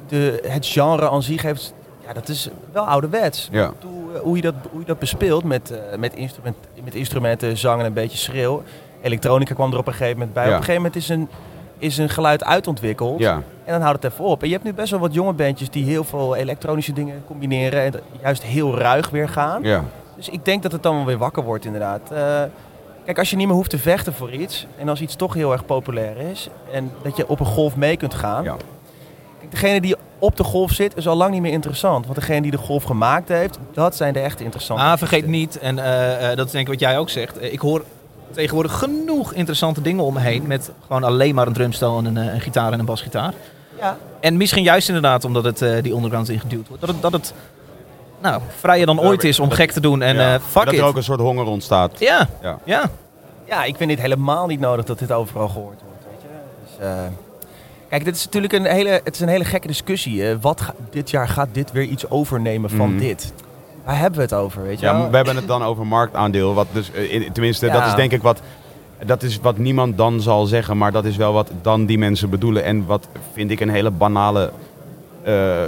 de, 0.08 0.44
het 0.48 0.66
genre 0.66 1.10
aan 1.10 1.24
zich 1.24 1.42
heeft, 1.42 1.74
ja, 2.08 2.14
dat 2.14 2.30
is 2.30 2.50
wel 2.72 2.88
ouderwets. 2.88 3.48
Ja. 3.52 3.66
Ik 3.68 3.74
bedoel, 3.80 4.10
eh, 4.16 4.20
Hoe 4.22 4.36
je 4.36 4.42
dat, 4.42 4.54
hoe 4.72 4.80
je 4.80 4.86
dat 4.86 5.00
bespeelt 5.00 5.44
met, 5.44 5.72
eh, 5.72 5.98
met, 5.98 6.14
instrument, 6.16 6.56
met 6.84 6.96
instrumenten, 6.96 7.58
zang 7.58 7.80
en 7.80 7.86
een 7.86 7.94
beetje 7.94 8.18
schreeuw. 8.18 8.64
Elektronica 9.06 9.54
kwam 9.54 9.72
er 9.72 9.78
op 9.78 9.88
een 9.88 9.94
gegeven 9.94 10.18
moment 10.18 10.34
bij. 10.34 10.44
Ja. 10.44 10.50
Op 10.50 10.56
een 10.58 10.64
gegeven 10.64 10.82
moment 10.82 11.02
is 11.02 11.10
een, 11.10 11.30
is 11.78 11.98
een 11.98 12.10
geluid 12.10 12.44
uitontwikkeld. 12.44 13.20
Ja, 13.20 13.34
En 13.64 13.72
dan 13.74 13.82
houdt 13.82 14.04
het 14.04 14.12
even 14.14 14.26
op. 14.26 14.42
En 14.42 14.48
je 14.48 14.54
hebt 14.54 14.66
nu 14.66 14.74
best 14.74 14.92
wel 14.92 15.00
wat 15.00 15.14
jonge 15.14 15.34
bandjes 15.34 15.70
die 15.70 15.86
heel 15.86 16.04
veel 16.04 16.36
elektronische 16.36 16.94
dingen 16.94 17.24
combineren. 17.28 17.82
En 17.82 17.94
juist 18.22 18.44
heel 18.44 18.78
ruig 18.78 19.10
weer 19.10 19.30
gaan. 19.30 19.64
ja, 19.64 19.84
Dus 20.16 20.30
ik 20.30 20.46
denk 20.46 20.64
dat 20.64 20.72
het 20.72 20.84
dan 20.84 20.96
wel 20.96 21.06
weer 21.06 21.18
wakker 21.18 21.44
wordt 21.44 21.66
inderdaad. 21.66 22.12
Eh, 22.12 22.42
kijk, 23.06 23.18
als 23.20 23.30
je 23.30 23.36
niet 23.36 23.48
meer 23.48 23.56
hoeft 23.56 23.70
te 23.70 23.78
vechten 23.78 24.14
voor 24.14 24.32
iets. 24.32 24.68
En 24.78 24.90
als 24.90 25.02
iets 25.02 25.16
toch 25.16 25.34
heel 25.34 25.52
erg 25.52 25.66
populair 25.66 26.18
is. 26.18 26.50
En 26.72 26.92
dat 27.02 27.18
je 27.18 27.28
op 27.28 27.40
een 27.40 27.46
golf 27.46 27.76
mee 27.76 27.98
kunt 27.98 28.14
gaan. 28.14 28.44
ja. 28.44 28.56
Kijk, 29.40 29.52
degene 29.52 29.82
die 29.82 29.96
op 30.20 30.36
de 30.38 30.44
golf 30.44 30.72
zit 30.72 30.98
is 30.98 31.08
al 31.08 31.16
lang 31.16 31.32
niet 31.32 31.42
meer 31.42 31.52
interessant. 31.52 32.06
Want 32.06 32.18
degene 32.20 32.42
die 32.42 32.52
de 32.52 32.58
golf 32.58 32.84
gemaakt 32.84 33.28
heeft, 33.30 33.60
dat 33.74 33.96
zijn 33.96 34.14
de 34.14 34.20
echte 34.20 34.44
interessante. 34.44 34.84
Ah, 34.84 34.98
vergeet 34.98 35.28
niet, 35.28 35.60
en 35.60 35.80
eh, 35.80 36.32
eh, 36.32 36.38
dat 36.38 36.46
is 36.46 36.52
denk 36.52 36.66
ik 36.66 36.72
wat 36.72 36.80
jij 36.82 36.98
ook 36.98 37.10
zegt. 37.10 37.44
ik 37.54 37.60
hoor 37.60 37.84
tegenwoordig 38.36 38.74
genoeg 38.80 39.34
interessante 39.34 39.82
dingen 39.82 40.04
om 40.04 40.14
me 40.14 40.20
heen. 40.20 40.48
Met 40.48 40.72
gewoon 40.88 41.04
alleen 41.04 41.36
maar 41.36 41.48
een 41.48 41.54
drumstel 41.54 41.98
en 41.98 42.06
een, 42.06 42.18
eh, 42.18 42.34
een 42.34 42.42
gitaar 42.42 42.72
en 42.74 42.80
een 42.80 42.86
basgitaar. 42.86 43.34
Ja, 43.80 43.98
En 44.20 44.38
misschien 44.38 44.64
juist 44.64 44.88
inderdaad 44.88 45.24
omdat 45.26 45.44
het 45.44 45.62
eh, 45.62 45.84
die 45.84 45.96
onderground 45.96 46.30
ingeduwd 46.30 46.68
wordt. 46.68 46.82
Dat 46.86 46.92
het, 46.94 47.02
dat 47.02 47.12
het 47.14 47.34
nou, 48.22 48.42
vrijer 48.60 48.86
dan 48.86 49.00
ooit 49.02 49.24
is 49.24 49.40
om 49.40 49.50
gek 49.52 49.72
te 49.72 49.80
doen. 49.80 50.02
En 50.02 50.16
Ja. 50.16 50.34
eh 50.34 50.40
fuck 50.50 50.66
dat 50.66 50.74
it. 50.74 50.80
er 50.80 50.86
ook 50.86 50.96
een 50.96 51.04
soort 51.04 51.20
honger 51.20 51.46
ontstaat. 51.46 52.00
Ja, 52.00 52.28
Ja. 52.42 52.60
ja. 52.64 52.90
ja, 53.48 53.64
ik 53.64 53.76
vind 53.76 53.90
dit 53.90 54.00
helemaal 54.00 54.48
niet 54.48 54.60
nodig 54.60 54.86
dat 54.86 55.00
dit 55.00 55.12
overal 55.12 55.48
gehoord 55.48 55.80
wordt. 55.86 56.04
Weet 56.10 56.22
je? 56.22 56.28
Dus, 56.78 56.88
eh, 56.88 56.94
kijk, 57.90 58.06
dit 58.06 58.16
is 58.16 58.26
natuurlijk 58.26 58.54
een 58.54 58.66
hele, 58.66 59.02
het 59.04 59.16
is 59.16 59.20
een 59.22 59.28
hele 59.28 59.46
gekke 59.46 59.68
discussie. 59.68 60.30
Eh, 60.30 60.36
wat 60.42 60.62
ga- 60.62 60.74
dit 60.90 61.10
jaar 61.10 61.28
gaat 61.28 61.48
dit 61.52 61.72
weer 61.72 61.84
iets 61.84 62.10
overnemen 62.10 62.70
van 62.70 62.90
Mhm. 62.90 63.00
dit? 63.00 63.34
Waar 63.86 63.98
hebben 64.00 64.16
we 64.20 64.22
het 64.26 64.34
over? 64.34 64.64
Weet 64.64 64.80
je 64.80 64.86
Ja, 64.86 64.92
wel? 64.92 65.02
maar 65.02 65.10
we 65.10 65.16
hebben 65.16 65.36
het 65.36 65.48
dan 65.48 65.64
over 65.64 65.88
marktaandeel. 65.88 66.54
Wat 66.54 66.68
dus, 66.72 66.92
eh, 66.92 67.14
in- 67.14 67.32
tenminste, 67.32 67.68
dat 67.70 67.86
is 67.86 67.96
denk 67.96 68.12
ik 68.12 68.22
wat, 68.22 68.42
dat 69.06 69.24
is 69.24 69.40
wat 69.40 69.58
niemand 69.58 69.98
dan 69.98 70.22
zal 70.22 70.46
zeggen. 70.46 70.78
Maar 70.78 70.92
dat 70.92 71.06
is 71.06 71.16
wel 71.18 71.34
wat 71.34 71.52
dan 71.62 71.86
die 71.86 71.98
mensen 71.98 72.30
bedoelen. 72.30 72.64
En 72.64 72.86
wat 72.86 73.08
vind 73.34 73.52
ik 73.52 73.60
een 73.60 73.70
hele 73.70 73.92
banale 73.92 74.52
eh 75.24 75.64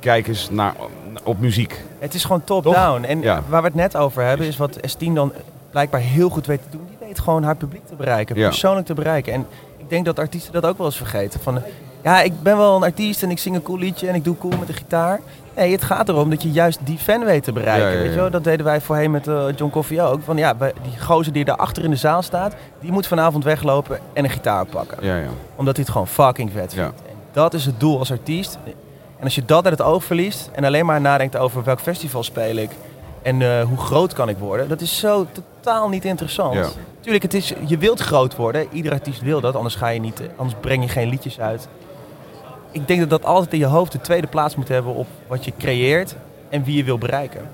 kijk 0.00 0.26
eens 0.28 0.48
naar, 0.50 0.74
op 1.22 1.38
muziek. 1.38 1.80
Het 1.98 2.14
is 2.14 2.24
gewoon 2.24 2.44
top-down. 2.44 3.02
En 3.04 3.20
Ja. 3.20 3.42
waar 3.48 3.60
we 3.60 3.66
het 3.66 3.76
net 3.76 3.96
over 3.96 4.22
hebben, 4.24 4.46
is 4.46 4.56
wat 4.56 4.78
S10 4.80 5.12
dan 5.14 5.32
blijkbaar 5.70 6.00
heel 6.00 6.28
goed 6.28 6.46
weet 6.46 6.60
te 6.62 6.76
doen. 6.76 6.86
Die 6.88 7.08
weet 7.08 7.18
gewoon 7.20 7.42
haar 7.42 7.56
publiek 7.56 7.86
te 7.86 7.94
bereiken, 7.94 8.34
persoonlijk 8.34 8.86
te 8.86 8.94
bereiken. 8.94 9.32
En 9.32 9.46
ik 9.76 9.88
denk 9.90 10.04
dat 10.04 10.18
artiesten 10.18 10.52
dat 10.52 10.66
ook 10.66 10.76
wel 10.78 10.86
eens 10.86 10.96
vergeten. 10.96 11.40
Van, 11.40 11.62
ja, 12.02 12.20
ik 12.22 12.42
ben 12.42 12.56
wel 12.56 12.76
een 12.76 12.82
artiest 12.82 13.22
en 13.22 13.30
ik 13.30 13.38
zing 13.38 13.54
een 13.54 13.62
cool 13.62 13.78
liedje 13.78 14.08
en 14.08 14.14
ik 14.14 14.24
doe 14.24 14.38
cool 14.38 14.56
met 14.58 14.66
de 14.66 14.72
gitaar. 14.72 15.20
Nee, 15.56 15.72
het 15.72 15.82
gaat 15.82 16.08
erom 16.08 16.30
dat 16.30 16.42
je 16.42 16.50
juist 16.50 16.78
die 16.84 16.98
fan 16.98 17.24
weet 17.24 17.44
te 17.44 17.52
bereiken. 17.52 17.86
Ja, 17.86 17.92
ja, 17.92 17.96
ja. 17.96 18.02
Weet 18.02 18.14
je 18.14 18.20
wel? 18.20 18.30
Dat 18.30 18.44
deden 18.44 18.66
wij 18.66 18.80
voorheen 18.80 19.10
met 19.10 19.28
eh, 19.28 19.44
John 19.56 19.70
Coffey 19.70 20.02
ook. 20.02 20.22
Van, 20.22 20.36
ja, 20.36 20.54
die 20.54 21.00
gozer 21.00 21.32
die 21.32 21.44
daar 21.44 21.56
achter 21.56 21.84
in 21.84 21.90
de 21.90 21.96
zaal 21.96 22.22
staat, 22.22 22.54
die 22.80 22.92
moet 22.92 23.06
vanavond 23.06 23.44
weglopen 23.44 23.98
en 24.12 24.24
een 24.24 24.30
gitaar 24.30 24.66
pakken. 24.66 24.98
Ja, 25.00 25.16
ja. 25.16 25.28
Omdat 25.56 25.76
hij 25.76 25.84
het 25.84 25.92
gewoon 25.92 26.08
fucking 26.08 26.50
vet 26.52 26.74
vindt. 26.74 27.02
En 27.08 27.16
dat 27.32 27.54
is 27.54 27.66
het 27.66 27.80
doel 27.80 27.98
als 27.98 28.10
artiest. 28.10 28.58
En 29.18 29.24
als 29.24 29.34
je 29.34 29.44
dat 29.44 29.64
uit 29.64 29.78
het 29.78 29.86
oog 29.86 30.04
verliest 30.04 30.50
en 30.52 30.64
alleen 30.64 30.86
maar 30.86 31.00
nadenkt 31.00 31.36
over 31.36 31.64
welk 31.64 31.80
festival 31.80 32.22
speel 32.22 32.56
ik 32.56 32.70
en 33.22 33.42
eh, 33.42 33.62
hoe 33.62 33.78
groot 33.78 34.12
kan 34.12 34.28
ik 34.28 34.38
worden, 34.38 34.68
dat 34.68 34.80
is 34.80 34.98
zo 34.98 35.26
totaal 35.32 35.88
niet 35.88 36.04
interessant. 36.04 36.76
Tuurlijk, 37.00 37.22
het 37.22 37.34
is, 37.34 37.52
je 37.66 37.78
wilt 37.78 38.00
groot 38.00 38.36
worden. 38.36 38.66
Ieder 38.72 38.92
artiest 38.92 39.20
wil 39.20 39.40
dat, 39.40 39.54
anders, 39.54 39.74
ga 39.74 39.88
je 39.88 40.00
niet, 40.00 40.20
anders 40.36 40.58
breng 40.60 40.82
je 40.82 40.88
geen 40.88 41.08
liedjes 41.08 41.40
uit. 41.40 41.68
Ik 42.74 42.88
denk 42.88 43.00
dat 43.00 43.10
dat 43.10 43.24
altijd 43.24 43.52
in 43.52 43.58
je 43.58 43.64
hoofd 43.64 43.92
de 43.92 44.00
tweede 44.00 44.26
plaats 44.26 44.56
moet 44.56 44.68
hebben 44.68 44.94
op 44.94 45.06
wat 45.26 45.44
je 45.44 45.52
creëert 45.58 46.16
en 46.48 46.64
wie 46.64 46.76
je 46.76 46.84
wil 46.84 46.98
bereiken. 46.98 47.50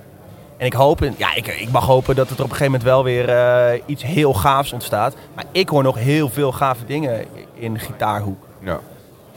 En 0.56 0.66
ik 0.66 0.72
hoop, 0.72 1.00
ja, 1.16 1.34
ik, 1.34 1.46
ik 1.46 1.70
mag 1.70 1.86
hopen 1.86 2.16
dat 2.16 2.26
er 2.26 2.32
op 2.32 2.38
een 2.38 2.44
gegeven 2.44 2.64
moment 2.64 2.82
wel 2.82 3.04
weer 3.04 3.28
eh, 3.28 3.80
iets 3.86 4.02
heel 4.02 4.34
gaafs 4.34 4.72
ontstaat. 4.72 5.14
Maar 5.34 5.44
ik 5.52 5.68
hoor 5.68 5.82
nog 5.82 5.98
heel 5.98 6.28
veel 6.28 6.52
gave 6.52 6.84
dingen 6.84 7.24
in 7.54 7.78
gitaarhoek. 7.78 8.46
Ja. 8.58 8.80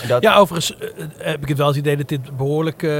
Dat, 0.08 0.22
Ja, 0.24 0.36
overigens 0.36 0.78
eh, 0.78 0.88
eh, 0.88 1.06
heb 1.18 1.42
ik 1.42 1.48
het 1.48 1.58
wel 1.58 1.68
het 1.68 1.76
idee 1.76 1.98
dat 1.98 2.08
dit 2.08 2.38
behoorlijk, 2.38 2.84
eh, 2.84 2.92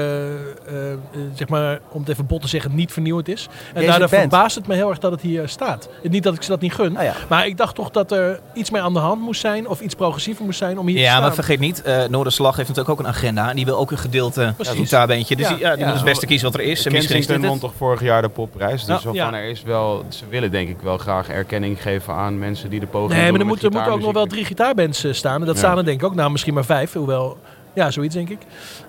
zeg 1.34 1.48
maar, 1.50 1.80
om 1.90 2.00
het 2.00 2.10
even 2.10 2.26
bot 2.26 2.42
te 2.42 2.48
zeggen, 2.48 2.76
niet 2.76 2.92
vernieuwend 2.92 3.28
is. 3.28 3.48
En 3.52 3.74
Deze 3.74 3.86
daardoor 3.88 4.10
band. 4.10 4.22
verbaast 4.22 4.56
het 4.56 4.68
me 4.68 4.76
heel 4.76 4.90
erg 4.90 5.00
dat 5.00 5.12
het 5.12 5.22
hier 5.22 5.48
staat. 5.48 5.90
Niet 6.04 6.24
dat 6.24 6.36
ik 6.36 6.42
ze 6.44 6.50
dat 6.50 6.62
niet 6.62 6.74
gun, 6.74 6.98
Ah 6.98 7.04
ja. 7.04 7.14
maar 7.30 7.48
ik 7.48 7.58
dacht 7.58 7.76
toch 7.76 7.90
dat 7.92 8.12
er 8.12 8.40
iets 8.54 8.70
meer 8.70 8.82
aan 8.82 8.94
de 8.94 9.00
hand 9.00 9.22
moest 9.22 9.42
zijn 9.42 9.68
of 9.68 9.82
iets 9.82 9.96
progressiever 9.96 10.46
moest 10.46 10.58
zijn 10.58 10.80
om 10.80 10.88
hier 10.88 10.96
te 10.96 11.02
Ja, 11.02 11.20
maar 11.20 11.34
vergeet 11.34 11.60
niet, 11.60 11.82
eh 11.82 12.04
Noorderslag 12.10 12.56
heeft 12.56 12.68
natuurlijk 12.70 13.00
ook 13.00 13.06
een 13.06 13.12
agenda. 13.12 13.50
En 13.50 13.56
die 13.56 13.66
wil 13.66 13.78
ook 13.78 13.92
een 13.92 13.98
gedeelte 13.98 14.54
gitaarbeentje. 14.60 15.36
Dus 15.36 15.48
Ja. 15.48 15.54
die, 15.54 15.64
ja, 15.64 15.72
die 15.72 15.80
Ja. 15.80 15.86
moet 15.86 15.96
het 15.96 16.06
beste 16.06 16.26
kiezen 16.26 16.52
wat 16.52 16.60
er 16.62 16.66
is. 16.68 16.86
En 16.86 16.92
misschien 16.92 17.18
is 17.18 17.26
Kensington 17.26 17.50
won 17.60 17.70
toch 17.70 17.78
vorig 17.78 18.02
jaar 18.02 18.22
de 18.22 18.30
popprijs. 18.30 18.86
Dus 18.86 18.96
Ja. 18.96 19.02
zo 19.02 19.14
Ja. 19.14 19.24
van, 19.26 19.34
er 19.34 19.50
is 19.50 19.64
wel, 19.64 20.06
ze 20.10 20.24
willen 20.30 20.52
denk 20.52 20.70
ik 20.70 20.78
wel 20.82 20.98
graag 20.98 21.30
erkenning 21.30 21.82
geven 21.82 22.14
aan 22.14 22.40
mensen 22.40 22.70
die 22.70 22.80
de 22.80 22.86
poging 22.88 23.20
Nee, 23.20 23.32
maar 23.32 23.40
er 23.40 23.46
moeten 23.46 23.72
moet 23.72 23.88
ook 23.88 24.02
nog 24.02 24.14
wel 24.14 24.26
drie 24.26 24.46
gitaarbands 24.46 25.06
staan. 25.12 25.40
En 25.40 25.46
dat 25.46 25.56
Ja. 25.56 25.62
staan 25.62 25.78
er 25.78 25.86
denk 25.86 26.02
ik 26.02 26.06
ook, 26.08 26.16
nou 26.16 26.32
misschien 26.32 26.54
maar 26.54 26.66
vijf. 26.66 26.93
Hoewel, 27.00 27.38
ja, 27.74 27.92
zoiets 27.92 28.16
denk 28.16 28.30
ik. 28.30 28.40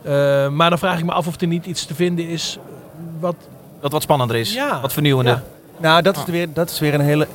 Eh, 0.03 0.49
maar 0.49 0.71
dan 0.71 0.79
vraag 0.79 0.99
ik 0.99 1.05
me 1.05 1.12
af 1.12 1.27
of 1.27 1.40
er 1.40 1.47
niet 1.47 1.67
iets 1.67 1.85
te 1.87 1.95
vinden 1.95 2.29
is 2.29 2.59
wat... 3.21 3.35
Wat 3.81 3.93
wat 3.93 4.03
spannender 4.03 4.37
is. 4.37 4.55
Ja. 4.55 4.81
Wat 4.81 4.93
vernieuwender. 4.93 5.35
Ja. 5.35 5.43
Nou, 5.81 6.03
dat 6.03 6.17
is 6.17 6.25
weer, 6.25 6.53
dat 6.53 6.71
is 6.71 6.79
weer 6.81 6.95
een, 6.95 7.01
hele, 7.01 7.27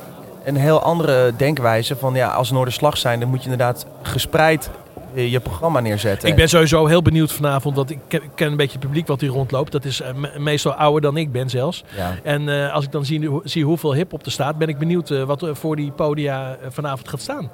een 0.44 0.56
heel 0.56 0.82
andere 0.82 1.32
denkwijze. 1.36 1.96
Van 1.96 2.14
ja, 2.14 2.28
als 2.28 2.50
Noorderslag 2.50 2.96
zijn, 2.98 3.20
dan 3.20 3.28
moet 3.28 3.38
je 3.44 3.50
inderdaad 3.50 3.86
gespreid 4.02 4.70
eh, 5.14 5.30
je 5.32 5.40
programma 5.40 5.80
neerzetten. 5.80 6.28
Ik 6.28 6.34
ben 6.36 6.48
sowieso 6.48 6.86
heel 6.86 7.02
benieuwd 7.02 7.32
vanavond, 7.32 7.76
want 7.76 7.90
ik 7.90 7.98
ken, 8.34 8.50
een 8.50 8.56
beetje 8.56 8.72
het 8.78 8.86
publiek 8.86 9.06
wat 9.06 9.20
hier 9.20 9.30
rondloopt. 9.30 9.72
Dat 9.72 9.84
is 9.84 10.00
eh, 10.00 10.14
me- 10.14 10.32
meestal 10.38 10.72
ouder 10.72 11.00
dan 11.00 11.16
ik 11.16 11.32
ben 11.32 11.50
zelfs. 11.50 11.84
Ja. 11.96 12.14
En 12.22 12.48
eh, 12.48 12.72
als 12.74 12.84
ik 12.84 12.92
dan 12.92 13.04
zie, 13.04 13.26
hoe- 13.26 13.42
zie 13.44 13.64
hoeveel 13.64 13.94
hip-hop 13.94 14.24
er 14.24 14.32
staat, 14.32 14.58
ben 14.58 14.68
ik 14.68 14.78
benieuwd 14.78 15.08
wat 15.24 15.42
er 15.42 15.56
voor 15.56 15.76
die 15.76 15.90
podia 15.90 16.56
vanavond 16.68 17.08
gaat 17.08 17.20
staan. 17.20 17.50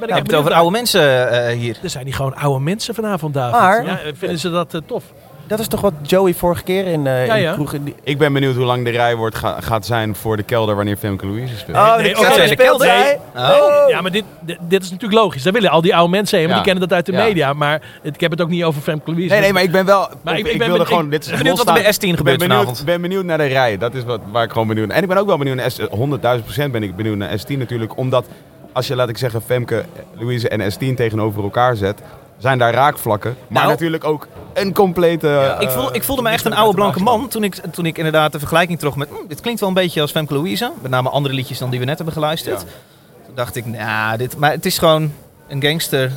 Ben 0.00 0.08
ik 0.08 0.14
hebt 0.14 0.26
het 0.30 0.36
over 0.40 0.52
oude 0.52 0.70
mensen 0.70 1.30
eh, 1.48 1.56
hier. 1.56 1.76
Er 1.82 1.90
zijn 1.90 2.04
die 2.04 2.14
gewoon 2.14 2.36
oude 2.36 2.60
mensen 2.64 2.94
vanavond, 2.94 3.34
David. 3.34 3.60
Maar- 3.60 3.84
ja, 3.86 3.98
vinden 4.18 4.38
ze 4.38 4.50
dat 4.50 4.74
eh, 4.74 4.80
tof? 4.86 5.04
Dat 5.46 5.58
is 5.58 5.66
toch 5.68 5.80
wat 5.80 5.92
Joey 6.02 6.34
vorige 6.34 6.62
keer 6.62 6.86
in, 6.86 7.06
eh 7.06 7.26
Ja, 7.26 7.34
in 7.34 7.42
ja. 7.42 7.48
de 7.50 7.54
kroeg... 7.54 7.72
in 7.72 7.84
die- 7.84 7.94
Ik 8.02 8.18
ben 8.18 8.32
benieuwd 8.32 8.54
hoe 8.56 8.64
lang 8.64 8.84
de 8.84 8.90
rij 8.90 9.16
wordt, 9.16 9.36
ga- 9.36 9.60
gaat 9.60 9.86
zijn 9.86 10.14
voor 10.14 10.36
de 10.36 10.42
kelder 10.42 10.76
wanneer 10.76 10.96
Femke 10.96 11.26
Louise 11.26 11.56
speelt. 11.56 11.76
Oh, 11.76 11.96
de 11.96 12.02
nee, 12.02 12.14
de 12.14 12.18
speelt 12.46 12.56
kelder. 12.56 12.86
zij. 12.86 13.18
Oh. 13.36 13.88
Ja, 13.88 14.00
maar 14.00 14.10
dit, 14.10 14.24
dit, 14.40 14.56
dit 14.60 14.82
is 14.82 14.90
natuurlijk 14.90 15.20
logisch. 15.20 15.42
Daar 15.42 15.52
willen 15.52 15.70
al 15.70 15.80
die 15.80 15.94
oude 15.94 16.10
mensen 16.10 16.38
heen, 16.38 16.46
want 16.48 16.58
Ja. 16.58 16.64
die 16.64 16.72
kennen 16.72 16.88
dat 16.88 16.96
uit 16.98 17.06
de 17.06 17.12
Ja. 17.12 17.24
media. 17.24 17.52
Maar 17.52 17.80
het- 18.02 18.14
ik 18.14 18.20
heb 18.20 18.30
het 18.30 18.40
ook 18.40 18.48
niet 18.48 18.64
over 18.64 18.82
Femke 18.82 19.10
Louise. 19.10 19.32
Nee, 19.32 19.40
nee, 19.40 19.52
maar 19.52 19.62
ik 19.62 19.70
ben 19.72 19.84
wel... 19.84 20.08
Maar 20.22 20.38
ik, 20.38 20.46
ik- 20.46 20.52
ik 20.52 20.58
ben 20.58 20.66
wilde 20.66 20.82
ben- 20.82 20.86
gewoon... 20.92 21.04
ik 21.04 21.10
dit 21.10 21.20
is 21.22 21.28
ben 21.28 21.38
benieuwd 21.38 21.58
wat 21.58 21.66
er 21.68 21.72
bij 21.72 21.82
S10 21.82 21.86
Ik 21.86 22.16
gebeurt 22.16 22.38
ben 22.38 22.48
benieuwd, 22.48 22.50
vanavond. 22.64 22.84
ben 22.84 23.00
benieuwd 23.00 23.24
naar 23.24 23.38
de 23.38 23.46
rij. 23.46 23.78
Dat 23.78 23.94
is 23.94 24.04
wat, 24.04 24.20
waar 24.32 24.44
ik 24.44 24.52
gewoon 24.52 24.68
benieuwd 24.68 24.86
naar 24.86 24.96
En 24.96 25.02
ik 25.02 25.08
ben 25.08 25.18
ook 25.18 25.26
wel 25.26 25.38
benieuwd 25.38 25.56
naar 25.56 25.70
S... 25.70 25.78
100.000 25.80 26.44
procent 26.44 26.72
ben 26.72 26.82
ik 26.82 26.96
benieuwd 26.96 27.16
naar 27.16 27.30
S10 27.38 27.58
natuurlijk. 27.58 27.96
Omdat 27.96 28.26
als 28.78 28.86
je, 28.86 28.96
laat 28.96 29.08
ik 29.08 29.18
zeggen, 29.18 29.42
Femke, 29.42 29.84
Louise 30.12 30.48
en 30.48 30.72
S10 30.72 30.94
tegenover 30.96 31.42
elkaar 31.42 31.76
zet... 31.76 32.00
zijn 32.38 32.58
daar 32.58 32.72
raakvlakken. 32.72 33.36
Maar 33.48 33.62
Nou. 33.62 33.72
natuurlijk 33.72 34.04
ook 34.04 34.26
een 34.54 34.72
complete... 34.74 35.56
ik, 35.58 35.70
voel, 35.70 35.94
ik 35.94 36.02
voelde 36.02 36.22
me 36.22 36.30
echt 36.30 36.44
een 36.44 36.54
oude 36.54 36.74
blanke 36.74 37.00
man 37.02 37.28
toen 37.28 37.44
ik, 37.44 37.54
toen 37.54 37.86
ik 37.86 37.96
inderdaad 37.98 38.32
de 38.32 38.38
vergelijking 38.38 38.78
trok 38.78 38.96
met... 38.96 39.08
"Hm, 39.08 39.28
dit 39.28 39.40
klinkt 39.40 39.60
wel 39.60 39.68
een 39.68 39.74
beetje 39.74 40.00
als 40.00 40.10
Femke 40.10 40.34
Louise. 40.34 40.72
Met 40.82 40.90
name 40.90 41.08
andere 41.08 41.34
liedjes 41.34 41.58
dan 41.58 41.70
die 41.70 41.78
we 41.78 41.84
net 41.84 41.96
hebben 41.96 42.14
geluisterd. 42.14 42.58
Toen 43.26 43.34
dacht 43.34 43.56
ik, 43.56 43.66
nou, 43.66 44.16
dit... 44.16 44.36
Maar 44.36 44.50
het 44.50 44.66
is 44.66 44.78
gewoon 44.78 45.12
een 45.48 45.62
gangster... 45.62 46.10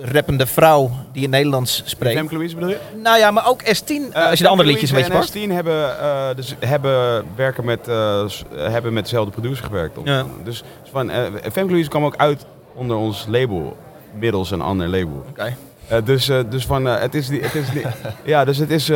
eh, 0.00 0.10
rappende 0.10 0.46
vrouw 0.46 0.90
die 1.12 1.22
in 1.22 1.30
Nederlands 1.30 1.82
spreekt. 1.84 2.16
Femke 2.16 2.34
Louise 2.34 2.54
bedoel 2.54 2.70
je? 2.70 2.78
Nou 3.02 3.18
ja, 3.18 3.30
maar 3.30 3.48
ook 3.48 3.62
S10, 3.62 3.66
als 3.66 3.78
je 3.78 4.10
de 4.12 4.14
Femke 4.14 4.48
andere 4.48 4.68
liedjes 4.68 4.90
een 4.90 4.96
beetje 4.96 5.12
Louise 5.12 5.32
pakt. 5.32 5.34
en 5.34 5.50
S10 5.50 5.52
hebben, 5.52 6.00
eh, 6.00 6.36
dus 6.36 6.54
hebben, 6.58 7.24
werken 7.36 7.64
met, 7.64 7.88
eh, 7.88 8.24
hebben 8.54 8.92
met 8.92 9.04
dezelfde 9.04 9.30
producer 9.30 9.64
gewerkt. 9.64 9.98
Ja. 10.04 10.26
Dus 10.44 10.62
van, 10.90 11.10
eh 11.10 11.22
Femke 11.52 11.70
Louise 11.70 11.88
kwam 11.88 12.04
ook 12.04 12.16
uit 12.16 12.46
onder 12.74 12.96
ons 12.96 13.26
label. 13.28 13.76
Middels 14.18 14.50
een 14.50 14.60
ander 14.60 14.88
label. 14.88 15.24
Oké. 15.28 15.56
Eh, 15.90 15.98
dus, 16.04 16.28
eh, 16.28 16.38
dus 16.48 16.66
van, 16.66 16.88
eh, 16.88 17.00
het 17.00 17.14
is 17.14 17.28
niet... 17.28 17.42
Het 17.42 17.54
is 17.54 17.72
niet 17.72 17.86
ja, 18.24 18.44
dus 18.44 18.58
het 18.58 18.70
is... 18.70 18.92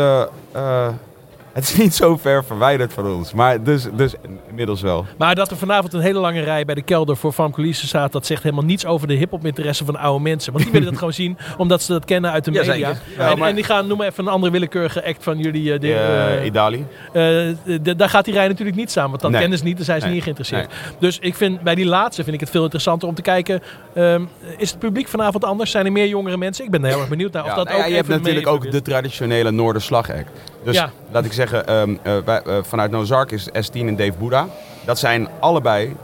het 1.54 1.64
is 1.64 1.76
niet 1.76 1.94
zo 1.94 2.16
ver 2.16 2.44
verwijderd 2.44 2.92
van 2.92 3.06
ons. 3.06 3.32
Maar 3.32 3.62
dus, 3.62 3.86
dus 3.96 4.14
inmiddels 4.48 4.80
wel. 4.82 5.06
Maar 5.18 5.34
dat 5.34 5.50
er 5.50 5.56
vanavond 5.56 5.92
een 5.92 6.00
hele 6.00 6.18
lange 6.18 6.40
rij 6.40 6.64
bij 6.64 6.74
de 6.74 6.82
kelder 6.82 7.16
voor 7.16 7.32
Famke 7.32 7.60
Louise 7.60 7.86
staat, 7.86 8.12
dat 8.12 8.26
zegt 8.26 8.42
helemaal 8.42 8.64
niets 8.64 8.86
over 8.86 9.08
de 9.08 9.14
hip-hop 9.14 9.46
interesse 9.46 9.84
van 9.84 9.96
oude 9.96 10.22
mensen. 10.22 10.52
Want 10.52 10.64
die 10.64 10.72
willen 10.72 10.88
dat 10.88 10.98
gewoon 11.02 11.12
zien, 11.12 11.38
omdat 11.56 11.82
ze 11.82 11.92
dat 11.92 12.04
kennen 12.04 12.30
uit 12.30 12.44
de 12.44 12.52
Ja, 12.52 12.60
media. 12.66 12.88
Ja, 13.16 13.30
en, 13.30 13.38
maar- 13.38 13.48
en 13.48 13.54
die 13.54 13.64
gaan, 13.64 13.86
noem 13.86 13.98
maar 13.98 14.06
even 14.06 14.26
een 14.26 14.32
andere 14.32 14.52
willekeurige 14.52 15.04
act 15.04 15.22
van 15.24 15.38
jullie. 15.38 15.72
eh, 15.72 15.80
de, 15.80 15.92
Eh, 15.94 16.36
eh, 16.38 16.44
Idali. 16.44 16.86
eh, 17.12 17.96
daar 17.96 18.08
gaat 18.08 18.24
die 18.24 18.34
rij 18.34 18.48
natuurlijk 18.48 18.76
niet 18.76 18.90
samen, 18.90 19.10
want 19.10 19.22
dat 19.22 19.30
Nee. 19.30 19.40
kennen 19.40 19.58
ze 19.58 19.64
niet, 19.64 19.76
daar 19.76 19.84
zijn 19.84 20.00
ze 20.00 20.04
Nee. 20.06 20.14
niet 20.14 20.22
geïnteresseerd. 20.24 20.72
Dus 20.98 21.18
ik 21.18 21.34
vind 21.34 21.60
bij 21.60 21.74
die 21.74 21.86
laatste 21.86 22.22
vind 22.22 22.34
ik 22.34 22.40
het 22.40 22.50
veel 22.50 22.62
interessanter 22.62 23.08
om 23.08 23.14
te 23.14 23.22
kijken, 23.22 23.62
ehm, 23.94 24.22
is 24.56 24.70
het 24.70 24.78
publiek 24.78 25.08
vanavond 25.08 25.44
anders? 25.44 25.70
Zijn 25.70 25.86
er 25.86 25.92
meer 25.92 26.06
jongere 26.08 26.36
mensen? 26.36 26.64
Ik 26.64 26.70
ben 26.70 26.82
er 26.84 26.90
heel 26.90 26.98
erg 27.00 27.08
benieuwd 27.08 27.32
naar 27.32 27.42
of 27.42 27.48
Ja, 27.48 27.54
dat 27.54 27.64
nou 27.64 27.76
ook 27.76 27.82
ja, 27.84 27.88
je 27.90 27.96
hebt 27.96 28.08
natuurlijk 28.08 28.46
ook 28.46 28.70
de 28.70 28.82
traditionele 28.82 29.50
Noorderslag-act. 29.50 30.28
Dus 30.64 30.76
Ja. 30.76 30.90
laat 31.10 31.24
ik 31.24 31.32
zeggen, 31.32 31.66
ehm, 31.66 31.96
eh, 32.02 32.16
wij, 32.24 32.42
eh, 32.42 32.56
vanuit 32.62 32.90
Nozark 32.90 33.30
is 33.30 33.48
S10 33.52 33.88
en 33.88 33.96
Dave 33.96 34.12
Boeddha. 34.18 34.46
Dat 34.84 34.98
zijn 34.98 35.28
allebei 35.40 35.96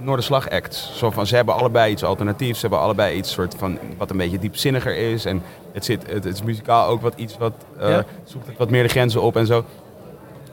Noorderslag-acts. 0.00 0.92
Zo 0.98 1.10
van, 1.10 1.26
ze 1.26 1.36
hebben 1.36 1.54
allebei 1.54 1.92
iets 1.92 2.04
alternatiefs. 2.04 2.54
Ze 2.54 2.60
hebben 2.60 2.80
allebei 2.84 3.16
iets 3.16 3.32
soort 3.32 3.54
van, 3.58 3.78
wat 3.96 4.10
een 4.10 4.16
beetje 4.16 4.38
diepzinniger 4.38 4.96
is. 4.96 5.24
En 5.24 5.42
het, 5.72 5.84
zit, 5.84 6.02
het, 6.06 6.24
het 6.24 6.34
is 6.34 6.42
muzikaal 6.42 6.88
ook 6.88 7.02
wat 7.02 7.12
iets 7.16 7.38
wat, 7.38 7.52
eh, 7.78 7.88
Ja. 7.90 8.04
zoekt 8.24 8.46
het 8.46 8.56
wat 8.58 8.70
meer 8.70 8.82
de 8.82 8.88
grenzen 8.88 9.22
op 9.22 9.36
en 9.36 9.46
zo. 9.46 9.64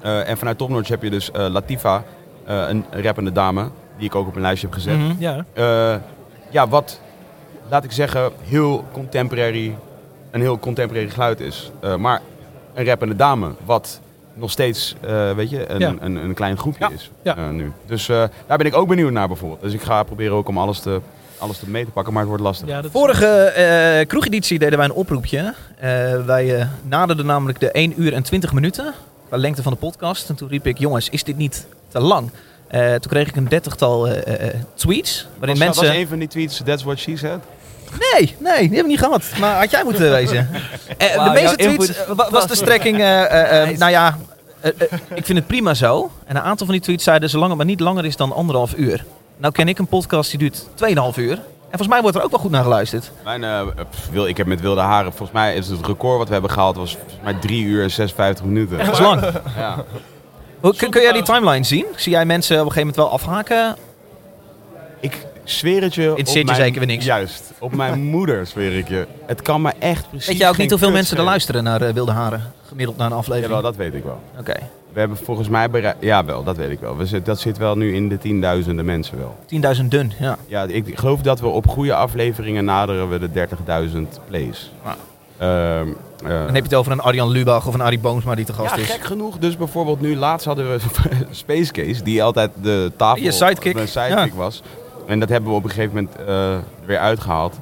En 0.02 0.38
vanuit 0.38 0.58
Top 0.58 0.70
Notch 0.70 0.90
heb 0.90 1.04
je 1.04 1.10
dus 1.10 1.30
Latifa, 1.34 2.04
een 2.46 2.86
rappende 2.92 3.32
dame, 3.32 3.70
die 3.98 4.06
ik 4.06 4.16
ook 4.16 4.28
op 4.28 4.36
een 4.36 4.42
lijstje 4.42 4.68
heb 4.68 4.76
gezet. 4.76 4.98
Mhm. 4.98 5.12
Ja. 5.18 5.46
Ja, 6.50 6.68
wat, 6.68 7.02
laat 7.70 7.84
ik 7.84 7.92
zeggen, 7.92 8.32
heel 8.44 8.86
contemporary, 8.92 9.76
een 10.32 10.42
heel 10.42 10.60
contemporary 10.60 11.10
geluid 11.10 11.40
is. 11.40 11.72
Maar 11.98 12.22
een 12.76 12.86
rappende 12.86 13.16
dame, 13.16 13.52
wat 13.66 14.00
nog 14.34 14.52
steeds, 14.52 14.96
eh, 15.02 15.32
weet 15.32 15.50
je, 15.50 15.70
een, 15.72 15.80
Ja. 15.80 15.94
een, 16.00 16.16
een 16.16 16.34
klein 16.34 16.58
groepje 16.58 16.86
Ja. 16.90 16.96
is 16.96 17.12
Ja. 17.22 17.38
eh, 17.38 17.50
nu. 17.50 17.72
Dus 17.86 18.10
eh, 18.10 18.24
daar 18.48 18.58
ben 18.58 18.66
ik 18.68 18.76
ook 18.76 18.88
benieuwd 18.88 19.12
naar 19.12 19.28
bijvoorbeeld. 19.28 19.62
Dus 19.62 19.74
ik 19.74 19.82
ga 19.82 20.04
proberen 20.04 20.36
ook 20.36 20.48
om 20.48 20.58
alles 20.58 20.80
te, 20.80 21.00
alles 21.38 21.58
te 21.60 21.70
mee 21.70 21.86
te 21.86 21.92
pakken, 21.92 22.12
maar 22.14 22.22
het 22.22 22.30
wordt 22.30 22.44
lastig. 22.44 22.68
Is- 22.68 22.92
Vorige 22.92 23.26
eh 23.28 24.08
kroegeditie 24.08 24.60
deden 24.60 24.78
wij 24.78 24.88
een 24.88 24.94
oproepje. 24.94 25.54
Eh, 25.80 25.90
wij 26.26 26.68
naderden 26.84 27.26
namelijk 27.26 27.60
de 27.60 27.70
1 27.78 27.94
uur 28.02 28.14
en 28.14 28.24
20 28.24 28.54
minuten 28.54 28.94
qua 29.28 29.38
lengte 29.38 29.64
van 29.64 29.72
de 29.74 29.78
podcast. 29.80 30.30
En 30.30 30.36
toen 30.36 30.50
riep 30.50 30.68
ik, 30.68 30.78
jongens, 30.78 31.10
is 31.10 31.24
dit 31.24 31.38
niet 31.38 31.68
te 31.88 32.00
lang? 32.00 32.30
Eh, 32.68 32.90
toen 32.90 33.12
kreeg 33.12 33.28
ik 33.28 33.36
een 33.36 33.48
dertigtal 33.50 34.08
tweets. 34.74 35.28
Waarin 35.38 35.58
was, 35.58 35.66
mensen... 35.66 35.86
was 35.88 35.96
een 35.96 36.08
van 36.08 36.20
die 36.20 36.28
tweets, 36.28 36.62
that's 36.66 36.84
what 36.84 36.98
she 36.98 37.18
said? 37.18 37.40
Nee, 37.92 38.36
nee, 38.40 38.54
die 38.58 38.60
hebben 38.60 38.82
we 38.82 38.88
niet 38.88 39.00
gehad. 39.00 39.24
Maar 39.40 39.58
had 39.60 39.72
jij 39.72 39.84
moeten 39.84 40.12
wezen. 40.12 40.50
Eh, 40.98 41.24
de 41.26 41.30
meeste 41.32 41.56
tweets 41.56 41.88
input- 41.88 41.98
eh, 42.06 42.16
wa- 42.16 42.30
was 42.30 42.48
de 42.48 42.56
strekking... 42.56 43.00
eh, 43.02 43.78
nou 43.78 43.92
ja, 43.92 44.18
ik 45.14 45.26
vind 45.26 45.38
het 45.38 45.48
prima 45.48 45.74
zo. 45.74 46.12
En 46.26 46.36
een 46.36 46.42
aantal 46.42 46.66
van 46.66 46.76
die 46.76 46.84
tweets 46.84 47.04
zeiden... 47.04 47.30
zolang 47.30 47.50
het 47.50 47.58
maar 47.58 47.66
niet 47.68 47.80
langer 47.80 48.06
is 48.06 48.16
dan 48.16 48.32
anderhalf 48.34 48.74
uur. 48.76 49.06
Nou 49.38 49.54
ken 49.54 49.68
ik 49.68 49.80
een 49.80 49.88
podcast 49.88 50.30
die 50.30 50.40
duurt 50.40 50.66
2,5 51.14 51.16
uur. 51.16 51.32
En 51.32 51.42
volgens 51.82 51.88
mij 51.88 52.02
wordt 52.02 52.18
er 52.18 52.24
ook 52.24 52.32
wel 52.32 52.40
goed 52.40 52.52
naar 52.52 52.64
geluisterd. 52.64 53.12
Mijn, 53.24 53.44
eh, 53.44 53.62
pff, 53.90 54.10
wil, 54.12 54.28
ik 54.28 54.38
heb 54.38 54.48
met 54.48 54.62
wilde 54.62 54.82
haren, 54.82 55.10
volgens 55.12 55.32
mij 55.32 55.56
is 55.56 55.68
het 55.68 55.86
record 55.88 56.18
wat 56.18 56.28
we 56.28 56.34
hebben 56.34 56.52
gehaald, 56.52 56.76
was 56.76 56.92
volgens 56.92 57.16
mij 57.24 57.34
3 57.34 57.64
uur 57.64 57.84
en 57.84 57.92
56 57.92 58.46
minuten. 58.46 58.78
Dat 58.78 58.88
is 58.88 59.00
lang. 59.00 59.22
Ja. 59.58 59.84
Kun 60.90 61.02
jij 61.02 61.12
die 61.12 61.24
timeline 61.24 61.66
zien? 61.66 61.86
Zie 61.96 62.12
jij 62.12 62.26
mensen 62.26 62.60
op 62.60 62.66
een 62.66 62.72
gegeven 62.72 62.94
moment 62.96 63.10
wel 63.10 63.20
afhaken? 63.20 63.76
Zweer 65.46 65.82
het 65.82 65.96
je. 65.96 66.12
Op 66.12 66.18
je 66.28 66.44
mijn- 66.44 66.58
zeker 66.58 66.78
weer 66.80 66.88
niks? 66.88 67.06
Juist. 67.06 67.52
Op 67.60 67.76
mijn 67.76 68.04
moeder 68.16 68.46
zweer 68.46 68.78
ik 68.78 68.88
je. 68.88 69.08
Het 69.26 69.42
kan 69.42 69.62
me 69.62 69.72
echt 69.80 70.10
precies. 70.10 70.28
Weet 70.28 70.38
je 70.38 70.48
ook 70.48 70.58
niet 70.58 70.70
hoeveel 70.70 70.92
mensen 70.92 71.18
er 71.18 71.24
luisteren 71.24 71.64
naar 71.64 71.82
eh, 71.82 71.94
Wilde 71.94 72.12
Haren? 72.12 72.52
Gemiddeld 72.68 72.98
naar 72.98 73.08
een 73.12 73.18
aflevering? 73.18 73.54
Jawel, 73.54 73.62
dat 73.72 73.76
weet 73.76 73.94
ik 73.94 74.04
wel. 74.04 74.20
Oké, 74.40 74.54
We 74.94 75.00
hebben 75.00 75.18
volgens 75.18 75.50
mij 75.50 75.70
bereikt. 75.70 75.98
Ja, 76.04 76.26
wel, 76.26 76.44
dat 76.44 76.58
weet 76.58 76.70
ik 76.70 76.80
wel. 76.80 76.98
We 76.98 77.06
zit, 77.06 77.26
dat 77.26 77.40
zit 77.40 77.58
wel 77.58 77.76
nu 77.78 77.96
in 77.96 78.10
de 78.10 78.18
tienduizenden 78.18 78.86
mensen 78.86 79.18
wel. 79.18 79.36
10.000 79.78 79.86
dun, 79.88 80.12
ja. 80.20 80.38
Ja, 80.48 80.64
ik 80.64 81.00
geloof 81.00 81.22
dat 81.22 81.40
we 81.40 81.48
op 81.48 81.68
goede 81.68 81.94
afleveringen 81.96 82.66
naderen 82.66 83.10
we 83.10 83.20
de 83.20 83.48
30.000 84.14 84.20
plays. 84.28 84.72
Eh, 85.38 85.80
Dan 86.18 86.34
heb 86.46 86.56
je 86.56 86.62
het 86.62 86.74
over 86.74 86.92
een 86.92 87.00
Arjan 87.00 87.30
Lubach 87.30 87.68
of 87.68 87.74
een 87.74 87.82
Arie 87.82 88.00
Boomsma 88.00 88.36
die 88.36 88.46
te 88.46 88.54
gast 88.54 88.76
ja, 88.76 88.82
is. 88.82 88.90
gek 88.90 89.04
genoeg. 89.04 89.38
Dus 89.38 89.58
bijvoorbeeld 89.58 90.02
nu 90.02 90.16
laatst 90.16 90.46
hadden 90.46 90.72
we 90.72 90.80
Space 91.32 91.72
Case, 91.72 92.04
die 92.04 92.24
altijd 92.24 92.52
de 92.62 92.92
tafel... 92.98 93.24
Je 93.24 93.32
sidekick. 93.32 93.74
Mijn 93.74 93.88
sidekick 93.88 94.34
was. 94.34 94.62
En 95.06 95.20
dat 95.20 95.30
hebben 95.30 95.50
we 95.50 95.56
op 95.56 95.64
een 95.64 95.70
gegeven 95.70 95.94
moment 95.96 96.16
eh, 96.28 96.56
weer 96.86 96.98
uitgehaald. 96.98 97.56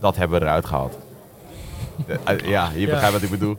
Dat 0.00 0.16
hebben 0.16 0.38
we 0.40 0.44
eruit 0.46 0.66
gehaald. 0.66 0.98
Eh, 2.24 2.38
ja, 2.38 2.68
je 2.74 2.80
Ja. 2.80 2.86
begrijpt 2.90 3.12
wat 3.12 3.22
ik 3.22 3.30
bedoel. 3.30 3.56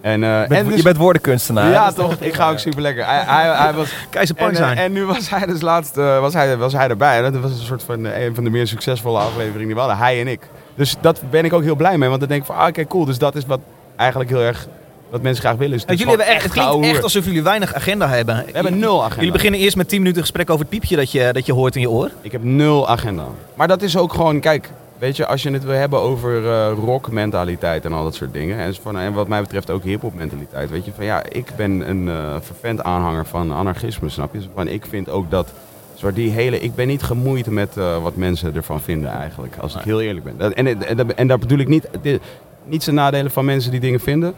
En, 0.00 0.22
eh, 0.24 0.40
Je 0.42 0.46
bent, 0.48 0.60
en 0.60 0.66
dus- 0.66 0.76
je 0.76 0.82
bent 0.82 0.96
woordenkunstenaar. 0.96 1.70
ja, 1.70 1.92
toch? 1.92 2.14
Ik 2.20 2.34
ga 2.34 2.50
ook 2.50 2.58
super 2.58 2.82
lekker. 2.82 3.04
Hij, 3.06 3.22
hij, 3.26 3.56
hij 3.56 3.72
was, 3.72 3.92
Keizer 4.10 4.36
en, 4.36 4.50
eh, 4.50 4.56
zijn. 4.56 4.76
en 4.76 4.92
nu 4.92 5.04
was 5.04 5.30
hij 5.30 5.46
dus 5.46 5.60
laatst 5.60 5.96
eh, 5.96 6.20
was 6.20 6.34
hij, 6.34 6.56
was 6.56 6.72
hij 6.72 6.88
erbij. 6.88 7.22
Dat 7.22 7.36
was 7.42 7.50
een 7.50 7.56
soort 7.66 7.82
van 7.82 8.06
eh, 8.06 8.24
een 8.24 8.34
van 8.34 8.44
de 8.44 8.50
meer 8.50 8.66
succesvolle 8.66 9.18
afleveringen 9.18 9.66
die 9.66 9.74
we 9.74 9.80
hadden. 9.80 9.98
Hij 9.98 10.20
en 10.20 10.28
ik. 10.28 10.40
Dus 10.74 10.96
dat 11.00 11.20
ben 11.30 11.44
ik 11.44 11.52
ook 11.52 11.62
heel 11.62 11.74
blij 11.76 11.98
mee. 11.98 12.08
Want 12.08 12.20
dan 12.20 12.28
denk 12.28 12.40
ik 12.40 12.46
van, 12.46 12.56
ah, 12.56 12.68
oké, 12.68 12.84
cool. 12.86 13.04
Dus 13.04 13.18
dat 13.18 13.34
is 13.34 13.46
wat 13.46 13.60
eigenlijk 13.96 14.30
heel 14.30 14.40
erg, 14.40 14.66
wat 15.10 15.22
mensen 15.22 15.42
graag 15.44 15.56
willen. 15.56 15.74
Is 15.76 15.80
Ja, 15.82 15.86
dus 15.88 15.98
jullie 15.98 16.14
hebben 16.16 16.34
echt, 16.34 16.42
het 16.42 16.52
klinkt 16.52 16.86
echt 16.94 17.02
alsof 17.02 17.24
jullie 17.24 17.42
weinig 17.42 17.74
agenda 17.74 18.08
hebben. 18.08 18.44
We 18.46 18.52
hebben 18.52 18.78
nul 18.78 18.98
agenda. 19.00 19.16
Jullie 19.16 19.32
beginnen 19.32 19.60
eerst 19.60 19.76
met 19.76 19.88
10 19.88 19.98
minuten 19.98 20.20
gesprek 20.22 20.50
over 20.50 20.60
het 20.60 20.70
piepje 20.70 20.96
dat 20.96 21.10
je, 21.12 21.28
dat 21.32 21.46
je 21.46 21.52
hoort 21.52 21.74
in 21.74 21.80
je 21.80 21.90
oor. 21.90 22.10
Ik 22.20 22.32
heb 22.32 22.42
nul 22.42 22.88
agenda. 22.88 23.24
Maar 23.54 23.68
dat 23.68 23.82
is 23.82 23.96
ook 23.96 24.12
gewoon, 24.14 24.40
kijk, 24.40 24.70
weet 24.98 25.16
je, 25.16 25.26
als 25.26 25.42
je 25.42 25.50
het 25.50 25.64
wil 25.64 25.74
hebben 25.74 26.00
over 26.00 26.50
eh 26.50 26.72
rockmentaliteit 26.84 27.84
en 27.84 27.92
al 27.92 28.02
dat 28.04 28.14
soort 28.14 28.32
dingen. 28.32 28.58
En, 28.58 28.74
van, 28.82 28.98
en 28.98 29.12
wat 29.12 29.28
mij 29.28 29.40
betreft 29.40 29.70
ook 29.70 29.82
hip-hop 29.84 30.14
mentaliteit. 30.14 30.70
Weet 30.70 30.84
je, 30.84 30.90
van 30.96 31.04
ja, 31.04 31.22
ik 31.28 31.46
ben 31.56 31.88
een 31.90 32.08
eh 32.08 32.34
vervent 32.40 32.82
aanhanger 32.82 33.26
van 33.26 33.52
anarchisme, 33.52 34.08
snap 34.08 34.34
je? 34.34 34.40
Van, 34.54 34.68
ik 34.68 34.86
vind 34.88 35.08
ook 35.10 35.30
dat. 35.30 35.52
Zo 35.94 36.12
die 36.12 36.30
hele, 36.30 36.60
ik 36.60 36.74
ben 36.74 36.86
niet 36.86 37.02
gemoeid 37.02 37.46
met 37.46 37.76
eh, 37.76 38.02
wat 38.02 38.16
mensen 38.16 38.54
ervan 38.56 38.80
vinden 38.80 39.10
eigenlijk, 39.10 39.54
als 39.60 39.74
ik 39.74 39.80
heel 39.80 40.00
eerlijk 40.00 40.24
ben. 40.24 40.34
Dat- 40.38 40.52
En, 40.52 40.66
en, 40.66 40.86
en, 40.98 41.16
en 41.16 41.26
daar 41.26 41.38
bedoel 41.38 41.58
ik 41.58 41.68
niet, 41.68 41.88
dit, 42.02 42.20
niet 42.64 42.82
zijn 42.82 42.96
nadelen 42.96 43.30
van 43.30 43.44
mensen 43.44 43.70
die 43.70 43.80
dingen 43.80 44.00
vinden. 44.00 44.34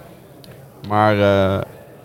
Maar 0.88 1.20
eh, 1.20 1.60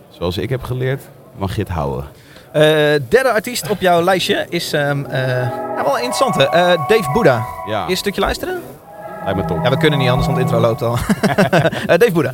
zoals 0.09 0.37
ik 0.37 0.49
heb 0.49 0.63
geleerd, 0.63 1.01
mag 1.37 1.55
je 1.55 1.61
het 1.61 1.69
houden. 1.69 2.05
Eh, 2.51 2.61
derde 3.09 3.31
artiest 3.31 3.69
op 3.69 3.79
jouw 3.81 4.01
lijstje 4.01 4.45
is 4.49 4.73
ehm, 4.73 5.05
eh, 5.05 5.27
ja, 5.75 5.83
wel 5.83 5.97
een 5.97 6.03
interessante. 6.03 6.47
Eh, 6.49 6.87
Dave 6.87 7.11
Buddha. 7.13 7.45
Ja, 7.65 7.79
Eerst 7.79 7.89
een 7.89 7.97
stukje 7.97 8.21
luisteren? 8.21 8.61
lijkt 9.23 9.39
me 9.39 9.45
top. 9.45 9.63
Ja, 9.63 9.69
we 9.69 9.77
kunnen 9.77 9.99
niet 9.99 10.09
anders, 10.09 10.27
want 10.27 10.37
de 10.39 10.43
intro 10.43 10.59
loopt 10.59 10.81
al. 10.81 10.95
Eh, 11.87 11.97
Dave 11.97 12.11
Buddha. 12.11 12.33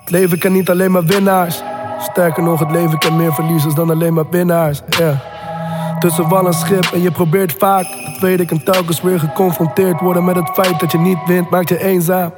Het 0.00 0.10
leven 0.10 0.38
kent 0.38 0.54
niet 0.54 0.70
alleen 0.70 0.90
maar 0.90 1.04
winnaars. 1.04 1.62
Sterker 2.00 2.42
nog, 2.42 2.60
het 2.60 2.70
leven 2.70 2.98
kent 2.98 3.16
meer 3.16 3.32
verliezers 3.34 3.74
dan 3.74 3.90
alleen 3.90 4.14
maar 4.14 4.28
winnaars. 4.30 4.80
Ja. 4.88 5.14
Tussen 6.00 6.28
wal 6.28 6.46
en 6.46 6.52
schip 6.52 6.84
en 6.92 7.02
je 7.02 7.10
probeert 7.10 7.54
vaak. 7.58 7.84
Dat 8.04 8.18
weet 8.20 8.40
ik 8.40 8.50
en 8.50 8.64
telkens 8.64 9.00
weer 9.00 9.20
geconfronteerd 9.20 10.00
worden 10.00 10.24
met 10.24 10.36
het 10.36 10.50
feit 10.52 10.80
dat 10.80 10.92
je 10.92 10.98
niet 10.98 11.18
wint, 11.26 11.50
maakt 11.50 11.68
je 11.68 11.84
eenzaam. 11.84 12.32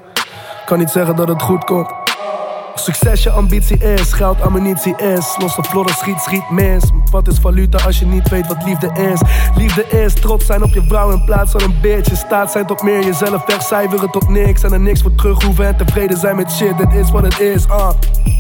Kan 0.67 0.79
niet 0.79 0.91
zeggen 0.91 1.17
dat 1.17 1.29
het 1.29 1.43
goed 1.43 1.65
komt. 1.65 1.93
Succes 2.75 3.23
je 3.23 3.31
ambitie 3.31 3.79
is, 3.79 4.13
geld 4.13 4.41
ammunitie 4.41 4.97
is. 4.97 5.37
Los 5.39 5.57
de 5.57 5.63
vlodder 5.63 5.95
schiet, 5.95 6.19
schiet 6.21 6.51
mis. 6.51 6.83
Wat 7.11 7.29
is 7.29 7.39
valuta 7.39 7.85
als 7.85 7.99
je 7.99 8.07
niet 8.07 8.29
weet 8.29 8.47
wat 8.47 8.65
liefde 8.65 8.91
is? 9.13 9.21
Liefde 9.57 9.87
is 9.89 10.15
trots 10.15 10.47
zijn 10.47 10.63
op 10.63 10.71
je 10.71 10.83
vrouw 10.89 11.11
in 11.11 11.25
plaats 11.25 11.51
van 11.51 11.63
een 11.63 11.79
bitch. 11.81 12.17
Staat 12.17 12.53
zijn 12.53 12.67
tot 12.67 12.83
meer, 12.83 13.05
jezelf 13.05 13.47
wegcijferen 13.47 14.11
tot 14.11 14.29
niks. 14.29 14.63
En 14.63 14.73
er 14.73 14.81
niks 14.81 15.03
voor 15.03 15.15
terug 15.15 15.43
hoeven 15.43 15.67
en 15.67 15.77
tevreden 15.77 16.19
zijn 16.19 16.37
met 16.37 16.53
shit. 16.53 16.79
Dit 16.79 16.93
is 16.93 17.11
wat 17.11 17.23
het 17.23 17.41
is, 17.41 17.69
ah. 17.69 17.91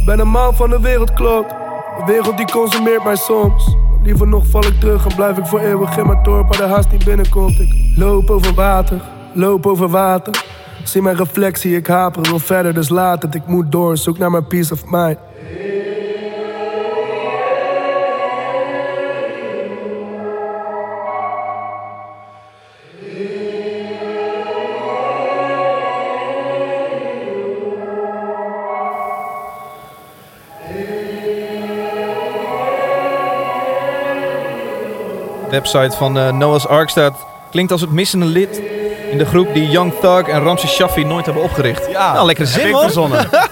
Ben 0.04 0.18
een 0.18 0.28
man 0.28 0.54
van 0.54 0.70
de 0.70 0.80
wereld, 0.80 1.12
klopt. 1.12 1.50
De 1.98 2.02
wereld 2.06 2.36
die 2.36 2.50
consumeert 2.50 3.04
mij 3.04 3.16
soms. 3.16 3.76
Liever 4.04 4.28
nog 4.28 4.46
val 4.46 4.64
ik 4.66 4.80
terug 4.80 5.06
en 5.06 5.14
blijf 5.16 5.38
ik 5.38 5.46
voor 5.46 5.60
eeuwig 5.60 5.96
in 5.96 6.06
mijn 6.06 6.22
dorp 6.22 6.48
waar 6.48 6.68
de 6.68 6.74
haast 6.74 6.90
niet 6.90 7.04
binnenkomt. 7.04 7.60
Ik 7.60 7.74
loop 7.96 8.30
over 8.30 8.54
water, 8.54 9.00
loop 9.32 9.66
over 9.66 9.88
water. 9.88 10.44
Zie 10.84 11.02
mijn 11.02 11.16
reflectie, 11.16 11.76
ik 11.76 11.86
haper, 11.86 12.22
wil 12.22 12.38
verder, 12.38 12.74
dus 12.74 12.88
laat 12.88 13.22
het. 13.22 13.34
Ik 13.34 13.46
moet 13.46 13.72
door, 13.72 13.96
zoek 13.96 14.18
naar 14.18 14.30
mijn 14.30 14.46
peace 14.46 14.72
of 14.72 14.82
mind. 14.86 15.18
Website 35.52 35.96
van 35.96 36.18
eh, 36.18 36.32
Noah's 36.32 36.66
Ark 36.66 36.88
staat. 36.88 37.26
Klinkt 37.50 37.72
als 37.72 37.80
het 37.80 37.90
missende 37.90 38.26
lid 38.26 38.62
in 39.10 39.18
de 39.18 39.26
groep 39.26 39.54
die 39.54 39.68
Young 39.68 39.92
Thug 40.00 40.28
en 40.28 40.42
Ramses 40.42 40.70
Shaffi 40.74 41.04
nooit 41.04 41.24
hebben 41.24 41.42
opgericht. 41.42 41.90
Ja, 41.90 42.12
Nou, 42.12 42.26
lekker 42.26 42.46
zin 42.46 42.64
heb 42.64 42.72
hoor. 42.72 42.82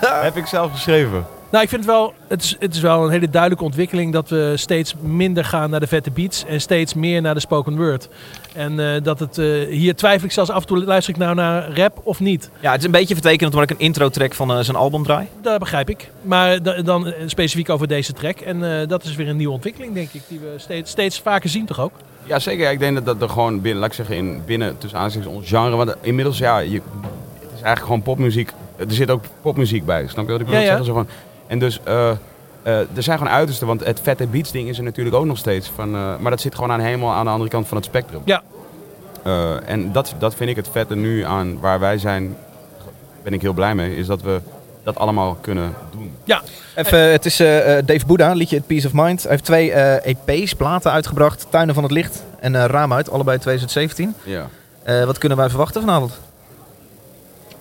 heb 0.23 0.37
ik 0.37 0.47
zelf 0.47 0.73
geschreven. 0.73 1.27
Nou, 1.51 1.63
ik 1.63 1.69
vind 1.71 1.85
het 1.85 1.91
wel, 1.91 2.13
het 2.29 2.43
is, 2.43 2.57
het 2.59 2.75
is 2.75 2.81
wel 2.81 3.05
een 3.05 3.11
hele 3.11 3.31
duidelijke 3.31 3.65
ontwikkeling 3.65 4.13
dat 4.13 4.29
we 4.29 4.53
steeds 4.57 4.95
minder 5.01 5.45
gaan 5.45 5.71
naar 5.71 5.81
de 5.81 5.87
vette 5.87 6.11
beats 6.11 6.45
en 6.45 6.61
steeds 6.61 6.95
meer 6.95 7.21
naar 7.23 7.35
de 7.35 7.41
spoken 7.41 7.77
word. 7.77 8.09
En 8.55 8.95
eh, 8.95 9.03
dat 9.03 9.19
het, 9.21 9.39
eh, 9.39 9.47
hier 9.69 9.95
twijfel 9.97 10.27
ik 10.27 10.33
zelfs 10.33 10.51
af 10.51 10.61
en 10.61 10.67
toe, 10.67 10.85
luister 10.85 11.15
ik 11.15 11.21
nou 11.21 11.35
naar 11.35 11.77
rap 11.77 12.01
of 12.03 12.21
niet? 12.21 12.51
Ja, 12.61 12.71
het 12.71 12.79
is 12.81 12.85
een 12.87 12.91
beetje 12.91 13.15
vertekend 13.15 13.55
omdat 13.55 13.71
ik 13.71 13.77
een 13.79 13.85
intro 13.85 14.09
track 14.09 14.35
van 14.35 14.51
eh, 14.53 14.59
zijn 14.61 14.77
album 14.77 15.03
draai. 15.03 15.27
Dat 15.43 15.59
begrijp 15.59 15.91
ik. 15.91 16.11
Maar 16.23 16.63
da- 16.63 16.83
dan 16.83 17.13
specifiek 17.27 17.69
over 17.71 17.89
deze 17.89 18.13
track. 18.13 18.39
En 18.41 18.81
eh, 18.81 18.89
dat 18.89 19.05
is 19.05 19.15
weer 19.17 19.29
een 19.29 19.37
nieuwe 19.37 19.53
ontwikkeling, 19.55 19.95
denk 19.95 20.13
ik, 20.13 20.23
die 20.29 20.39
we 20.39 20.55
steeds, 20.57 20.91
steeds 20.91 21.21
vaker 21.21 21.49
zien 21.49 21.67
toch 21.67 21.81
ook? 21.81 21.93
Ja, 22.25 22.39
zeker. 22.39 22.63
Ja, 22.65 22.71
ik 22.71 22.79
denk 22.79 22.95
dat 22.95 23.05
dat 23.07 23.23
er 23.23 23.29
gewoon 23.29 23.61
binnen, 23.61 23.81
laat 23.81 23.91
ik 23.91 23.97
zeggen, 23.97 24.17
in, 24.17 24.43
binnen 24.47 24.79
tussen 24.79 24.99
aanstekens 24.99 25.33
ons 25.35 25.49
genre. 25.49 25.77
Want 25.77 25.95
inmiddels, 26.01 26.39
ja, 26.39 26.59
je, 26.59 26.75
het 26.75 26.83
is 27.43 27.51
eigenlijk 27.51 27.81
gewoon 27.81 28.03
popmuziek. 28.03 28.53
Er 28.77 28.85
zit 28.89 29.11
ook 29.11 29.25
popmuziek 29.43 29.85
bij. 29.85 30.07
Snap 30.09 30.27
je 30.27 30.33
wat 30.33 30.41
ik 30.41 30.47
wil 30.47 30.55
Ja, 30.57 30.61
ja. 30.61 30.67
zeggen? 30.67 30.85
Zo 30.87 30.93
van, 30.93 31.09
en 31.51 31.59
dus, 31.59 31.81
eh, 31.85 32.11
eh, 32.63 32.79
er 32.79 33.03
zijn 33.03 33.19
gewoon 33.19 33.33
uitersten. 33.33 33.67
Want 33.67 33.85
het 33.85 34.01
vette 34.01 34.27
beats 34.27 34.51
ding 34.53 34.69
is 34.69 34.79
er 34.79 34.85
natuurlijk 34.85 35.17
ook 35.17 35.25
nog 35.25 35.39
steeds. 35.39 35.71
Van, 35.75 35.95
eh, 35.95 36.17
maar 36.19 36.31
dat 36.31 36.41
zit 36.41 36.55
gewoon 36.55 36.73
aan 36.73 36.81
helemaal 36.81 37.15
aan 37.15 37.25
de 37.25 37.31
andere 37.31 37.51
kant 37.51 37.69
van 37.69 37.77
het 37.77 37.87
spectrum. 37.87 38.23
Ja. 38.25 38.43
Eh, 39.23 39.69
en 39.69 39.93
dat, 39.93 40.15
dat 40.19 40.35
vind 40.35 40.51
ik 40.51 40.57
het 40.57 40.69
vette 40.73 40.97
nu 40.97 41.25
aan 41.25 41.61
waar 41.61 41.81
wij 41.81 41.99
zijn. 41.99 42.37
Ben 43.23 43.33
ik 43.33 43.43
heel 43.43 43.53
blij 43.53 43.75
mee. 43.75 43.97
Is 43.97 44.07
dat 44.07 44.23
we 44.23 44.41
dat 44.83 44.99
allemaal 44.99 45.39
kunnen 45.41 45.75
doen. 45.91 46.13
Even, 46.75 46.99
het 47.11 47.27
is 47.27 47.41
eh, 47.41 47.79
eh, 47.79 47.87
Dave 47.87 48.07
Buddha, 48.07 48.33
liedje 48.33 48.57
It 48.57 48.67
Peace 48.67 48.87
of 48.87 48.93
Mind. 48.93 49.23
Hij 49.23 49.31
heeft 49.31 49.45
twee 49.45 49.73
eh, 49.73 50.15
EP's, 50.27 50.55
platen 50.55 50.93
uitgebracht. 50.93 51.47
Tuinen 51.51 51.75
van 51.75 51.83
het 51.83 51.93
Licht 51.93 52.25
en 52.41 52.55
eh, 52.55 52.65
Raam 52.65 52.93
uit, 52.93 53.11
allebei 53.11 53.39
2017. 53.39 54.15
Ja. 54.23 54.49
Eh, 54.83 55.05
wat 55.05 55.19
kunnen 55.19 55.39
wij 55.39 55.49
verwachten 55.49 55.81
vanavond? 55.81 56.21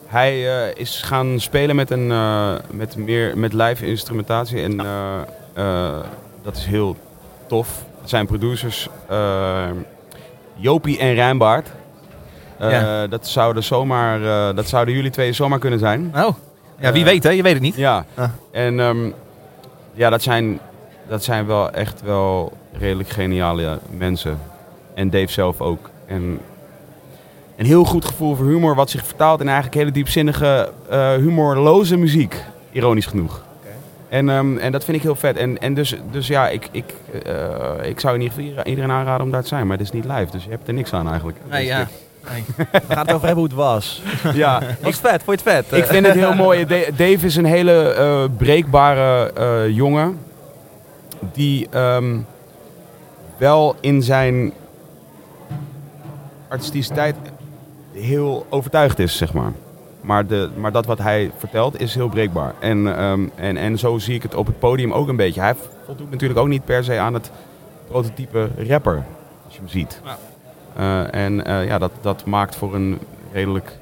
Hij 0.09 0.63
eh, 0.67 0.75
is 0.75 1.01
gaan 1.01 1.39
spelen 1.39 1.75
met, 1.75 1.91
een, 1.91 2.11
eh, 2.11 2.53
met, 2.71 2.95
meer, 2.95 3.37
met 3.37 3.53
live 3.53 3.85
instrumentatie. 3.85 4.61
En 4.61 4.79
eh, 5.55 5.99
dat 6.41 6.57
is 6.57 6.65
heel 6.65 6.95
tof. 7.47 7.83
Het 7.99 8.09
zijn 8.09 8.25
producers 8.25 8.89
Jopie 10.55 10.99
en 10.99 11.13
Rijnbaard. 11.13 11.69
Ja. 12.59 13.07
dat, 13.07 13.27
zouden 13.27 13.63
zomaar, 13.63 14.19
dat 14.55 14.67
zouden 14.67 14.93
jullie 14.93 15.11
twee 15.11 15.33
zomaar 15.33 15.59
kunnen 15.59 15.79
zijn. 15.79 16.11
Oh, 16.15 16.35
ja, 16.79 16.91
wie 16.91 17.03
weet 17.03 17.23
hè, 17.23 17.29
je 17.29 17.41
weet 17.41 17.53
het 17.53 17.61
niet. 17.61 17.75
Ja. 17.75 18.05
Ah. 18.15 18.29
En 18.51 18.79
ehm, 18.79 19.11
ja, 19.93 20.09
dat 20.09 20.21
zijn, 20.21 20.59
dat 21.07 21.23
zijn 21.23 21.45
wel 21.45 21.71
echt 21.71 22.01
wel 22.01 22.53
redelijk 22.73 23.09
geniale 23.09 23.79
mensen. 23.89 24.39
En 24.93 25.09
Dave 25.09 25.31
zelf 25.31 25.61
ook. 25.61 25.89
En 26.05 26.39
een 27.59 27.65
heel 27.65 27.83
goed 27.85 28.05
gevoel 28.05 28.35
voor 28.35 28.45
humor, 28.45 28.75
wat 28.75 28.89
zich 28.89 29.05
vertaalt 29.05 29.39
in 29.39 29.45
eigenlijk 29.47 29.77
hele 29.77 29.91
diepzinnige, 29.91 30.71
eh, 30.89 31.13
humorloze 31.13 31.97
muziek. 31.97 32.43
Ironisch 32.71 33.05
genoeg. 33.05 33.41
En, 34.09 34.29
ehm, 34.29 34.57
en 34.57 34.71
dat 34.71 34.83
vind 34.83 34.97
ik 34.97 35.03
heel 35.03 35.15
vet. 35.15 35.37
En, 35.37 35.61
en 35.61 35.73
dus, 35.73 35.95
dus 36.11 36.27
ja, 36.27 36.49
ik, 36.49 36.67
ik, 36.71 36.93
eh, 37.25 37.35
ik 37.89 37.99
zou 37.99 38.15
in 38.15 38.21
ieder 38.21 38.37
geval 38.37 38.63
iedereen 38.63 38.91
aanraden 38.91 39.25
om 39.25 39.31
daar 39.31 39.41
te 39.41 39.47
zijn. 39.47 39.67
Maar 39.67 39.77
het 39.77 39.85
is 39.85 39.91
niet 39.93 40.05
live, 40.05 40.31
dus 40.31 40.43
je 40.43 40.49
hebt 40.49 40.67
er 40.67 40.73
niks 40.73 40.93
aan 40.93 41.07
eigenlijk. 41.07 41.37
Nee, 41.49 41.59
Dus 41.59 41.69
ja. 41.69 41.87
We 42.71 42.79
gaan 42.93 43.05
het 43.05 43.13
over 43.15 43.27
hebben 43.27 43.35
hoe 43.35 43.43
het 43.43 43.53
was. 43.53 44.01
ja, 44.33 44.59
Was 44.81 45.01
het 45.01 45.09
vet? 45.09 45.23
Vond 45.23 45.41
je 45.43 45.49
het 45.49 45.65
vet? 45.67 45.79
Ik 45.79 45.85
vind 45.85 46.05
het 46.05 46.15
heel 46.15 46.33
mooi. 46.35 46.65
Da- 46.65 46.91
Dave 46.95 47.25
is 47.25 47.35
een 47.35 47.45
hele 47.45 47.81
eh, 47.93 48.23
breekbare 48.37 49.31
eh, 49.33 49.75
jongen. 49.75 50.17
Die 51.33 51.67
ehm, 51.71 52.17
wel 53.37 53.75
in 53.79 54.03
zijn 54.03 54.53
artisticiteit 56.47 57.15
heel 57.99 58.45
overtuigd 58.49 58.99
is, 58.99 59.17
zeg 59.17 59.33
maar. 59.33 59.51
Maar, 60.01 60.27
de, 60.27 60.49
maar 60.55 60.71
dat 60.71 60.85
wat 60.85 60.97
hij 60.97 61.31
vertelt 61.37 61.81
is 61.81 61.95
heel 61.95 62.09
breekbaar. 62.09 62.53
En, 62.59 62.97
ehm, 62.97 63.27
en, 63.35 63.57
en 63.57 63.77
zo 63.77 63.97
zie 63.97 64.15
ik 64.15 64.23
het 64.23 64.35
op 64.35 64.45
het 64.45 64.59
podium 64.59 64.93
ook 64.93 65.07
een 65.07 65.15
beetje. 65.15 65.41
Hij 65.41 65.55
voldoet 65.85 66.11
natuurlijk 66.11 66.39
ook 66.39 66.47
niet 66.47 66.65
per 66.65 66.83
se 66.83 66.97
aan 66.99 67.13
het 67.13 67.31
prototype 67.87 68.49
rapper, 68.67 69.03
als 69.45 69.53
je 69.53 69.59
hem 69.59 69.69
ziet. 69.69 70.01
Ja. 70.05 70.17
Eh, 70.75 71.21
en 71.21 71.45
eh, 71.45 71.65
ja, 71.65 71.77
dat, 71.77 71.91
dat 72.01 72.25
maakt 72.25 72.55
voor 72.55 72.75
een 72.75 72.99
redelijk 73.33 73.77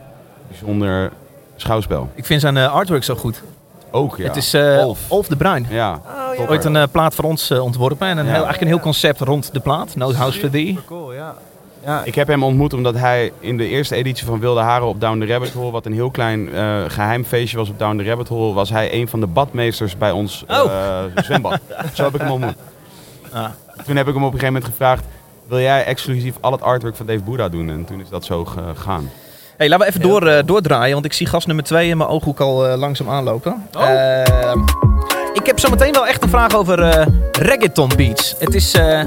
bijzonder 0.48 1.12
schouwspel. 1.56 2.10
Ik 2.16 2.26
vind 2.26 2.42
zijn 2.42 2.58
eh, 2.58 2.74
artwork 2.74 3.04
zo 3.04 3.16
goed. 3.16 3.44
Ook, 3.92 4.18
ja. 4.18 4.24
Het 4.24 4.36
is 4.36 4.54
eh 4.54 4.86
Olf. 4.86 5.00
Olf 5.08 5.28
de 5.28 5.36
Bruin. 5.36 5.66
Ja, 5.70 6.02
topper. 6.36 6.50
Ooit 6.50 6.66
een 6.66 6.90
plaat 6.90 7.16
voor 7.16 7.26
ons 7.26 7.52
ontworpen 7.52 8.08
en 8.08 8.18
een 8.18 8.26
Ja. 8.26 8.32
heel, 8.32 8.44
eigenlijk 8.44 8.62
een 8.62 8.68
heel 8.68 8.80
concept 8.80 9.20
rond 9.20 9.54
de 9.54 9.60
plaat. 9.60 9.96
No 9.96 10.14
House 10.14 10.40
for 10.40 10.50
Thee. 10.50 10.80
Cool, 10.86 11.14
ja. 11.14 11.36
Ja, 11.88 12.02
Ik 12.04 12.16
heb 12.16 12.28
hem 12.28 12.44
ontmoet 12.44 12.74
omdat 12.74 12.96
hij 12.96 13.32
in 13.40 13.58
de 13.58 13.68
eerste 13.68 13.96
editie 13.96 14.26
van 14.26 14.40
Wilde 14.40 14.60
Haren 14.60 14.88
op 14.88 15.02
Down 15.02 15.20
the 15.20 15.26
Rabbit 15.26 15.54
Hole, 15.54 15.72
wat 15.72 15.86
een 15.86 15.94
heel 15.94 16.10
klein 16.10 16.54
eh, 16.54 16.84
geheim 16.88 17.26
feestje 17.26 17.58
was 17.58 17.70
op 17.70 17.80
Down 17.80 17.98
the 17.98 18.04
Rabbit 18.04 18.28
Hole, 18.28 18.54
was 18.54 18.70
hij 18.70 18.94
een 18.94 19.08
van 19.08 19.20
de 19.20 19.28
badmeesters 19.28 19.98
bij 19.98 20.12
ons 20.12 20.44
eh, 20.48 21.04
zwembad. 21.26 21.60
Zo 21.94 22.04
heb 22.04 22.16
ik 22.16 22.22
hem 22.22 22.32
ontmoet. 22.32 22.56
Ah. 23.32 23.46
Toen 23.86 23.96
heb 23.96 24.08
ik 24.08 24.14
hem 24.14 24.24
op 24.24 24.34
een 24.34 24.40
gegeven 24.40 24.54
moment 24.54 24.66
gevraagd, 24.66 25.04
wil 25.48 25.60
jij 25.60 25.86
exclusief 25.86 26.36
al 26.42 26.52
het 26.52 26.62
artwork 26.62 26.96
van 26.96 27.06
Dave 27.06 27.24
Buddha 27.24 27.50
doen? 27.50 27.70
En 27.70 27.86
toen 27.86 28.02
is 28.02 28.10
dat 28.10 28.26
zo 28.26 28.46
gegaan. 28.46 29.10
Hey, 29.58 29.70
laten 29.70 29.86
we 29.86 29.92
even 29.92 30.10
door, 30.10 30.28
eh, 30.28 30.44
doordraaien, 30.46 30.94
want 30.94 31.06
ik 31.06 31.14
zie 31.14 31.28
gast 31.28 31.48
nummer 31.48 31.66
2 31.66 31.90
in 31.90 31.98
mijn 31.98 32.10
ooghoek 32.10 32.40
al 32.40 32.78
langzaam 32.78 33.10
aanlopen. 33.10 33.68
Oh. 33.78 33.90
Ehm, 33.90 34.60
ik 35.34 35.46
heb 35.46 35.60
zometeen 35.60 35.94
wel 35.94 36.08
echt 36.08 36.24
een 36.24 36.30
vraag 36.30 36.56
over 36.56 36.82
eh, 36.82 37.06
reggaeton 37.32 37.90
beats. 37.96 38.36
Het 38.40 38.56
is, 38.56 38.74
eh, 38.74 39.02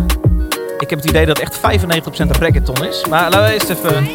ik 0.81 0.91
heb 0.91 0.99
het 0.99 1.09
idee 1.09 1.27
dat 1.27 1.39
echt 1.39 1.57
95% 1.57 1.61
reggaeton 2.39 2.87
is. 2.87 3.05
Maar 3.09 3.31
laten 3.31 3.43
we 3.43 3.75
even... 3.75 4.09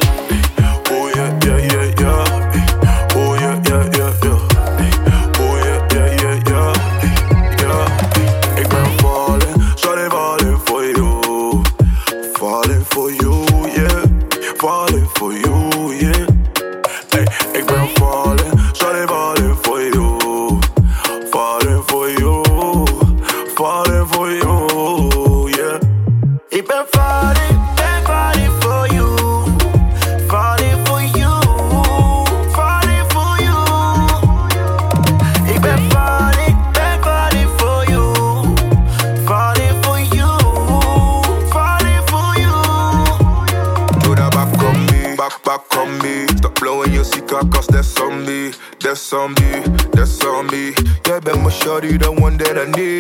mijn 51.86 51.99
the 51.99 52.11
one 52.11 52.38
that 52.38 52.57
I 52.57 52.65
need. 52.71 52.94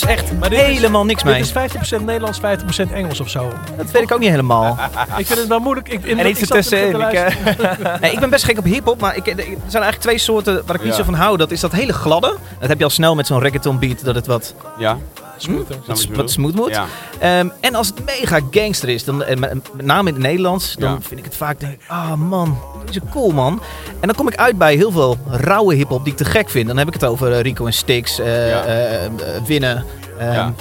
Dus 0.00 0.10
echt 0.10 0.32
is- 0.50 0.58
helemaal 0.58 1.04
niks 1.04 1.22
mee. 1.22 1.34
Dit 1.34 1.44
is 1.44 1.52
50% 1.52 2.04
Nederlands, 2.04 2.38
50% 2.38 2.92
Engels 2.92 3.20
of 3.20 3.28
zo. 3.28 3.52
Dat 3.76 3.90
weet 3.90 4.02
ik 4.02 4.12
ook 4.12 4.18
niet 4.18 4.30
helemaal. 4.30 4.78
Ik 5.16 5.26
vind 5.26 5.38
het 5.38 5.48
wel 5.48 5.58
moeilijk. 5.60 5.88
Ik, 5.88 6.04
in, 6.04 6.18
En 6.18 6.28
iets 6.28 6.40
ertussenin. 6.40 6.92
te 6.92 6.98
Ik, 6.98 7.12
eh, 7.12 8.00
nee, 8.00 8.12
ik 8.12 8.20
ben 8.20 8.30
best 8.30 8.44
gek 8.44 8.58
op 8.58 8.64
hip-hop, 8.64 9.00
maar 9.00 9.16
ik, 9.16 9.26
er 9.26 9.34
zijn 9.36 9.52
eigenlijk 9.56 9.98
twee 10.00 10.18
soorten 10.18 10.62
waar 10.66 10.76
ik 10.76 10.84
niet 10.84 10.94
zo 10.94 11.02
van 11.02 11.14
hou. 11.14 11.36
Dat 11.36 11.50
is 11.50 11.60
dat 11.60 11.72
hele 11.72 11.92
gladde. 11.92 12.36
Dat 12.60 12.68
heb 12.68 12.78
je 12.78 12.84
al 12.84 12.90
snel 12.90 13.14
met 13.14 13.26
zo'n 13.26 13.40
reggaeton 13.40 13.78
beat, 13.78 14.04
dat 14.04 14.14
het 14.14 14.26
wat, 14.26 14.54
Ja? 14.78 14.96
Snap 15.36 16.16
wat, 16.16 16.30
smooth 16.30 16.54
wordt. 16.54 16.74
Ja. 16.74 16.86
Ehm, 17.18 17.48
en 17.60 17.74
als 17.74 17.86
het 17.86 18.04
mega 18.04 18.40
gangster 18.50 18.88
is, 18.88 19.04
dan, 19.04 19.22
en 19.24 19.38
met, 19.38 19.54
name 19.84 20.08
in 20.08 20.14
het 20.14 20.22
Nederlands, 20.22 20.74
dan 20.74 20.90
Ja. 20.92 21.00
vind 21.00 21.18
ik 21.20 21.24
het 21.24 21.36
vaak, 21.36 21.60
denk 21.60 21.72
ik, 21.72 21.80
ah 21.86 22.14
man, 22.14 22.58
die 22.84 23.00
is 23.02 23.10
cool 23.10 23.30
man. 23.30 23.60
En 24.00 24.06
dan 24.06 24.14
kom 24.16 24.28
ik 24.28 24.36
uit 24.36 24.58
bij 24.58 24.74
heel 24.74 24.90
veel 24.90 25.16
rauwe 25.26 25.74
hip-hop 25.74 26.02
die 26.04 26.12
ik 26.12 26.18
te 26.18 26.24
gek 26.24 26.50
vind. 26.50 26.66
Dan 26.66 26.76
heb 26.78 26.86
ik 26.88 26.92
het 26.94 27.04
over 27.04 27.32
eh, 27.32 27.40
Rico 27.40 27.66
en 27.66 27.72
Stix, 27.72 28.18
eh, 28.18 28.48
Ja. 28.50 28.62
eh, 28.64 29.04
eh, 29.04 29.10
Winnen. 29.46 29.84
Ehm, 30.18 30.32
Ja. 30.32 30.52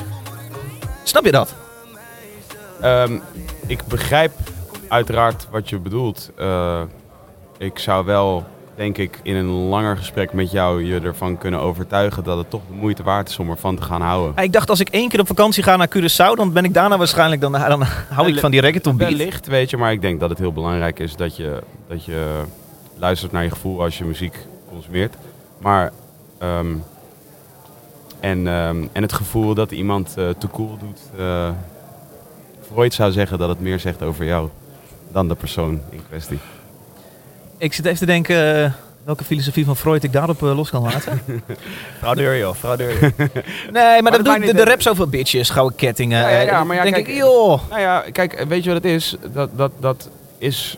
Snap 1.04 1.26
je 1.26 1.32
dat? 1.32 1.54
Ehm, 2.82 3.18
ik 3.68 3.86
begrijp 3.88 4.32
uiteraard 4.88 5.48
wat 5.52 5.70
je 5.70 5.78
bedoelt. 5.80 6.32
Eh, 6.38 6.82
ik 7.58 7.80
zou 7.80 8.06
wel, 8.06 8.46
denk 8.76 8.98
ik, 8.98 9.20
in 9.24 9.36
een 9.36 9.50
langer 9.50 9.98
gesprek 9.98 10.34
met 10.34 10.52
jou 10.52 10.84
je 10.84 11.00
ervan 11.00 11.38
kunnen 11.38 11.60
overtuigen 11.60 12.24
dat 12.24 12.38
het 12.38 12.50
toch 12.50 12.62
de 12.68 12.74
moeite 12.74 13.04
waard 13.04 13.30
is 13.30 13.40
om 13.40 13.50
ervan 13.50 13.76
te 13.76 13.82
gaan 13.82 14.02
houden. 14.02 14.44
Ik 14.44 14.54
dacht 14.54 14.70
als 14.70 14.80
ik 14.80 14.90
één 14.90 15.10
keer 15.10 15.20
op 15.20 15.28
vakantie 15.28 15.64
ga 15.64 15.76
naar 15.76 15.90
Curaçao, 15.98 16.36
dan 16.36 16.54
ben 16.54 16.64
ik 16.64 16.74
daarna 16.74 16.98
waarschijnlijk, 16.98 17.42
dan, 17.42 17.52
dan 17.52 17.84
hou 18.10 18.28
ik 18.28 18.40
van 18.40 18.52
die 18.52 18.62
reggaeton 18.62 18.98
beat. 18.98 19.10
Wellicht, 19.10 19.48
weet 19.48 19.70
je, 19.70 19.78
maar 19.78 19.92
ik 19.92 20.02
denk 20.02 20.20
dat 20.20 20.30
het 20.30 20.40
heel 20.40 20.54
belangrijk 20.54 21.00
is 21.00 21.16
dat 21.16 21.36
je, 21.36 21.64
dat 21.88 22.06
je 22.06 22.44
luistert 22.98 23.32
naar 23.32 23.44
je 23.44 23.50
gevoel 23.50 23.82
als 23.82 23.98
je 23.98 24.04
muziek 24.06 24.38
consumeert. 24.70 25.16
Maar, 25.58 25.92
ehm, 26.38 26.76
en, 28.20 28.48
ehm, 28.48 28.86
en 28.92 29.02
het 29.02 29.14
gevoel 29.14 29.54
dat 29.54 29.72
iemand 29.72 30.14
eh 30.18 30.30
te 30.30 30.48
cool 30.48 30.78
doet. 30.80 31.00
eh, 31.18 31.50
Freud 32.72 32.94
zou 32.94 33.12
zeggen 33.12 33.38
dat 33.38 33.50
het 33.50 33.60
meer 33.60 33.80
zegt 33.80 34.04
over 34.04 34.26
jou 34.26 34.50
dan 35.12 35.28
de 35.28 35.36
persoon 35.36 35.82
in 35.90 36.02
kwestie. 36.08 36.40
Ik 37.58 37.74
zit 37.74 37.86
even 37.86 37.98
te 37.98 38.06
denken 38.06 38.64
eh, 38.64 38.72
welke 39.04 39.24
filosofie 39.24 39.66
van 39.66 39.76
Freud 39.78 40.04
ik 40.04 40.14
daarop 40.14 40.44
eh, 40.44 40.56
los 40.56 40.70
kan 40.70 40.82
laten. 40.82 41.22
Fraudeur 42.00 42.38
joh, 42.38 42.56
fraudeur. 42.56 43.00
nee, 43.72 44.02
maar, 44.02 44.02
dat 44.02 44.04
dat 44.12 44.14
doe 44.14 44.24
maakt 44.34 44.42
ik, 44.44 44.52
de, 44.58 44.64
de 44.64 44.70
rap 44.70 44.82
zoveel 44.82 45.08
bitches, 45.08 45.50
gouden 45.50 45.78
kettingen. 45.78 46.20
Ja, 46.20 46.30
ja, 46.30 46.40
ja, 46.42 46.60
eh, 46.60 46.66
maar 46.66 46.76
ja, 46.76 46.84
denk 46.84 46.96
kijk, 46.96 47.08
ik, 47.08 47.16
joh. 47.16 47.60
Nou 47.70 47.82
ja, 47.82 48.04
kijk, 48.12 48.46
weet 48.48 48.64
je 48.64 48.74
wat 48.74 48.84
het 48.84 48.92
is? 48.92 49.16
Dat, 49.34 49.50
dat, 49.56 49.72
dat 49.80 50.10
is. 50.38 50.78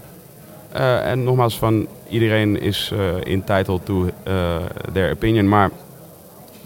eh, 0.72 1.12
en 1.12 1.24
nogmaals, 1.24 1.58
van 1.58 1.88
iedereen 2.10 2.62
is 2.62 2.92
eh 2.94 3.34
entitled 3.34 3.86
to 3.86 4.10
eh, 4.24 4.56
their 4.94 5.12
opinion. 5.12 5.48
Maar 5.50 5.70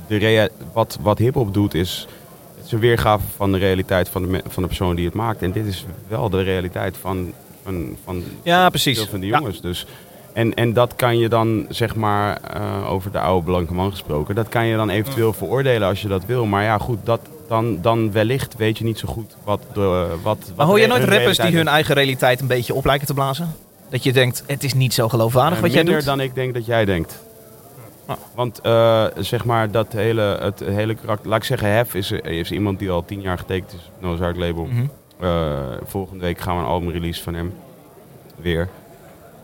de 0.08 0.18
rea- 0.18 0.50
wat, 0.74 0.98
wat 1.02 1.18
hip-hop 1.18 1.54
doet 1.54 1.74
is. 1.74 2.08
Het 2.58 2.66
is 2.66 2.72
een 2.72 2.80
weergave 2.80 3.24
van 3.36 3.52
de 3.52 3.58
realiteit 3.58 4.10
van 4.10 4.22
de, 4.32 4.42
van 4.48 4.62
de 4.64 4.68
persoon 4.68 4.96
die 4.96 5.06
het 5.06 5.14
maakt. 5.14 5.42
En 5.42 5.52
dit 5.52 5.66
is 5.66 5.86
wel 6.08 6.30
de 6.30 6.42
realiteit 6.44 6.98
van, 6.98 7.34
van, 7.64 7.96
van 8.04 8.24
Ja, 8.44 8.70
precies. 8.70 9.00
van 9.02 9.20
die 9.20 9.30
Ja. 9.30 9.38
jongens. 9.38 9.62
Dus, 9.62 9.86
en, 10.34 10.54
en 10.54 10.74
dat 10.74 10.96
kan 10.96 11.18
je 11.18 11.30
dan, 11.30 11.66
zeg 11.70 11.96
maar, 11.96 12.38
eh, 12.42 12.92
over 12.92 13.12
de 13.12 13.20
oude 13.20 13.46
blanke 13.46 13.74
man 13.74 13.92
gesproken, 13.92 14.36
dat 14.36 14.50
kan 14.50 14.66
je 14.66 14.76
dan 14.76 14.90
eventueel 14.90 15.34
veroordelen 15.34 15.88
als 15.88 16.02
je 16.02 16.08
dat 16.08 16.26
wil. 16.26 16.46
Maar 16.46 16.64
ja, 16.64 16.78
goed, 16.78 16.98
dat, 17.04 17.20
dan, 17.48 17.82
dan 17.82 18.12
wellicht 18.12 18.56
weet 18.56 18.78
je 18.78 18.84
niet 18.84 19.00
zo 19.00 19.08
goed 19.08 19.36
wat 19.44 19.62
de. 19.74 19.80
Wat, 20.24 20.38
wat 20.48 20.52
Maar 20.56 20.66
hoor 20.66 20.80
je 20.80 20.88
de- 20.88 20.90
nooit 20.94 21.04
rappers 21.04 21.38
die 21.38 21.56
hun 21.56 21.68
eigen 21.68 21.96
realiteit 21.96 22.42
een 22.42 22.48
beetje 22.48 22.74
op 22.74 22.86
lijken 22.86 23.08
te 23.08 23.14
blazen? 23.14 23.56
Dat 23.90 24.04
je 24.04 24.14
denkt, 24.14 24.44
het 24.48 24.64
is 24.64 24.74
niet 24.74 24.94
zo 24.94 25.10
geloofwaardig 25.10 25.60
wat 25.60 25.74
jij 25.74 25.84
Minder 25.84 25.96
doet? 26.00 26.06
dan 26.10 26.20
ik 26.20 26.36
denk 26.36 26.54
dat 26.54 26.66
jij 26.66 26.86
denkt. 26.86 27.20
Ah. 28.06 28.16
Want 28.36 28.60
eh, 28.62 29.06
zeg 29.18 29.46
maar, 29.46 29.72
dat 29.72 29.94
hele, 29.94 30.38
het 30.42 30.60
hele 30.66 30.96
karakter. 30.96 31.30
Laat 31.30 31.38
ik 31.40 31.44
zeggen, 31.46 31.72
Hef 31.74 31.94
is, 31.96 32.12
is 32.12 32.52
iemand 32.52 32.80
die 32.80 32.90
al 32.90 33.06
tien 33.06 33.22
jaar 33.22 33.38
getekend 33.38 33.74
is 34.02 34.20
Ark 34.22 34.38
label. 34.38 34.64
Mhm. 34.66 34.82
Eh, 34.82 34.88
volgende 35.84 36.24
week 36.24 36.40
gaan 36.40 36.56
we 36.56 36.62
een 36.62 36.68
album 36.68 36.90
release 36.90 37.24
van 37.24 37.34
hem. 37.34 37.54
Weer. 38.36 38.70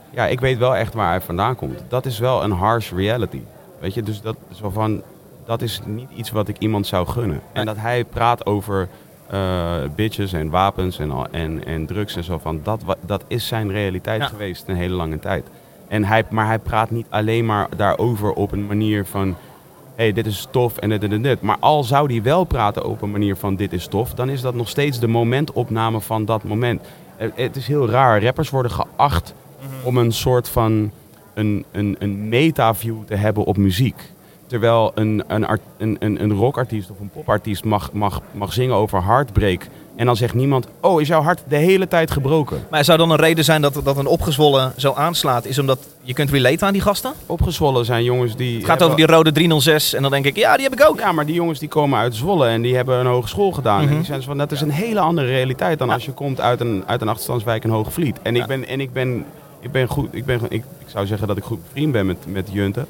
Ja, 0.10 0.26
ik 0.28 0.40
weet 0.40 0.58
wel 0.58 0.76
echt 0.76 0.94
waar 0.94 1.10
hij 1.10 1.22
vandaan 1.22 1.56
komt. 1.56 1.84
Dat 1.88 2.06
is 2.06 2.20
wel 2.20 2.44
een 2.44 2.52
harsh 2.52 2.92
reality. 2.92 3.42
Weet 3.80 3.94
je, 3.94 4.04
dus 4.04 4.22
dat, 4.22 4.36
zo 4.54 4.70
van, 4.70 5.02
dat 5.46 5.62
is 5.62 5.82
niet 5.86 6.10
iets 6.16 6.32
wat 6.32 6.48
ik 6.48 6.58
iemand 6.60 6.88
zou 6.88 7.08
gunnen. 7.08 7.42
En 7.54 7.66
dat 7.66 7.78
hij 7.78 8.04
praat 8.04 8.46
over 8.46 8.88
eh, 9.30 9.76
bitches 9.96 10.34
en 10.34 10.50
wapens 10.50 11.00
en, 11.00 11.12
en, 11.32 11.66
en 11.66 11.86
drugs 11.86 12.16
en 12.16 12.24
zo 12.24 12.38
van, 12.38 12.60
dat, 12.64 12.82
dat 13.02 13.24
is 13.28 13.48
zijn 13.48 13.72
realiteit 13.72 14.22
Ja. 14.22 14.28
geweest 14.28 14.68
een 14.68 14.76
hele 14.76 14.96
lange 14.96 15.20
tijd. 15.20 15.46
En 15.88 16.04
hij, 16.04 16.24
maar 16.30 16.46
hij 16.46 16.60
praat 16.60 16.90
niet 16.92 17.06
alleen 17.10 17.46
maar 17.46 17.68
daarover 17.76 18.32
op 18.34 18.52
een 18.52 18.66
manier 18.66 19.06
van 19.06 19.36
hey, 19.98 20.14
dit 20.14 20.26
is 20.26 20.48
tof 20.52 20.78
en 20.78 20.90
dit 20.90 21.04
en 21.04 21.10
dit, 21.10 21.24
dit. 21.24 21.42
Maar 21.42 21.58
al 21.60 21.84
zou 21.84 22.08
die 22.08 22.22
wel 22.22 22.44
praten 22.44 22.86
op 22.86 23.02
een 23.02 23.12
manier 23.12 23.36
van 23.36 23.56
dit 23.56 23.74
is 23.74 23.88
tof, 23.88 24.14
dan 24.14 24.30
is 24.30 24.42
dat 24.42 24.54
nog 24.56 24.70
steeds 24.70 25.00
de 25.00 25.08
momentopname 25.08 26.02
van 26.02 26.26
dat 26.26 26.44
moment. 26.44 26.82
Eh, 27.18 27.28
Het 27.36 27.56
is 27.56 27.68
heel 27.68 27.90
raar. 27.90 28.24
Rappers 28.24 28.50
worden 28.50 28.72
geacht 28.72 29.34
om 29.84 29.98
een 29.98 30.12
soort 30.12 30.50
van 30.50 30.92
een, 31.34 31.66
een, 31.72 31.96
een 32.00 32.30
meta-view 32.30 32.96
te 33.06 33.16
hebben 33.16 33.44
op 33.44 33.58
muziek. 33.58 33.96
Terwijl 34.48 34.92
een, 34.96 35.24
een, 35.28 35.60
een, 35.78 36.24
een, 36.24 36.34
rockartiest 36.34 36.90
of 36.92 37.00
een 37.00 37.10
popartiest 37.10 37.64
mag, 37.64 37.92
mag, 37.94 38.22
mag 38.32 38.54
zingen 38.54 38.76
over 38.76 39.04
heartbreak. 39.04 39.68
En 39.96 40.06
dan 40.06 40.16
zegt 40.16 40.34
niemand, 40.34 40.68
oh, 40.82 41.02
is 41.02 41.08
jouw 41.08 41.22
hart 41.22 41.42
de 41.48 41.56
hele 41.56 41.88
tijd 41.88 42.12
gebroken? 42.12 42.66
Maar 42.70 42.84
zou 42.84 42.98
dan 42.98 43.12
een 43.12 43.18
reden 43.18 43.44
zijn 43.44 43.62
dat, 43.62 43.82
dat 43.84 43.98
een 43.98 44.08
opgezwollen 44.08 44.74
zo 44.76 44.94
aanslaat, 44.94 45.46
is 45.46 45.60
omdat 45.60 45.80
je 46.02 46.14
kunt 46.14 46.30
relate 46.30 46.66
aan 46.66 46.74
die 46.74 46.82
gasten? 46.82 47.14
Opgezwollen 47.26 47.86
zijn 47.86 48.04
jongens 48.04 48.36
die... 48.36 48.58
Het 48.58 48.66
gaat 48.66 48.84
over 48.84 48.96
die 48.96 49.06
rode 49.06 49.32
306 49.32 49.94
en 49.94 50.02
dan 50.02 50.12
denk 50.12 50.26
ik, 50.26 50.36
ja, 50.36 50.56
die 50.56 50.64
heb 50.64 50.74
ik 50.74 50.88
ook. 50.90 51.00
Ja, 51.00 51.12
maar 51.12 51.26
die 51.26 51.36
jongens 51.36 51.60
die 51.60 51.70
komen 51.70 52.00
uit 52.00 52.16
Zwolle 52.16 52.48
en 52.48 52.62
die 52.62 52.76
hebben 52.76 53.00
een 53.00 53.06
hogeschool 53.06 53.52
gedaan. 53.52 53.82
Mhm. 53.82 53.90
En 53.92 53.96
die 53.96 54.06
zijn 54.06 54.22
zo 54.22 54.28
van, 54.28 54.38
dat 54.38 54.52
is 54.52 54.62
een 54.62 54.70
hele 54.72 55.00
andere 55.00 55.28
realiteit 55.28 55.78
dan 55.80 55.88
Ja. 55.88 55.94
als 55.94 56.06
je 56.06 56.12
komt 56.12 56.42
uit 56.42 56.60
een, 56.60 56.84
uit 56.86 57.02
een 57.02 57.08
achterstandswijk 57.08 57.64
in 57.64 57.70
Hoogvliet. 57.70 58.18
En 58.22 58.36
Ja. 58.36 58.42
ik 58.42 58.48
ben, 58.48 58.68
en 58.68 58.80
ik 58.80 58.94
ben, 58.94 59.26
ik 59.60 59.72
ben 59.72 59.88
goed, 59.88 60.08
ik, 60.12 60.26
ben, 60.26 60.40
ik, 60.44 60.64
ik 60.80 60.88
zou 60.88 61.06
zeggen 61.06 61.28
dat 61.28 61.38
ik 61.38 61.44
goed 61.44 61.64
bevriend 61.64 61.92
ben 61.92 62.06
met, 62.06 62.18
met 62.28 62.48
Junte, 62.52 62.86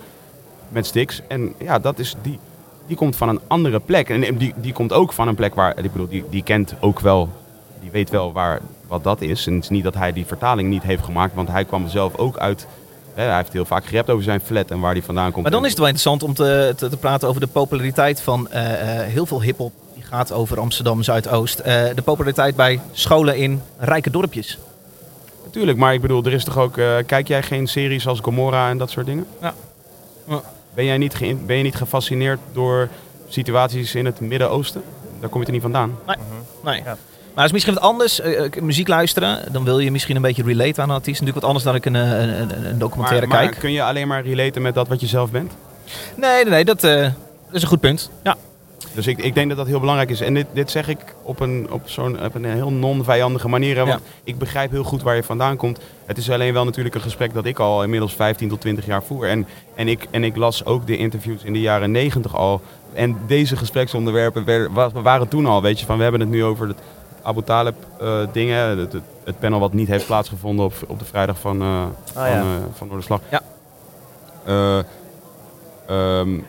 met 0.69 0.85
Stix. 0.85 1.21
En 1.27 1.53
ja, 1.57 1.79
dat 1.79 1.99
is, 1.99 2.15
die, 2.21 2.39
die 2.87 2.97
komt 2.97 3.15
van 3.15 3.29
een 3.29 3.39
andere 3.47 3.79
plek. 3.79 4.09
En 4.09 4.37
die, 4.37 4.53
die 4.55 4.73
komt 4.73 4.93
ook 4.93 5.13
van 5.13 5.27
een 5.27 5.35
plek 5.35 5.55
waar, 5.55 5.77
ik 5.77 5.91
bedoel, 5.91 6.07
die, 6.07 6.23
die 6.29 6.43
kent 6.43 6.73
ook 6.79 6.99
wel, 6.99 7.29
die 7.81 7.91
weet 7.91 8.09
wel 8.09 8.31
waar, 8.33 8.59
wat 8.87 9.03
dat 9.03 9.21
is. 9.21 9.47
En 9.47 9.53
het 9.53 9.63
is 9.63 9.69
niet 9.69 9.83
dat 9.83 9.93
hij 9.93 10.13
die 10.13 10.25
vertaling 10.25 10.69
niet 10.69 10.83
heeft 10.83 11.03
gemaakt, 11.03 11.33
want 11.33 11.47
hij 11.47 11.65
kwam 11.65 11.87
zelf 11.87 12.15
ook 12.15 12.37
uit... 12.37 12.67
Hè, 13.13 13.23
hij 13.23 13.35
heeft 13.35 13.53
heel 13.53 13.65
vaak 13.65 13.85
gerept 13.85 14.09
over 14.09 14.23
zijn 14.23 14.39
flat 14.39 14.71
en 14.71 14.79
waar 14.79 14.91
hij 14.91 15.01
vandaan 15.03 15.31
komt. 15.31 15.43
Maar 15.43 15.51
dan 15.51 15.63
is 15.63 15.69
het 15.69 15.79
wel 15.79 15.87
interessant 15.87 16.23
om 16.23 16.33
te, 16.33 16.73
te, 16.77 16.89
te 16.89 16.97
praten 16.97 17.27
over 17.27 17.41
de 17.41 17.47
populariteit 17.47 18.21
van 18.21 18.49
eh, 18.51 19.01
eh, 19.01 19.07
heel 19.07 19.25
veel 19.25 19.41
hip-hop 19.41 19.73
die 19.93 20.03
gaat 20.03 20.31
over 20.31 20.59
Amsterdam 20.59 21.03
Zuidoost. 21.03 21.59
Eh, 21.59 21.83
de 21.95 22.01
populariteit 22.01 22.55
bij 22.55 22.79
scholen 22.91 23.37
in 23.37 23.61
rijke 23.77 24.09
dorpjes. 24.09 24.57
Natuurlijk, 25.43 25.77
maar 25.77 25.93
ik 25.93 26.01
bedoel, 26.01 26.23
er 26.23 26.33
is 26.33 26.43
toch 26.43 26.57
ook... 26.57 26.77
eh, 26.77 26.95
kijk 27.05 27.27
jij 27.27 27.43
geen 27.43 27.67
series 27.67 28.07
als 28.07 28.19
Gomorra 28.19 28.69
en 28.69 28.77
dat 28.77 28.89
soort 28.89 29.05
dingen? 29.05 29.25
Ja. 29.41 29.53
Ja. 30.27 30.41
Ben, 30.77 30.85
jij 30.85 30.97
niet 30.97 31.15
geïn- 31.15 31.45
ben 31.45 31.57
je 31.57 31.63
niet 31.63 31.75
gefascineerd 31.75 32.39
door 32.53 32.89
situaties 33.27 33.95
in 33.95 34.05
het 34.05 34.19
Midden-Oosten? 34.19 34.81
Daar 35.19 35.29
kom 35.29 35.39
je 35.41 35.45
er 35.45 35.51
niet 35.53 35.61
vandaan. 35.61 35.95
Nee. 36.63 36.83
Maar 36.83 36.95
het 37.35 37.45
is 37.45 37.51
misschien 37.51 37.73
wat 37.73 37.83
anders. 37.83 38.19
eh, 38.19 38.45
eh, 38.45 38.51
muziek 38.61 38.87
luisteren, 38.87 39.51
dan 39.53 39.63
wil 39.63 39.79
je 39.79 39.91
misschien 39.91 40.15
een 40.15 40.21
beetje 40.21 40.43
relate 40.43 40.81
aan 40.81 40.89
een 40.89 40.95
artiest. 40.95 41.21
Natuurlijk 41.21 41.45
wat 41.45 41.55
anders 41.55 41.63
dan 41.63 41.75
ik 41.75 41.85
een, 41.85 41.95
eh, 41.95 42.01
een, 42.21 42.39
een, 42.57 42.65
een 42.65 42.77
documentaire 42.79 43.27
Maar, 43.27 43.37
maar 43.37 43.47
kijk. 43.47 43.59
kun 43.59 43.71
je 43.71 43.83
alleen 43.83 44.07
maar 44.07 44.23
relaten 44.23 44.61
met 44.61 44.75
dat 44.75 44.87
wat 44.87 44.99
je 45.01 45.07
zelf 45.07 45.31
bent? 45.31 45.51
Nee, 46.15 46.43
nee, 46.43 46.45
nee 46.53 46.65
dat, 46.65 46.83
eh, 46.83 47.01
dat 47.01 47.11
is 47.51 47.61
een 47.61 47.67
goed 47.67 47.79
punt. 47.79 48.09
Ja. 48.23 48.35
Dus 48.97 49.07
ik, 49.07 49.17
ik 49.17 49.33
denk 49.33 49.47
dat 49.47 49.57
dat 49.57 49.67
heel 49.67 49.79
belangrijk 49.79 50.09
is. 50.09 50.21
En 50.21 50.33
dit, 50.33 50.45
dit 50.53 50.71
zeg 50.71 50.87
ik 50.87 50.97
op 51.23 51.39
een, 51.39 51.67
op 51.71 51.89
zo'n, 51.89 52.23
op 52.25 52.35
een 52.35 52.45
heel 52.45 52.71
non-vijandige 52.71 53.47
manier. 53.47 53.75
hè, 53.77 53.85
Want 53.85 54.01
ik 54.23 54.37
begrijp 54.37 54.71
heel 54.71 54.83
goed 54.83 55.01
waar 55.03 55.15
je 55.15 55.23
vandaan 55.23 55.55
komt. 55.55 55.79
Het 56.05 56.17
is 56.17 56.29
alleen 56.31 56.53
wel 56.53 56.65
natuurlijk 56.65 56.95
een 56.95 57.01
gesprek 57.01 57.33
dat 57.33 57.45
ik 57.45 57.59
al 57.59 57.83
inmiddels 57.83 58.13
15 58.13 58.49
tot 58.49 58.61
20 58.61 58.85
jaar 58.85 59.03
voer. 59.03 59.27
En, 59.29 59.47
en, 59.75 59.87
ik, 59.87 60.07
en 60.11 60.23
ik 60.23 60.35
las 60.35 60.65
ook 60.65 60.87
de 60.87 60.97
interviews 60.97 61.43
in 61.43 61.53
de 61.53 61.59
jaren 61.59 61.91
90 61.91 62.35
al. 62.35 62.61
En 62.93 63.17
deze 63.27 63.55
gespreksonderwerpen 63.55 64.45
werden, 64.45 64.73
wa- 64.73 64.91
waren 65.01 65.27
toen 65.27 65.45
al. 65.45 65.61
Weet 65.61 65.79
je, 65.79 65.85
van 65.85 65.97
we 65.97 66.03
hebben 66.03 66.21
het 66.21 66.29
nu 66.29 66.43
over 66.43 66.67
het 66.67 66.77
Abu 67.21 67.41
Talib 67.43 67.75
eh, 67.99 68.19
dingen. 68.31 68.77
Het, 68.79 68.93
het, 68.93 69.03
het 69.23 69.39
panel 69.39 69.59
wat 69.59 69.73
niet 69.73 69.87
heeft 69.87 70.05
plaatsgevonden 70.05 70.65
op, 70.65 70.73
op 70.87 70.99
de 70.99 71.05
vrijdag 71.05 71.39
van, 71.39 71.61
eh 71.61 71.83
van, 72.13 72.29
ja. 72.29 72.39
eh, 72.39 72.45
van 72.73 72.87
Noorderslag. 72.87 73.21
Ja. 73.29 73.41
Ehm, 75.87 76.39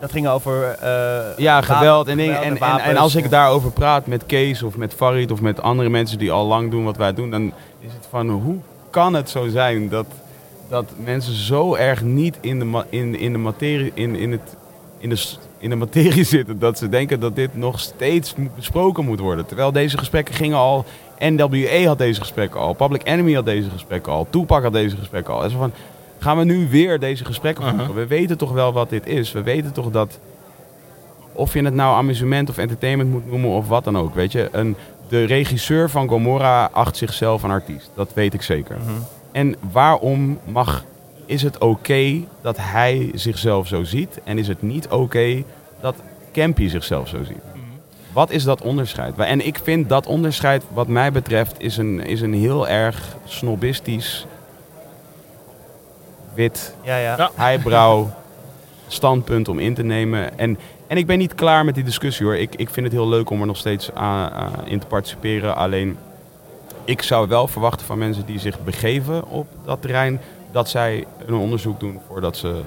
Dat 0.00 0.10
ging 0.10 0.28
over... 0.28 0.70
eh, 0.70 1.36
ja, 1.36 1.60
geweld 1.60 2.08
en 2.08 2.16
dingen. 2.16 2.42
En, 2.42 2.58
en, 2.80 2.96
als 2.96 3.14
ik 3.14 3.30
daarover 3.30 3.70
praat 3.70 4.06
met 4.06 4.26
Kees 4.26 4.62
of 4.62 4.76
met 4.76 4.94
Farid 4.94 5.30
of 5.30 5.40
met 5.40 5.62
andere 5.62 5.88
mensen 5.88 6.18
die 6.18 6.32
al 6.32 6.46
lang 6.46 6.70
doen 6.70 6.84
wat 6.84 6.96
wij 6.96 7.14
doen, 7.14 7.30
dan 7.30 7.52
is 7.80 7.92
het 7.92 8.06
van 8.10 8.28
hoe 8.28 8.56
kan 8.90 9.14
het 9.14 9.30
zo 9.30 9.48
zijn 9.48 9.88
dat, 9.88 10.06
dat 10.68 10.90
mensen 11.04 11.34
zo 11.34 11.74
erg 11.74 12.02
niet 12.02 12.38
in 12.40 12.58
de, 12.58 12.84
in, 12.88 13.18
in 13.18 13.32
de 13.32 13.38
materie, 13.38 13.90
in, 13.94 14.16
in, 14.16 14.32
het, 14.32 14.56
in, 14.98 15.08
de, 15.08 15.26
in 15.58 15.70
de 15.70 15.76
materie 15.76 16.24
zitten 16.36 16.58
dat 16.58 16.78
ze 16.78 16.88
denken 16.88 17.20
dat 17.20 17.36
dit 17.36 17.56
nog 17.56 17.80
steeds 17.80 18.34
besproken 18.56 19.04
moet 19.04 19.20
worden. 19.20 19.46
Terwijl 19.46 19.72
deze 19.72 19.98
gesprekken 19.98 20.34
gingen 20.34 20.56
al, 20.56 20.84
NWA 21.18 21.84
had 21.86 21.98
deze 21.98 22.20
gesprekken 22.20 22.60
al, 22.60 22.72
Public 22.72 23.06
Enemy 23.06 23.34
had 23.34 23.44
deze 23.44 23.70
gesprekken 23.70 24.12
al, 24.12 24.26
Tupac 24.30 24.62
had 24.62 24.72
deze 24.72 24.96
gesprekken 24.96 25.34
al. 25.34 25.44
En 25.44 25.50
zo 25.50 25.58
van, 25.58 25.72
gaan 26.18 26.38
we 26.38 26.44
nu 26.44 26.68
weer 26.68 26.98
deze 26.98 27.24
gesprekken 27.24 27.68
voeren? 27.68 27.94
We 27.94 28.06
weten 28.06 28.38
toch 28.38 28.52
wel 28.52 28.72
wat 28.72 28.90
dit 28.90 29.06
is. 29.06 29.32
We 29.32 29.42
weten 29.42 29.72
toch 29.72 29.90
dat 29.90 30.18
of 31.32 31.54
je 31.54 31.62
het 31.62 31.74
nou 31.74 31.96
amusement 31.96 32.50
of 32.50 32.58
entertainment 32.58 33.10
moet 33.10 33.26
noemen 33.30 33.50
of 33.50 33.68
wat 33.68 33.84
dan 33.84 33.98
ook. 33.98 34.14
Weet 34.14 34.32
je, 34.32 34.48
een, 34.52 34.76
de 35.08 35.24
regisseur 35.24 35.90
van 35.90 36.08
Gomorra 36.08 36.68
acht 36.72 36.96
zichzelf 36.96 37.42
een 37.42 37.50
artiest. 37.50 37.90
Dat 37.94 38.10
weet 38.14 38.34
ik 38.34 38.42
zeker. 38.42 38.76
En 39.32 39.56
waarom 39.72 40.38
mag, 40.44 40.84
is 41.26 41.42
het 41.42 41.58
oké 41.58 42.24
dat 42.40 42.56
hij 42.56 43.10
zichzelf 43.14 43.66
zo 43.66 43.84
ziet? 43.84 44.20
En 44.24 44.38
is 44.38 44.48
het 44.48 44.62
niet 44.62 44.88
oké 44.88 45.42
dat 45.80 45.94
Campy 46.32 46.68
zichzelf 46.68 47.08
zo 47.08 47.24
ziet? 47.24 47.42
Wat 48.12 48.30
is 48.30 48.44
dat 48.44 48.62
onderscheid? 48.62 49.16
En 49.16 49.46
ik 49.46 49.58
vind 49.62 49.88
dat 49.88 50.06
onderscheid, 50.06 50.62
wat 50.72 50.88
mij 50.88 51.12
betreft, 51.12 51.54
is 51.58 51.76
een, 51.76 52.06
is 52.06 52.20
een 52.20 52.34
heel 52.34 52.68
erg 52.68 53.16
snobistisch, 53.24 54.26
wit, 56.38 56.74
Ja, 56.82 56.96
ja. 56.96 57.30
Standpunt 58.88 59.48
om 59.48 59.58
in 59.58 59.74
te 59.74 59.82
nemen. 59.82 60.38
En, 60.38 60.58
en 60.86 60.96
ik 60.96 61.06
ben 61.06 61.18
niet 61.18 61.34
klaar 61.34 61.64
met 61.64 61.74
die 61.74 61.84
discussie 61.84 62.26
hoor. 62.26 62.36
Ik, 62.36 62.54
ik 62.54 62.70
vind 62.70 62.86
het 62.86 62.94
heel 62.94 63.08
leuk 63.08 63.30
om 63.30 63.40
er 63.40 63.46
nog 63.46 63.56
steeds 63.56 63.94
aan, 63.94 64.30
aan 64.30 64.66
in 64.66 64.78
te 64.78 64.86
participeren. 64.86 65.56
Alleen, 65.56 65.98
ik 66.84 67.02
zou 67.02 67.28
wel 67.28 67.48
verwachten 67.48 67.86
van 67.86 67.98
mensen 67.98 68.26
die 68.26 68.38
zich 68.38 68.60
begeven 68.60 69.28
op 69.28 69.46
dat 69.64 69.80
terrein... 69.82 70.20
dat 70.52 70.68
zij 70.68 71.04
een 71.26 71.34
onderzoek 71.34 71.80
doen 71.80 72.00
voordat 72.06 72.36
ze 72.36 72.60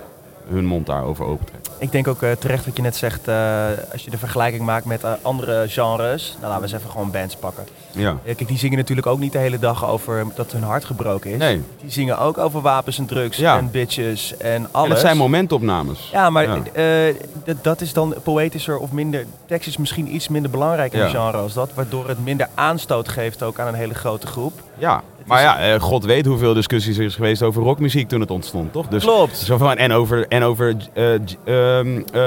hun 0.52 0.66
mond 0.66 0.86
daarover 0.86 1.26
opentrekken. 1.26 1.72
Ik 1.78 1.92
denk 1.92 2.08
ook 2.08 2.22
eh, 2.22 2.32
terecht 2.32 2.66
wat 2.66 2.76
je 2.76 2.82
net 2.82 2.96
zegt, 2.96 3.28
eh, 3.28 3.66
als 3.92 4.04
je 4.04 4.10
de 4.10 4.18
vergelijking 4.18 4.64
maakt 4.64 4.86
met 4.86 5.04
eh, 5.04 5.12
andere 5.22 5.66
genres. 5.68 6.30
Nou, 6.40 6.48
laten 6.48 6.58
we 6.58 6.64
eens 6.72 6.78
even 6.80 6.92
gewoon 6.92 7.12
bands 7.12 7.36
pakken. 7.36 7.64
Ja. 7.92 8.18
Kijk, 8.26 8.48
die 8.48 8.58
zingen 8.58 8.78
natuurlijk 8.78 9.08
ook 9.08 9.20
niet 9.20 9.32
de 9.32 9.38
hele 9.38 9.60
dag 9.60 9.86
over 9.88 10.26
dat 10.36 10.52
hun 10.52 10.64
hart 10.64 10.86
gebroken 10.86 11.32
is. 11.32 11.38
Nee. 11.38 11.62
Die 11.82 11.92
zingen 11.92 12.18
ook 12.20 12.38
over 12.38 12.62
wapens 12.62 12.98
en 12.98 13.06
drugs 13.06 13.38
Ja. 13.38 13.58
en 13.58 13.72
bitches 13.72 14.38
en 14.38 14.68
alles. 14.72 14.88
En 14.88 14.94
dat 14.94 15.04
zijn 15.04 15.18
momentopnames. 15.18 16.10
Ja, 16.12 16.30
maar 16.30 16.44
Ja. 16.76 17.14
dat- 17.62 17.82
is 17.82 17.94
dan 17.94 18.16
poëtischer 18.24 18.78
of 18.78 18.92
minder... 18.92 19.26
Tekst 19.46 19.68
is 19.68 19.78
misschien 19.78 20.16
iets 20.16 20.28
minder 20.28 20.52
belangrijk 20.52 20.94
in 20.94 21.00
een 21.00 21.10
genre 21.10 21.38
als 21.38 21.54
dat. 21.54 21.74
Waardoor 21.74 22.08
het 22.08 22.24
minder 22.24 22.50
aanstoot 22.56 23.10
geeft 23.10 23.44
ook 23.44 23.60
aan 23.60 23.68
een 23.68 23.74
hele 23.74 23.94
grote 23.94 24.28
groep. 24.28 24.54
Ja, 24.82 25.04
maar 25.26 25.42
ja, 25.42 25.60
eh, 25.60 25.80
god 25.80 26.06
weet 26.06 26.26
hoeveel 26.26 26.54
discussies 26.54 26.98
er 26.98 27.04
is 27.04 27.16
geweest 27.16 27.44
over 27.44 27.64
rockmuziek 27.64 28.08
toen 28.10 28.20
het 28.20 28.32
ontstond, 28.32 28.72
toch? 28.72 28.88
Dus 28.88 29.04
Klopt. 29.04 29.38
Zo 29.38 29.58
van, 29.58 29.78
en 29.78 29.92
over, 29.92 30.26
en 30.28 30.44
over 30.44 30.76
eh, 30.94 31.14
ehm, 31.14 32.02
eh, 32.14 32.22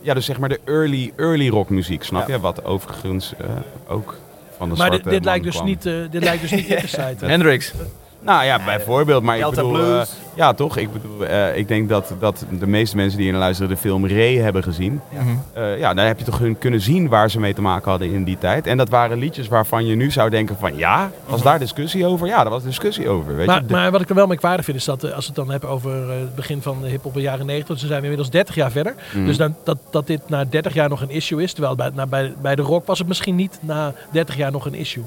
ja, 0.00 0.14
dus 0.14 0.24
zeg 0.24 0.38
maar 0.38 0.48
de 0.48 0.60
early, 0.64 1.12
early 1.16 1.48
rockmuziek, 1.48 2.02
snap 2.04 2.28
Ja. 2.28 2.34
je? 2.34 2.40
Wat 2.40 2.64
overigens 2.64 3.32
eh, 3.38 3.46
ook 3.88 4.14
van 4.56 4.68
de 4.68 4.74
Maar 4.76 4.90
dit, 4.90 5.00
zwarte 5.00 5.08
dit, 5.18 5.24
lijkt 5.24 5.44
dus 5.44 5.54
kwam. 5.54 5.66
niet, 5.66 5.82
dit 6.10 6.22
lijkt 6.24 6.40
dus 6.42 6.50
niet 6.50 6.66
in 6.74 6.78
te 6.78 6.88
site. 6.88 7.26
Hendrix. 7.26 7.72
Nou 8.20 8.44
ja, 8.44 8.64
bijvoorbeeld. 8.64 9.22
Maar 9.22 9.38
ik 9.38 9.50
bedoel, 9.50 9.70
Blues. 9.72 10.08
eh, 10.08 10.14
ja 10.36 10.52
toch? 10.54 10.76
Ik 10.76 10.92
bedoel, 10.92 11.26
eh, 11.26 11.56
ik 11.56 11.68
denk 11.68 11.88
dat, 11.88 12.12
dat 12.18 12.44
de 12.58 12.66
meeste 12.66 12.96
mensen 12.96 13.14
die 13.16 13.22
hier 13.24 13.32
naar 13.32 13.42
luisteren 13.42 13.70
de 13.70 13.76
film 13.76 14.06
Ray 14.08 14.36
hebben 14.36 14.62
gezien. 14.62 15.00
Eh, 15.52 15.78
ja, 15.78 15.94
dan 15.94 16.04
heb 16.04 16.18
je 16.18 16.24
toch 16.24 16.38
hun 16.38 16.58
kunnen 16.58 16.80
zien 16.80 17.08
waar 17.08 17.30
ze 17.30 17.40
mee 17.40 17.54
te 17.54 17.60
maken 17.60 17.90
hadden 17.90 18.12
in 18.12 18.24
die 18.24 18.38
tijd. 18.38 18.66
En 18.66 18.76
dat 18.76 18.88
waren 18.88 19.18
liedjes 19.18 19.48
waarvan 19.48 19.86
je 19.86 19.94
nu 19.94 20.10
zou 20.10 20.30
denken 20.30 20.56
van 20.58 20.76
ja, 20.76 21.10
was 21.26 21.42
daar 21.42 21.58
discussie 21.58 22.06
over? 22.06 22.26
Ja, 22.26 22.36
daar 22.42 22.50
was 22.50 22.62
discussie 22.62 23.08
over. 23.08 23.36
Weet 23.36 23.46
Maar, 23.46 23.60
je? 23.60 23.66
De- 23.66 23.72
maar 23.72 23.90
wat 23.90 24.00
ik 24.00 24.08
er 24.08 24.14
wel 24.14 24.26
merkwaardig 24.26 24.64
vind 24.64 24.76
is 24.76 24.84
dat 24.84 25.02
als 25.04 25.12
we 25.26 25.26
het 25.26 25.34
dan 25.34 25.50
hebben 25.50 25.68
over 25.68 26.10
eh, 26.10 26.18
het 26.18 26.34
begin 26.34 26.62
van 26.62 26.82
de 26.82 26.88
hip-hop 26.88 27.12
in 27.12 27.18
de 27.18 27.24
jaren 27.24 27.46
90, 27.46 27.68
dus 27.68 27.78
dan 27.80 27.88
zijn 27.88 28.00
we 28.00 28.06
inmiddels 28.08 28.30
30 28.30 28.54
jaar 28.54 28.70
verder. 28.70 28.94
Mhm. 29.14 29.24
Dus 29.26 29.36
dan, 29.36 29.54
dat, 29.64 29.78
dat 29.90 30.06
dit 30.06 30.20
na 30.28 30.44
30 30.44 30.74
jaar 30.74 30.88
nog 30.88 31.00
een 31.00 31.10
issue 31.10 31.42
is. 31.42 31.52
Terwijl 31.52 31.74
bij, 31.74 31.90
na, 31.94 32.06
bij, 32.06 32.34
bij 32.42 32.54
de 32.54 32.62
rock 32.62 32.86
was 32.86 32.98
het 32.98 33.08
misschien 33.08 33.36
niet 33.36 33.58
na 33.60 33.92
30 34.12 34.36
jaar 34.36 34.50
nog 34.50 34.66
een 34.66 34.74
issue. 34.74 35.04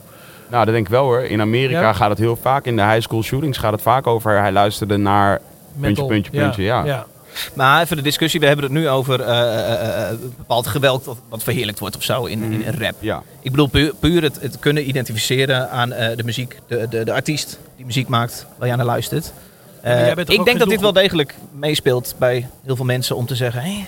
Nou, 0.51 0.65
dat 0.65 0.73
denk 0.73 0.85
ik 0.85 0.91
wel 0.91 1.03
hoor. 1.03 1.21
In 1.21 1.41
Amerika 1.41 1.79
Ja? 1.81 1.93
gaat 1.93 2.09
het 2.09 2.17
heel 2.17 2.35
vaak. 2.35 2.65
In 2.65 2.75
de 2.75 2.83
high 2.83 3.01
school 3.01 3.23
shootings 3.23 3.57
gaat 3.57 3.71
het 3.71 3.81
vaak 3.81 4.07
over. 4.07 4.39
Hij 4.39 4.51
luisterde 4.51 4.97
naar 4.97 5.39
puntje, 5.71 5.87
Metal. 5.89 6.05
puntje, 6.07 6.31
puntje. 6.31 6.63
Ja. 6.63 6.83
ja. 6.85 7.05
Maar 7.53 7.81
even 7.81 7.95
de 7.97 8.01
discussie, 8.03 8.39
we 8.39 8.45
hebben 8.45 8.65
het 8.65 8.73
nu 8.73 8.89
over 8.89 9.21
eh, 9.21 9.39
eh, 9.39 10.09
eh, 10.11 10.17
bepaald 10.37 10.67
geweld 10.67 11.05
wat, 11.05 11.17
wat 11.29 11.43
verheerlijkt 11.43 11.79
wordt 11.79 11.95
of 11.95 12.03
zo 12.03 12.25
in, 12.25 12.43
in, 12.43 12.63
in 12.65 12.73
rap. 12.79 12.95
Ja. 12.99 13.23
Ik 13.41 13.51
bedoel 13.51 13.67
puur, 13.67 13.93
puur 13.99 14.23
het, 14.23 14.41
het 14.41 14.59
kunnen 14.59 14.87
identificeren 14.87 15.69
aan 15.69 15.91
eh, 15.91 16.17
de 16.17 16.23
muziek, 16.23 16.57
de, 16.67 16.87
de, 16.89 17.03
de 17.03 17.13
artiest 17.13 17.59
die 17.75 17.85
muziek 17.85 18.07
maakt, 18.07 18.45
waar 18.57 18.67
je 18.67 18.73
aan 18.73 18.83
luistert. 18.83 19.33
Eh, 19.81 20.07
ik 20.17 20.45
denk 20.45 20.59
dat 20.59 20.69
dit 20.69 20.81
wel 20.81 20.93
degelijk 20.93 21.35
meespeelt 21.51 22.15
bij 22.17 22.47
heel 22.65 22.75
veel 22.75 22.85
mensen 22.85 23.15
om 23.15 23.25
te 23.25 23.35
zeggen, 23.35 23.61
hé, 23.61 23.67
nee, 23.69 23.85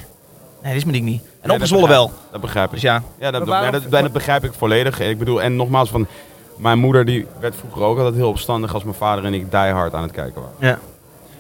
dit 0.61 0.75
is 0.75 0.83
mijn 0.83 0.95
ding 0.95 1.05
niet. 1.05 1.21
En 1.21 1.47
Nee, 1.47 1.53
opgezwollen 1.55 1.89
dat 1.89 1.97
wel. 1.97 2.11
Dat 2.31 2.41
begrijp 2.41 2.65
ik. 2.67 2.73
Dus 2.73 2.81
ja, 2.81 2.93
Ja, 2.93 3.01
dat, 3.19 3.31
Maar 3.31 3.39
dat, 3.39 3.47
waarom- 3.47 3.71
dat, 3.71 3.91
dat- 3.91 4.01
dat 4.01 4.11
begrijp 4.13 4.43
ik 4.43 4.53
volledig. 4.57 4.99
Ik 4.99 5.17
bedoel, 5.19 5.41
en 5.41 5.55
nogmaals, 5.55 5.89
van, 5.89 6.07
mijn 6.55 6.79
moeder 6.79 7.05
die 7.05 7.27
werd 7.39 7.55
vroeger 7.55 7.81
ook 7.81 7.97
altijd 7.97 8.15
heel 8.15 8.29
opstandig 8.29 8.73
als 8.73 8.83
mijn 8.83 8.95
vader 8.95 9.25
en 9.25 9.33
ik 9.33 9.51
die 9.51 9.71
hard 9.71 9.93
aan 9.93 10.03
het 10.03 10.11
kijken 10.11 10.41
waren. 10.41 10.55
ja. 10.59 10.79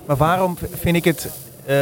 Maar 0.05 0.17
waarom 0.17 0.57
vind 0.71 0.95
ik 0.95 1.03
het 1.03 1.29
eh, 1.65 1.75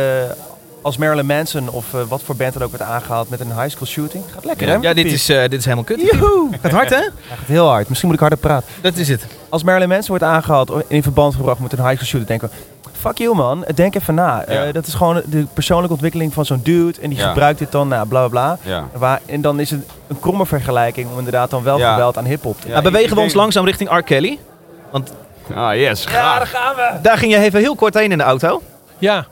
als 0.82 0.98
Marilyn 0.98 1.26
Manson 1.26 1.70
of 1.70 1.94
eh, 1.94 2.02
wat 2.08 2.22
voor 2.24 2.36
band 2.36 2.54
dan 2.54 2.62
ook 2.64 2.70
wordt 2.70 2.84
aangehaald 2.86 3.30
met 3.30 3.40
een 3.40 3.54
high 3.60 3.70
school 3.70 3.88
shooting? 3.88 4.24
Gaat 4.34 4.46
lekker 4.46 4.68
hè? 4.68 4.76
ja 4.76 4.94
dit, 4.94 5.06
is, 5.06 5.30
eh, 5.30 5.42
dit 5.42 5.54
is 5.54 5.64
helemaal 5.64 5.84
kut. 5.84 6.02
Joehoe! 6.12 6.50
Gaat 6.62 6.72
hard 6.72 6.90
hè? 6.90 7.02
Gaat 7.02 7.38
heel 7.46 7.68
hard. 7.68 7.88
Misschien 7.88 8.08
moet 8.10 8.16
ik 8.22 8.22
harder 8.28 8.40
praten. 8.40 8.68
Dat 8.82 8.96
is 8.96 9.08
het. 9.08 9.26
Als 9.50 9.64
Marilyn 9.64 9.90
Manson 9.90 10.08
wordt 10.18 10.24
aangehaald 10.24 10.70
of 10.70 10.82
in 10.88 11.04
verband 11.04 11.36
gebracht 11.36 11.60
met 11.60 11.72
een 11.72 11.78
high 11.80 11.94
school 11.94 12.08
shooting, 12.08 12.28
denken 12.28 12.50
we... 12.50 12.56
Fuck 13.00 13.18
you 13.18 13.36
man, 13.36 13.66
denk 13.76 13.96
even 13.96 14.14
na. 14.16 14.44
Ja. 14.48 14.64
Eh, 14.66 14.74
dat 14.74 14.88
is 14.88 14.94
gewoon 14.94 15.22
de 15.26 15.46
persoonlijke 15.54 15.92
ontwikkeling 15.94 16.34
van 16.34 16.46
zo'n 16.46 16.60
dude. 16.64 17.02
En 17.02 17.10
die 17.10 17.20
Ja. 17.20 17.28
gebruikt 17.28 17.60
dit 17.60 17.72
dan, 17.72 17.88
nou, 17.88 18.08
bla 18.08 18.28
bla 18.28 18.58
bla. 18.64 18.72
Ja. 18.72 18.88
Waar, 18.94 19.22
en 19.26 19.42
dan 19.42 19.60
is 19.60 19.70
het 19.72 19.82
een 20.08 20.20
kromme 20.20 20.46
vergelijking 20.46 21.12
om 21.12 21.18
inderdaad 21.18 21.50
dan 21.50 21.64
wel 21.64 21.78
Ja. 21.78 21.92
geweld 21.94 22.18
aan 22.18 22.26
hiphop 22.26 22.62
te 22.62 22.68
Ja, 22.68 22.74
maar 22.74 22.82
bewegen 22.82 23.16
we 23.16 23.22
ons 23.22 23.34
langzaam 23.34 23.66
richting 23.66 23.98
R. 23.98 24.02
Kelly? 24.02 24.40
Want 24.92 25.12
Ah, 25.56 25.76
yes. 25.76 26.06
graag. 26.06 26.50
gaan 26.50 26.76
we! 26.76 26.90
daar 27.02 27.18
ging 27.18 27.32
je 27.32 27.38
even 27.40 27.60
heel 27.60 27.76
kort 27.76 27.94
heen 27.94 28.12
in 28.12 28.18
de 28.18 28.24
auto. 28.24 28.62
Ja, 28.98 29.26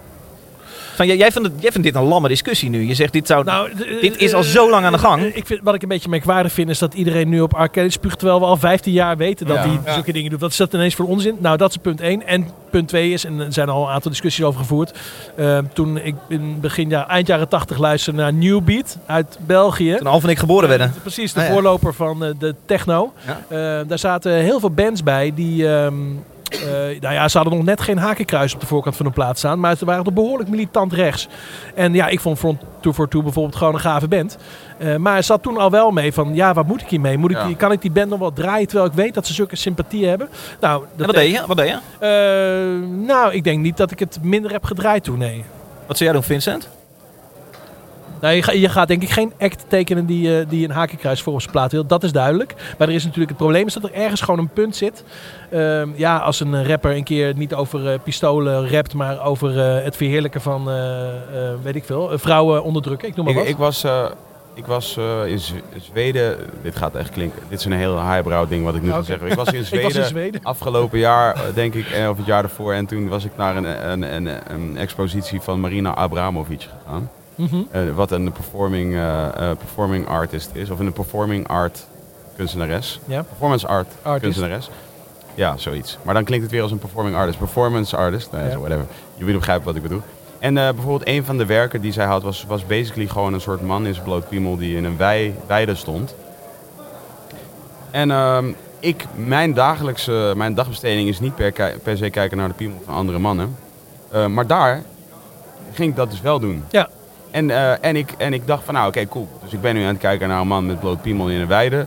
Van, 1.00 1.08
jij, 1.08 1.18
jij, 1.18 1.32
vindt 1.32 1.48
het, 1.48 1.62
jij 1.62 1.72
vindt 1.72 1.88
dit 1.88 1.96
een 1.96 2.04
lamme 2.08 2.28
discussie 2.28 2.70
nu. 2.70 2.88
Je 2.88 2.94
zegt 2.94 3.14
dit 3.14 3.28
zou... 3.28 3.44
nou, 3.44 3.70
Dit 4.02 4.18
is 4.18 4.34
al 4.34 4.42
eh, 4.42 4.48
zo 4.48 4.70
lang 4.70 4.86
aan 4.86 4.92
de 4.92 4.98
gang. 4.98 5.22
eh, 5.22 5.36
Ik 5.36 5.46
vind, 5.46 5.60
wat 5.64 5.74
ik 5.76 5.82
een 5.82 5.88
beetje 5.88 6.10
merkwaardig 6.10 6.52
vind 6.52 6.70
is 6.70 6.80
dat 6.80 6.94
iedereen 6.94 7.30
nu 7.30 7.42
op 7.42 7.54
arcade 7.54 7.90
spuugt. 7.90 8.20
Terwijl 8.20 8.40
we 8.40 8.46
al 8.46 8.58
15 8.58 8.94
jaar 8.94 9.18
weten 9.18 9.48
dat 9.48 9.58
hij 9.58 9.80
Ja. 9.86 9.94
zulke 9.94 10.12
dingen 10.14 10.30
doet. 10.30 10.40
Wat 10.40 10.52
is 10.52 10.58
dat 10.58 10.74
ineens 10.74 10.96
voor 10.96 11.06
onzin? 11.08 11.36
Nou, 11.40 11.58
dat 11.58 11.70
is 11.70 11.78
punt 11.78 12.02
1. 12.02 12.28
En 12.28 12.48
punt 12.70 12.88
2 12.88 13.12
is, 13.12 13.26
en 13.26 13.40
er 13.40 13.54
zijn 13.54 13.70
al 13.70 13.84
een 13.88 13.94
aantal 13.94 14.12
discussies 14.12 14.46
over 14.46 14.60
gevoerd. 14.60 14.94
eh, 15.36 15.58
toen 15.74 15.98
ik 15.98 16.16
in 16.28 16.60
begin 16.60 16.90
jaar, 16.90 17.08
eind 17.08 17.28
jaren 17.28 17.48
80 17.48 17.78
luisterde 17.78 18.20
naar 18.22 18.34
New 18.34 18.62
Beat 18.62 18.98
uit 19.06 19.38
België. 19.46 19.96
Toen 19.98 20.08
Alf 20.08 20.24
en 20.24 20.30
ik 20.30 20.40
geboren 20.40 20.70
werden. 20.70 20.94
Precies, 21.02 21.34
de 21.34 21.40
Ah, 21.40 21.46
ja. 21.48 21.52
voorloper 21.54 21.94
van 21.94 22.24
eh, 22.26 22.30
de 22.40 22.56
techno. 22.66 23.14
Ja. 23.26 23.40
Eh, 23.48 23.88
daar 23.88 24.00
zaten 24.00 24.34
heel 24.34 24.60
veel 24.60 24.72
bands 24.72 25.04
bij 25.04 25.32
die, 25.36 25.68
ehm, 25.68 25.94
Eh, 26.50 27.02
nou 27.02 27.14
ja, 27.14 27.28
ze 27.28 27.38
hadden 27.38 27.56
nog 27.58 27.66
net 27.66 27.82
geen 27.82 27.98
hakenkruis 27.98 28.54
op 28.54 28.60
de 28.60 28.66
voorkant 28.66 28.96
van 28.96 29.06
hun 29.06 29.14
plaats 29.14 29.40
staan. 29.40 29.60
Maar 29.60 29.78
ze 29.78 29.86
waren 29.86 30.04
toch 30.04 30.14
behoorlijk 30.14 30.50
militant 30.50 30.94
rechts. 30.94 31.28
En 31.76 31.94
ja, 31.94 32.08
ik 32.08 32.20
vond 32.20 32.38
Front 32.38 32.60
242 32.60 33.24
bijvoorbeeld 33.24 33.56
gewoon 33.56 33.74
een 33.74 33.80
gave 33.80 34.08
band. 34.08 34.38
Eh, 34.78 34.96
maar 34.96 35.16
er 35.16 35.24
zat 35.24 35.44
toen 35.44 35.58
al 35.58 35.72
wel 35.72 35.92
mee 35.92 36.14
van, 36.14 36.36
ja, 36.36 36.54
wat 36.54 36.66
moet 36.68 36.82
ik 36.82 36.88
hiermee? 36.90 37.18
Moet 37.18 37.32
ik, 37.32 37.38
Ja. 37.38 37.54
Kan 37.58 37.72
ik 37.72 37.82
die 37.82 37.92
band 37.92 38.10
nog 38.10 38.20
wel 38.20 38.34
draaien 38.34 38.68
terwijl 38.68 38.90
ik 38.90 38.96
weet 38.96 39.14
dat 39.14 39.28
ze 39.28 39.34
zulke 39.34 39.56
sympathie 39.56 40.08
hebben? 40.08 40.30
Nou, 40.60 40.84
En 40.98 41.06
wat 41.06 41.16
deed 41.16 41.32
je? 41.32 41.44
Wat 41.48 41.58
deed 41.58 41.68
je? 41.68 41.78
Eh, 42.00 43.06
nou, 43.08 43.34
ik 43.34 43.44
denk 43.44 43.60
niet 43.62 43.78
dat 43.78 43.92
ik 43.92 44.00
het 44.00 44.20
minder 44.22 44.52
heb 44.52 44.64
gedraaid 44.64 45.04
toen, 45.04 45.18
nee. 45.18 45.44
Wat 45.88 45.98
zou 45.98 46.10
jij 46.10 46.20
doen, 46.20 46.28
Vincent? 46.28 46.70
Nou, 48.22 48.34
je, 48.36 48.44
ga- 48.44 48.52
je 48.52 48.70
gaat 48.70 48.88
denk 48.88 49.02
ik 49.02 49.10
geen 49.10 49.34
act 49.40 49.66
tekenen 49.68 50.06
die, 50.06 50.40
eh, 50.40 50.46
die 50.50 50.64
een 50.66 50.72
hakenkruis 50.74 51.22
voor 51.22 51.34
op 51.34 51.40
zijn 51.42 51.52
plaat 51.52 51.72
wil. 51.72 51.86
Dat 51.86 52.04
is 52.04 52.12
duidelijk. 52.12 52.54
Maar 52.78 52.88
er 52.88 52.94
is 52.94 53.04
natuurlijk 53.04 53.30
het 53.30 53.38
probleem 53.38 53.68
is 53.68 53.74
dat 53.74 53.84
er 53.84 53.94
ergens 53.94 54.22
gewoon 54.22 54.40
een 54.40 54.50
punt 54.50 54.76
zit. 54.76 55.04
Ehm, 55.52 55.90
ja, 55.96 56.18
als 56.18 56.40
een 56.40 56.66
rapper 56.68 56.96
een 56.96 57.04
keer 57.04 57.34
niet 57.36 57.54
over 57.54 57.92
eh, 57.92 58.00
pistolen 58.04 58.70
rapt, 58.70 58.94
maar 58.94 59.24
over 59.26 59.60
eh, 59.78 59.84
het 59.84 59.96
verheerlijken 59.96 60.42
van, 60.42 60.70
eh, 60.70 61.08
eh, 61.10 61.14
weet 61.64 61.76
ik 61.76 61.84
veel, 61.84 62.12
eh, 62.12 62.18
vrouwen 62.18 62.64
onderdrukken. 62.64 63.08
Ik 63.08 63.16
noem 63.16 63.26
maar 63.26 63.34
wat. 63.34 63.46
ik 63.48 63.58
was, 63.58 63.84
eh, 63.84 64.06
ik 64.54 64.66
was 64.66 64.98
eh, 64.98 65.26
in 65.26 65.40
Z- 65.40 65.52
Zweden. 65.82 66.38
Dit 66.62 66.76
gaat 66.76 66.96
echt 66.96 67.10
klinken. 67.10 67.42
Dit 67.50 67.60
is 67.60 67.66
een 67.66 67.72
heel 67.72 68.02
highbrow 68.12 68.50
ding 68.50 68.64
wat 68.66 68.76
ik 68.76 68.82
nu 68.82 68.90
ga 68.90 68.96
Oké. 68.96 69.06
zeggen. 69.06 69.28
Ik 69.28 69.34
was 69.34 69.52
in 69.52 69.66
Zweden. 69.70 69.88
was 69.88 69.96
in 69.96 70.04
Zweden. 70.06 70.40
Afgelopen 70.44 71.00
jaar, 71.00 71.36
eh, 71.36 71.42
denk 71.54 71.74
ik, 71.74 71.88
eh, 71.90 72.10
of 72.10 72.18
het 72.18 72.26
jaar 72.26 72.42
daarvoor. 72.42 72.74
En 72.74 72.86
toen 72.86 73.08
was 73.08 73.26
ik 73.26 73.32
naar 73.38 73.56
een, 73.56 73.92
een, 73.92 74.02
een, 74.16 74.30
een 74.54 74.78
expositie 74.78 75.42
van 75.42 75.60
Marina 75.60 75.96
Abramovic 75.96 76.62
gegaan. 76.84 77.10
Mhm. 77.40 77.62
Eh, 77.72 77.82
wat 77.96 78.12
een 78.12 78.32
performing, 78.32 78.94
eh, 78.94 79.26
eh, 79.26 79.58
performing 79.58 80.08
artist 80.08 80.50
is. 80.54 80.70
Of 80.70 80.80
een 80.80 80.94
performing 80.94 81.48
art 81.48 81.86
kunstenares. 82.36 83.00
Ja. 83.06 83.22
Performance 83.24 83.68
art 83.68 83.88
Artist. 84.02 84.22
kunstenares. 84.24 84.70
Ja, 85.36 85.58
zoiets. 85.58 85.98
Maar 86.02 86.14
dan 86.14 86.24
klinkt 86.24 86.44
het 86.44 86.54
weer 86.54 86.62
als 86.62 86.72
een 86.72 86.78
performing 86.80 87.16
artist. 87.16 87.38
Performance 87.38 87.98
artist. 87.98 88.32
Nee, 88.32 88.44
Ja. 88.44 88.52
zo, 88.52 88.60
whatever. 88.60 88.86
Jullie 89.16 89.34
begrijpen 89.36 89.66
wat 89.66 89.76
ik 89.76 89.82
bedoel. 89.82 90.02
En 90.40 90.54
bijvoorbeeld 90.54 91.08
een 91.08 91.26
van 91.26 91.38
de 91.38 91.46
werken 91.46 91.82
die 91.82 91.92
zij 91.92 92.06
had 92.06 92.24
was, 92.24 92.46
was 92.48 92.66
basically 92.66 93.08
gewoon 93.08 93.34
een 93.34 93.42
soort 93.42 93.62
man 93.62 93.86
in 93.86 93.94
zijn 93.94 94.06
bloot 94.06 94.30
piemel 94.30 94.58
die 94.58 94.76
in 94.78 94.84
een 94.86 94.98
wei, 94.98 95.36
weide 95.48 95.76
stond. 95.76 96.16
En 97.92 98.12
ehm, 98.12 98.52
ik, 98.80 99.06
mijn 99.16 99.54
dagelijkse, 99.54 100.34
mijn 100.36 100.54
dagbesteding 100.54 101.10
is 101.10 101.20
niet 101.20 101.36
per, 101.36 101.54
per 101.84 101.98
se 101.98 102.10
kijken 102.10 102.38
naar 102.38 102.48
de 102.48 102.54
piemel 102.54 102.82
van 102.86 102.94
andere 102.94 103.20
mannen. 103.20 103.56
Maar 104.30 104.48
daar 104.48 104.84
ging 105.74 105.90
ik 105.90 105.96
dat 105.96 106.12
dus 106.12 106.22
wel 106.22 106.40
doen. 106.40 106.64
Ja. 106.70 106.90
En, 107.32 107.50
eh, 107.50 107.86
en, 107.86 107.96
ik, 107.96 108.12
en 108.18 108.34
ik 108.34 108.48
dacht 108.48 108.64
van 108.64 108.74
nou 108.74 108.88
oké 108.88 109.08
cool. 109.08 109.28
Dus 109.44 109.54
ik 109.54 109.62
ben 109.62 109.76
nu 109.76 109.82
aan 109.82 109.88
het 109.88 109.98
kijken 109.98 110.28
naar 110.28 110.42
een 110.42 110.48
man 110.48 110.66
met 110.66 110.80
bloot 110.80 111.02
piemel 111.02 111.30
in 111.30 111.40
een 111.40 111.48
weide. 111.48 111.86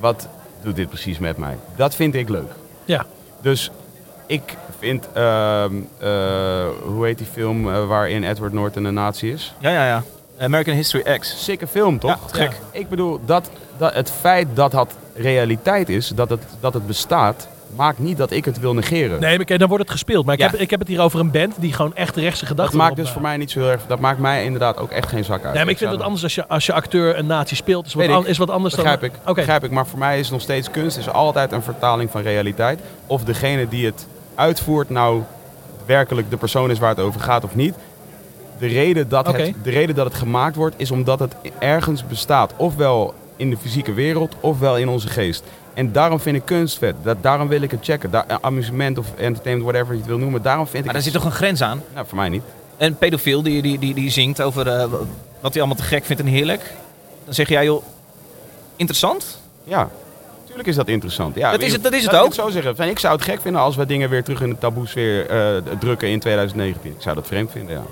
Wat 0.00 0.28
doet 0.62 0.76
dit 0.76 0.88
precies 0.88 1.18
met 1.18 1.36
mij? 1.36 1.56
Dat 1.76 1.94
vind 1.94 2.14
ik 2.14 2.28
leuk. 2.28 2.52
Ja. 2.84 3.06
Dus 3.40 3.70
ik 4.26 4.56
vind, 4.78 5.08
eh, 5.12 5.64
hoe 6.82 7.04
heet 7.04 7.18
die 7.18 7.26
film 7.26 7.72
eh, 7.72 7.86
waarin 7.86 8.24
Edward 8.24 8.52
Norton 8.52 8.84
een 8.84 8.94
nazi 8.94 9.32
is? 9.32 9.54
Ja, 9.58 9.70
ja, 9.70 9.86
ja. 9.86 10.02
American 10.38 10.74
History 10.74 11.18
X. 11.18 11.44
Sikke 11.44 11.66
film, 11.66 11.98
toch? 11.98 12.10
Ja, 12.10 12.44
gek. 12.44 12.60
Ik 12.70 12.88
bedoel, 12.88 13.20
dat, 13.24 13.50
dat, 13.76 13.94
het 13.94 14.10
feit 14.10 14.48
dat 14.54 14.70
dat 14.70 14.94
realiteit 15.14 15.88
is, 15.88 16.08
dat 16.08 16.30
het, 16.30 16.42
dat 16.60 16.74
het 16.74 16.86
bestaat, 16.86 17.48
maakt 17.76 17.98
niet 17.98 18.16
dat 18.16 18.30
ik 18.30 18.44
het 18.44 18.60
wil 18.60 18.74
negeren. 18.74 19.20
Nee, 19.20 19.36
maar 19.36 19.58
dan 19.58 19.68
wordt 19.68 19.82
het 19.82 19.92
gespeeld. 19.92 20.24
Maar 20.24 20.34
ik, 20.34 20.40
Ja. 20.40 20.50
heb, 20.50 20.60
ik 20.60 20.70
heb 20.70 20.78
het 20.78 20.88
hier 20.88 21.00
over 21.00 21.20
een 21.20 21.30
band 21.30 21.54
die 21.58 21.72
gewoon 21.72 21.94
echt 21.96 22.16
rechtse 22.16 22.44
dat 22.44 22.48
gedachten 22.48 22.78
maakt 22.78 22.90
op- 22.90 22.96
dus 22.96 23.10
voor 23.10 23.22
mij 23.22 23.36
niet 23.36 23.50
zo 23.50 23.58
heel 23.60 23.70
erg. 23.70 23.86
Dat 23.86 24.00
maakt 24.00 24.18
mij 24.18 24.44
inderdaad 24.44 24.76
ook 24.78 24.90
echt 24.90 25.08
geen 25.08 25.24
zak 25.24 25.44
uit. 25.44 25.54
Nee, 25.54 25.62
maar 25.62 25.72
ik 25.72 25.78
vind 25.78 25.90
het 25.90 26.02
anders 26.02 26.22
als 26.22 26.34
je, 26.34 26.48
als 26.48 26.66
je 26.66 26.72
acteur 26.72 27.18
een 27.18 27.26
nazi 27.26 27.54
speelt. 27.54 27.86
Is 27.86 27.94
wat, 27.94 28.02
Weet 28.06 28.12
ik. 28.12 28.16
an- 28.22 28.26
is 28.26 28.38
wat 28.38 28.50
anders 28.50 28.74
Begrijp 28.74 29.00
dan... 29.00 29.08
ik. 29.08 29.14
Oké. 29.22 29.34
Begrijp 29.34 29.64
ik. 29.64 29.70
Maar 29.70 29.86
voor 29.86 29.98
mij 29.98 30.18
is 30.18 30.30
nog 30.30 30.40
steeds 30.40 30.70
kunst 30.70 30.96
is 30.98 31.08
altijd 31.08 31.52
een 31.52 31.62
vertaling 31.62 32.10
van 32.10 32.22
realiteit. 32.22 32.80
Of 33.06 33.24
degene 33.24 33.68
die 33.68 33.86
het 33.86 34.06
uitvoert 34.34 34.90
nou 34.90 35.22
werkelijk 35.86 36.30
de 36.30 36.36
persoon 36.36 36.70
is 36.70 36.78
waar 36.78 36.88
het 36.90 37.00
over 37.00 37.20
gaat 37.20 37.44
of 37.44 37.54
niet. 37.54 37.74
De 38.58 38.66
reden 38.66 39.08
dat, 39.08 39.26
het, 39.26 39.52
de 39.62 39.70
reden 39.70 39.94
dat 39.94 40.04
het 40.06 40.14
gemaakt 40.14 40.56
wordt 40.56 40.74
is 40.78 40.90
omdat 40.90 41.18
het 41.18 41.34
ergens 41.58 42.06
bestaat. 42.06 42.52
Ofwel 42.56 43.14
in 43.36 43.50
de 43.50 43.56
fysieke 43.56 43.92
wereld, 43.92 44.34
ofwel 44.40 44.76
in 44.76 44.88
onze 44.88 45.08
geest. 45.08 45.44
En 45.74 45.92
daarom 45.92 46.20
vind 46.20 46.36
ik 46.36 46.42
kunst 46.44 46.78
vet. 46.78 46.94
Dat, 47.02 47.16
daarom 47.20 47.48
wil 47.48 47.62
ik 47.62 47.70
het 47.70 47.84
checken. 47.84 48.10
Da- 48.10 48.26
amusement 48.40 48.98
of 48.98 49.06
entertainment, 49.16 49.70
whatever 49.70 49.92
je 49.94 49.98
het 50.00 50.08
wil 50.08 50.18
noemen. 50.18 50.42
Daarom 50.42 50.64
vind 50.66 50.78
ik 50.78 50.84
Maar 50.84 50.92
daar 50.94 51.02
zit 51.02 51.12
toch 51.12 51.24
een 51.24 51.30
grens 51.32 51.62
aan? 51.62 51.82
Nou, 51.94 52.06
voor 52.06 52.16
mij 52.16 52.28
niet. 52.28 52.42
Een 52.76 52.96
pedofiel 52.96 53.42
die, 53.42 53.62
die, 53.62 53.78
die, 53.78 53.94
die 53.94 54.10
zingt 54.10 54.42
over 54.42 54.66
eh, 54.68 54.84
wat 55.40 55.52
hij 55.52 55.62
allemaal 55.62 55.76
te 55.76 55.82
gek 55.82 56.04
vindt 56.04 56.22
en 56.22 56.28
heerlijk. 56.28 56.72
Dan 57.24 57.34
zeg 57.34 57.48
jij, 57.48 57.64
joh, 57.64 57.82
interessant? 58.76 59.40
Ja, 59.64 59.88
natuurlijk 60.40 60.68
is 60.68 60.74
dat 60.76 60.88
interessant. 60.88 61.34
Ja, 61.34 61.50
Dat 61.50 61.60
is 61.62 61.72
het- 61.72 61.82
dat 61.82 61.92
is 61.92 62.02
het 62.02 62.12
laat 62.12 62.20
ik 62.20 62.26
ook. 62.26 62.34
zo 62.34 62.48
zeggen. 62.50 62.88
Ik 62.88 62.98
zou 62.98 63.14
het 63.14 63.24
gek 63.24 63.40
vinden 63.40 63.60
als 63.60 63.76
we 63.76 63.86
dingen 63.86 64.08
weer 64.10 64.24
terug 64.24 64.40
in 64.40 64.48
de 64.50 64.58
taboe-sfeer 64.58 65.26
eh, 65.30 65.62
drukken 65.78 66.08
in 66.08 66.20
2019. 66.20 66.90
Ik 66.90 66.96
zou 67.02 67.14
dat 67.14 67.26
vreemd 67.26 67.50
vinden, 67.50 67.74
ja. 67.76 67.82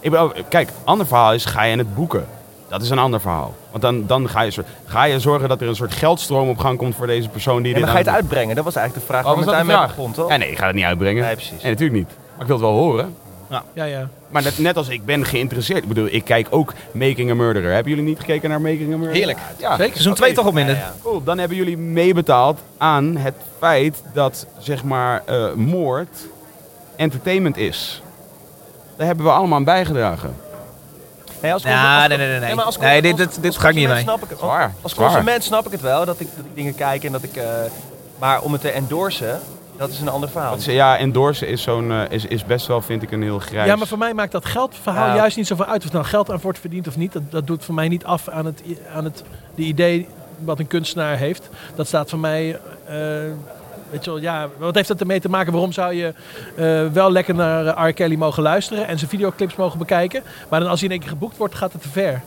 Ik 0.00 0.10
ben, 0.10 0.20
ook- 0.20 0.34
kijk, 0.48 0.68
ander 0.84 1.06
verhaal 1.06 1.32
is, 1.34 1.44
ga 1.44 1.62
je 1.62 1.76
het 1.76 1.94
boeken? 1.94 2.26
Dat 2.68 2.82
is 2.82 2.90
een 2.90 2.98
ander 2.98 3.20
verhaal. 3.20 3.54
Want 3.70 3.82
dan, 3.82 4.06
dan 4.06 4.28
ga, 4.28 4.40
je, 4.40 4.64
ga 4.84 5.04
je 5.04 5.20
zorgen 5.20 5.48
dat 5.48 5.60
er 5.60 5.68
een 5.68 5.76
soort 5.76 5.94
geldstroom 5.94 6.48
op 6.48 6.58
gang 6.58 6.78
komt 6.78 6.94
voor 6.94 7.06
deze 7.06 7.28
persoon 7.28 7.62
die 7.62 7.74
En 7.74 7.78
dit 7.80 7.88
dan 7.88 7.92
ga 7.92 7.98
je 7.98 8.04
het 8.04 8.14
uitbrengen. 8.14 8.54
Dat 8.54 8.64
was 8.64 8.76
eigenlijk 8.76 9.06
de 9.06 9.12
vraag 9.12 9.24
Oh, 9.24 9.34
waar 9.34 9.44
Martijn 9.44 9.66
mee 9.66 10.12
toch? 10.14 10.30
Ja, 10.30 10.36
nee, 10.36 10.50
ik 10.50 10.58
ga 10.58 10.66
het 10.66 10.74
niet 10.74 10.84
uitbrengen. 10.84 11.24
Nee, 11.24 11.34
precies. 11.34 11.62
Nee, 11.62 11.72
natuurlijk 11.72 11.98
niet. 11.98 12.08
Maar 12.08 12.40
ik 12.40 12.46
wil 12.46 12.56
het 12.56 12.64
wel 12.64 12.74
horen. 12.74 13.14
Ja, 13.74 13.84
ja. 13.84 14.08
Maar 14.28 14.42
net, 14.42 14.58
net 14.58 14.76
als 14.76 14.88
ik 14.88 15.04
ben 15.04 15.24
geïnteresseerd. 15.24 15.82
Ik 15.82 15.88
bedoel, 15.88 16.08
ik 16.10 16.24
kijk 16.24 16.46
ook 16.50 16.72
Making 16.92 17.30
a 17.30 17.34
Murderer. 17.34 17.72
Hebben 17.72 17.92
jullie 17.92 18.08
niet 18.08 18.18
gekeken 18.18 18.50
naar 18.50 18.60
Making 18.60 18.82
a 18.92 18.96
Murderer? 18.96 19.14
Heerlijk. 19.14 19.38
Ja, 19.58 19.76
Zeker. 19.76 20.06
Oké. 20.06 20.16
2 20.16 20.32
toch 20.32 20.46
op 20.46 20.54
minder. 20.54 20.92
Cool, 21.02 21.22
dan 21.24 21.38
hebben 21.38 21.56
jullie 21.56 21.78
meebetaald 21.78 22.60
aan 22.76 23.16
het 23.16 23.34
feit 23.58 24.02
dat 24.12 24.46
zeg 24.58 24.84
maar 24.84 25.22
eh, 25.24 25.52
moord 25.52 26.26
entertainment 26.96 27.56
is. 27.56 28.02
Daar 28.96 29.06
hebben 29.06 29.24
we 29.24 29.30
allemaal 29.30 29.58
aan 29.58 29.64
bijgedragen. 29.64 30.34
Nee, 31.46 31.54
als 31.54 31.62
Ja, 31.62 31.98
als- 31.98 32.08
nee, 32.08 32.18
nee, 32.18 32.28
nee, 32.28 32.40
nee. 32.40 32.54
maar 32.54 32.64
als- 32.64 32.78
Nee, 32.78 33.02
dit- 33.02 33.16
dit- 33.16 33.26
als 33.26 33.40
dit 33.40 33.56
ga 33.58 33.68
ik 33.68 33.74
niet 33.74 33.88
mee. 33.88 34.02
Snap 34.02 34.22
ik 34.22 34.28
het. 34.30 34.38
Zwaar, 34.38 34.72
Als 34.82 34.94
consument 34.94 35.44
snap 35.44 35.66
ik 35.66 35.72
het 35.72 35.80
wel, 35.80 36.04
dat 36.04 36.20
ik, 36.20 36.28
dat 36.36 36.44
ik 36.44 36.54
dingen 36.54 36.74
kijk 36.74 37.04
en 37.04 37.12
dat 37.12 37.22
ik... 37.22 37.36
eh, 37.36 37.44
maar 38.18 38.40
om 38.40 38.52
het 38.52 38.60
te 38.60 38.70
endorsen, 38.70 39.40
dat 39.76 39.88
is 39.90 40.00
een 40.00 40.08
ander 40.08 40.28
verhaal. 40.30 40.56
Ja, 40.58 40.98
endorsen 40.98 41.48
is, 41.48 41.62
zo'n, 41.62 41.92
eh, 41.92 42.00
is, 42.08 42.24
is 42.24 42.44
best 42.44 42.66
wel, 42.66 42.80
vind 42.82 43.02
ik, 43.02 43.10
een 43.12 43.22
heel 43.22 43.38
grijs... 43.38 43.66
Ja, 43.66 43.76
maar 43.76 43.86
voor 43.86 43.98
mij 43.98 44.14
maakt 44.14 44.32
dat 44.32 44.44
geldverhaal 44.44 45.06
Ja. 45.08 45.14
juist 45.14 45.36
niet 45.36 45.46
zoveel 45.46 45.64
uit. 45.66 45.82
Of 45.82 45.88
er 45.88 45.94
nou 45.94 46.04
geld 46.06 46.30
aan 46.30 46.38
wordt 46.42 46.58
verdiend 46.58 46.88
of 46.88 46.96
niet. 46.96 47.12
Dat, 47.12 47.22
dat 47.30 47.46
doet 47.46 47.64
voor 47.64 47.74
mij 47.74 47.88
niet 47.88 48.04
af 48.04 48.28
aan 48.28 48.44
het, 48.46 48.62
aan 48.94 49.04
het 49.04 49.22
de 49.54 49.62
idee 49.62 50.08
wat 50.38 50.58
een 50.58 50.66
kunstenaar 50.66 51.16
heeft. 51.16 51.48
Dat 51.74 51.86
staat 51.86 52.10
voor 52.10 52.18
mij... 52.18 52.60
eh, 52.88 52.96
weet 53.90 54.04
je 54.04 54.10
wel, 54.10 54.20
ja, 54.20 54.48
wat 54.58 54.74
heeft 54.74 54.88
dat 54.88 55.00
ermee 55.00 55.20
te 55.20 55.28
maken? 55.28 55.52
Waarom 55.52 55.72
zou 55.72 55.94
je 55.94 56.14
eh, 56.56 56.92
wel 56.92 57.10
lekker 57.10 57.34
naar 57.34 57.66
eh, 57.66 57.88
R. 57.88 57.92
Kelly 57.92 58.16
mogen 58.16 58.42
luisteren 58.42 58.86
en 58.86 58.98
zijn 58.98 59.10
videoclips 59.10 59.56
mogen 59.56 59.78
bekijken? 59.78 60.22
Maar 60.48 60.60
dan 60.60 60.68
als 60.68 60.80
hij 60.80 60.88
in 60.88 60.94
één 60.94 61.02
keer 61.04 61.12
geboekt 61.12 61.36
wordt, 61.36 61.54
gaat 61.54 61.72
het 61.72 61.82
te 61.82 61.88
ver. 61.88 62.22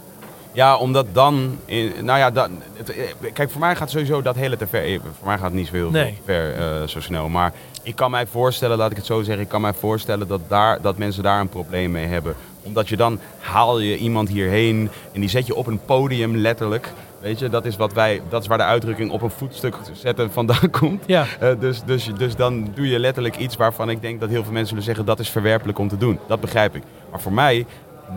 Ja, 0.51 0.77
omdat 0.77 1.05
dan... 1.11 1.59
nou 2.01 2.19
ja, 2.19 2.31
dan, 2.31 2.51
eh, 2.85 3.31
kijk, 3.33 3.51
voor 3.51 3.59
mij 3.59 3.75
gaat 3.75 3.89
sowieso 3.89 4.21
dat 4.21 4.35
hele 4.35 4.57
te 4.57 4.67
ver. 4.67 4.99
Voor 5.17 5.27
mij 5.27 5.35
gaat 5.37 5.45
het 5.45 5.53
niet 5.53 5.67
zo 5.67 5.73
heel 5.73 5.89
Nee. 5.91 6.17
ver 6.25 6.53
zo 6.89 6.99
snel. 6.99 7.29
Maar 7.29 7.53
ik 7.83 7.95
kan 7.95 8.11
mij 8.11 8.25
voorstellen, 8.27 8.77
laat 8.77 8.91
ik 8.91 8.97
het 8.97 9.05
zo 9.05 9.21
zeggen... 9.21 9.43
Ik 9.43 9.49
kan 9.49 9.61
mij 9.61 9.73
voorstellen 9.73 10.27
dat, 10.27 10.41
daar, 10.47 10.81
dat 10.81 10.97
mensen 10.97 11.23
daar 11.23 11.39
een 11.39 11.49
probleem 11.49 11.91
mee 11.91 12.05
hebben. 12.05 12.35
Omdat 12.63 12.89
je 12.89 12.97
dan 12.97 13.19
haal 13.39 13.79
je 13.79 13.97
iemand 13.97 14.29
hierheen 14.29 14.89
en 15.13 15.19
die 15.19 15.29
zet 15.29 15.47
je 15.47 15.55
op 15.55 15.67
een 15.67 15.79
podium 15.85 16.37
letterlijk... 16.37 16.91
Weet 17.21 17.39
je, 17.39 17.49
dat 17.49 17.65
is, 17.65 17.75
wat 17.75 17.93
wij, 17.93 18.21
dat 18.29 18.41
is 18.41 18.47
waar 18.47 18.57
de 18.57 18.63
uitdrukking 18.63 19.11
op 19.11 19.21
een 19.21 19.29
voetstuk 19.29 19.75
zetten 19.93 20.31
vandaan 20.31 20.69
komt. 20.79 21.03
Ja. 21.05 21.25
Eh, 21.39 21.51
dus, 21.59 21.83
dus, 21.83 22.09
dus 22.17 22.35
dan 22.35 22.71
doe 22.73 22.87
je 22.87 22.99
letterlijk 22.99 23.37
iets 23.37 23.55
waarvan 23.55 23.89
ik 23.89 24.01
denk 24.01 24.19
dat 24.19 24.29
heel 24.29 24.43
veel 24.43 24.51
mensen 24.51 24.69
zullen 24.69 24.83
zeggen... 24.83 25.05
dat 25.05 25.19
is 25.19 25.29
verwerpelijk 25.29 25.77
om 25.77 25.87
te 25.87 25.97
doen. 25.97 26.19
Dat 26.27 26.41
begrijp 26.41 26.75
ik. 26.75 26.83
Maar 27.11 27.19
voor 27.19 27.33
mij, 27.33 27.65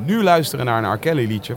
nu 0.04 0.22
luisteren 0.22 0.64
naar 0.64 0.84
een 0.84 0.92
R. 0.92 0.98
Kelly 0.98 1.26
liedje... 1.26 1.54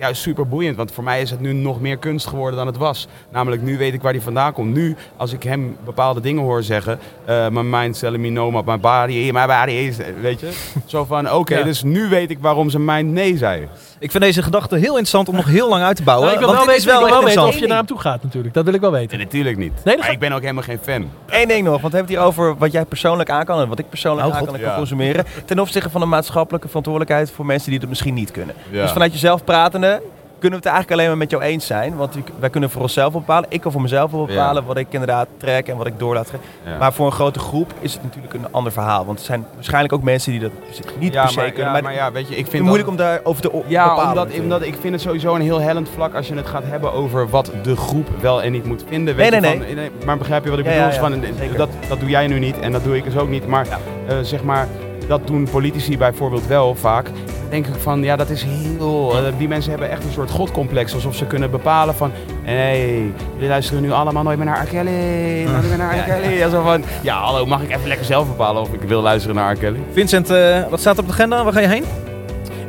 juist 0.00 0.22
super 0.22 0.48
boeiend. 0.48 0.76
Want 0.76 0.92
voor 0.92 1.04
mij 1.04 1.20
is 1.20 1.30
het 1.30 1.40
nu 1.40 1.52
nog 1.52 1.80
meer 1.80 1.96
kunst 1.96 2.26
geworden 2.26 2.56
dan 2.56 2.66
het 2.66 2.76
was. 2.76 3.06
Namelijk, 3.30 3.62
nu 3.62 3.78
weet 3.78 3.94
ik 3.94 4.02
waar 4.02 4.12
hij 4.12 4.20
vandaan 4.20 4.52
komt. 4.52 4.74
Nu, 4.74 4.96
als 5.16 5.32
ik 5.32 5.42
hem 5.42 5.76
bepaalde 5.84 6.20
dingen 6.20 6.42
hoor 6.42 6.62
zeggen... 6.62 6.98
eh 7.24 7.48
my 7.48 7.62
mind 7.62 7.98
telling 7.98 8.22
me 8.22 8.28
no, 8.28 8.50
my 8.50 8.62
body, 8.78 9.30
my 9.32 9.46
body 9.46 9.70
is... 9.72 9.96
Weet 10.20 10.40
je? 10.40 10.50
Zo 10.86 11.04
van, 11.04 11.32
oké, 11.32 11.56
Ja. 11.58 11.64
dus 11.64 11.82
nu 11.82 12.08
weet 12.08 12.30
ik 12.30 12.38
waarom 12.40 12.70
zijn 12.70 12.84
mind 12.84 13.12
nee 13.12 13.36
zei. 13.36 13.68
Ik 13.98 14.10
vind 14.10 14.22
deze 14.22 14.42
gedachte 14.42 14.74
heel 14.76 14.86
interessant 14.88 15.28
om 15.28 15.34
nog 15.34 15.46
heel 15.46 15.68
lang 15.68 15.82
uit 15.82 15.96
te 15.96 16.02
bouwen. 16.02 16.26
Nou, 16.28 16.40
ik 16.40 16.44
wil 16.46 16.54
want 16.54 16.66
wel 16.66 16.74
dit 16.74 16.84
weten, 16.84 16.92
is 16.94 16.98
wel 16.98 17.08
ik 17.08 17.14
wil 17.20 17.26
echt 17.26 17.34
wel 17.34 17.44
weten 17.44 17.54
of 17.56 17.60
je 17.62 17.66
naar 17.68 17.76
hem 17.76 17.86
toe 17.86 17.98
gaat 17.98 18.22
natuurlijk. 18.22 18.54
Dat 18.54 18.64
wil 18.64 18.74
ik 18.74 18.80
wel 18.80 18.90
weten. 18.92 19.16
Nee, 19.16 19.26
natuurlijk 19.26 19.56
niet. 19.56 19.72
ga- 19.84 20.08
ik 20.08 20.18
ben 20.18 20.32
ook 20.32 20.40
helemaal 20.40 20.62
geen 20.62 20.78
fan. 20.82 21.10
Eén 21.26 21.48
ding 21.48 21.64
nog, 21.64 21.80
want 21.80 21.92
we 21.92 21.98
hebben 21.98 22.00
het 22.00 22.08
hier 22.08 22.20
over 22.20 22.56
wat 22.58 22.72
jij 22.72 22.84
persoonlijk 22.84 23.30
aan 23.30 23.44
kan 23.44 23.60
en 23.60 23.68
wat 23.68 23.78
ik 23.78 23.88
persoonlijk 23.88 24.26
Oh, 24.26 24.32
aan 24.32 24.38
God. 24.38 24.46
kan 24.48 24.56
en 24.56 24.62
kan 24.62 24.70
Ja. 24.72 24.76
consumeren. 24.76 25.24
Ten 25.44 25.58
opzichte 25.58 25.90
van 25.90 26.00
de 26.00 26.06
maatschappelijke 26.06 26.66
verantwoordelijkheid 26.68 27.30
voor 27.30 27.46
mensen 27.46 27.70
die 27.70 27.80
het 27.80 27.88
misschien 27.88 28.14
niet 28.14 28.30
kunnen. 28.30 28.54
Ja. 28.70 28.82
Dus 28.82 28.90
vanuit 28.90 29.12
jezelf 29.12 29.44
pratende, 29.44 29.89
kunnen 30.38 30.58
we 30.60 30.64
het 30.68 30.74
eigenlijk 30.74 30.90
alleen 30.90 31.06
maar 31.08 31.16
met 31.16 31.30
jou 31.30 31.42
eens 31.42 31.66
zijn. 31.66 31.96
Want 31.96 32.14
wij 32.38 32.50
kunnen 32.50 32.70
voor 32.70 32.82
onszelf 32.82 33.12
bepalen. 33.12 33.46
Ik 33.50 33.60
kan 33.60 33.72
voor 33.72 33.80
mezelf 33.80 34.10
bepalen 34.10 34.64
wat 34.64 34.76
ik 34.76 34.86
inderdaad 34.90 35.26
trek 35.36 35.68
en 35.68 35.76
wat 35.76 35.86
ik 35.86 35.98
door 35.98 36.14
laat 36.14 36.26
trekken. 36.26 36.48
Ja. 36.64 36.78
Maar 36.78 36.92
voor 36.92 37.06
een 37.06 37.12
grote 37.12 37.38
groep 37.38 37.72
is 37.80 37.92
het 37.92 38.02
natuurlijk 38.02 38.34
een 38.34 38.46
ander 38.50 38.72
verhaal. 38.72 39.06
Want 39.06 39.18
er 39.18 39.24
zijn 39.24 39.46
waarschijnlijk 39.54 39.92
ook 39.92 40.02
mensen 40.02 40.30
die 40.32 40.40
dat 40.40 40.50
niet 40.98 41.12
ja, 41.12 41.22
per 41.22 41.30
se 41.30 41.36
maar, 41.38 41.46
kunnen. 41.46 41.64
ja, 41.66 41.72
maar 41.72 41.82
maar 41.82 41.92
ja, 41.94 42.12
weet 42.12 42.28
je, 42.28 42.32
ik 42.36 42.40
het 42.40 42.48
vind 42.50 42.62
is 42.62 42.68
moeilijk 42.68 42.96
dat- 42.96 42.98
om 42.98 43.04
daarover 43.04 43.42
te 43.42 43.50
Ja, 43.66 43.82
bepalen. 43.82 44.08
omdat, 44.08 44.14
natuurlijk. 44.24 44.42
omdat 44.54 44.62
ik 44.68 44.74
vind 44.80 44.92
het 44.92 45.02
sowieso 45.02 45.34
een 45.34 45.40
heel 45.40 45.60
hellend 45.60 45.88
vlak 45.94 46.14
als 46.14 46.28
je 46.28 46.34
het 46.34 46.46
gaat 46.46 46.64
hebben 46.66 46.92
over 46.92 47.28
wat 47.28 47.50
de 47.62 47.76
groep 47.76 48.08
wel 48.20 48.42
en 48.42 48.52
niet 48.52 48.64
moet 48.64 48.84
vinden. 48.88 49.16
Nee, 49.16 49.30
nee, 49.30 49.40
van, 49.58 50.06
maar 50.06 50.18
begrijp 50.18 50.44
je 50.44 50.50
wat 50.50 50.58
ik 50.58 50.64
bedoel? 50.64 50.90
van, 50.90 51.24
dat, 51.56 51.68
dat 51.88 52.00
doe 52.00 52.08
jij 52.08 52.26
nu 52.26 52.38
niet 52.38 52.58
en 52.58 52.72
dat 52.72 52.84
doe 52.84 52.96
ik 52.96 53.04
dus 53.04 53.16
ook 53.16 53.28
niet. 53.28 53.46
Maar 53.46 53.66
eh, 54.06 54.16
zeg 54.22 54.42
maar, 54.42 54.68
dat 55.10 55.26
doen 55.26 55.48
politici 55.50 55.98
bijvoorbeeld 55.98 56.46
wel 56.46 56.74
vaak. 56.74 57.04
Dan 57.04 57.48
denk 57.48 57.66
ik 57.66 57.74
van, 57.74 58.02
ja, 58.02 58.16
dat 58.16 58.30
is 58.30 58.42
heel... 58.42 59.16
eh, 59.16 59.32
die 59.38 59.48
mensen 59.48 59.70
hebben 59.70 59.90
echt 59.90 60.04
een 60.04 60.12
soort 60.12 60.30
godcomplex. 60.30 60.94
Alsof 60.94 61.14
ze 61.14 61.26
kunnen 61.26 61.50
bepalen 61.50 61.94
van... 61.94 62.10
Hé, 62.42 62.54
hey, 62.54 63.12
jullie 63.34 63.48
luisteren 63.48 63.82
nu 63.82 63.90
allemaal 63.90 64.22
nooit 64.22 64.36
meer 64.36 64.46
naar 64.46 64.62
R. 64.64 64.66
Kelly. 64.66 65.44
Nooit 65.50 65.68
meer 65.68 65.78
naar 65.78 65.98
R. 65.98 66.02
Kelly. 66.02 66.50
Zo 66.50 66.62
van, 66.62 66.84
ja, 67.02 67.20
hallo, 67.20 67.46
mag 67.46 67.62
ik 67.62 67.70
even 67.70 67.88
lekker 67.88 68.06
zelf 68.06 68.26
bepalen 68.26 68.62
of 68.62 68.72
ik 68.72 68.82
wil 68.82 69.02
luisteren 69.02 69.36
naar 69.36 69.52
R. 69.52 69.58
Kelly? 69.58 69.80
Vincent, 69.92 70.30
eh, 70.30 70.68
wat 70.68 70.80
staat 70.80 70.98
op 70.98 71.06
de 71.06 71.12
agenda? 71.12 71.44
Waar 71.44 71.52
ga 71.52 71.60
je 71.60 71.68
heen? 71.68 71.84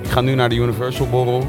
Ik 0.02 0.10
ga 0.10 0.22
nu 0.22 0.36
naar 0.36 0.50
de 0.50 0.56
Universal 0.56 1.08
borrel. 1.10 1.48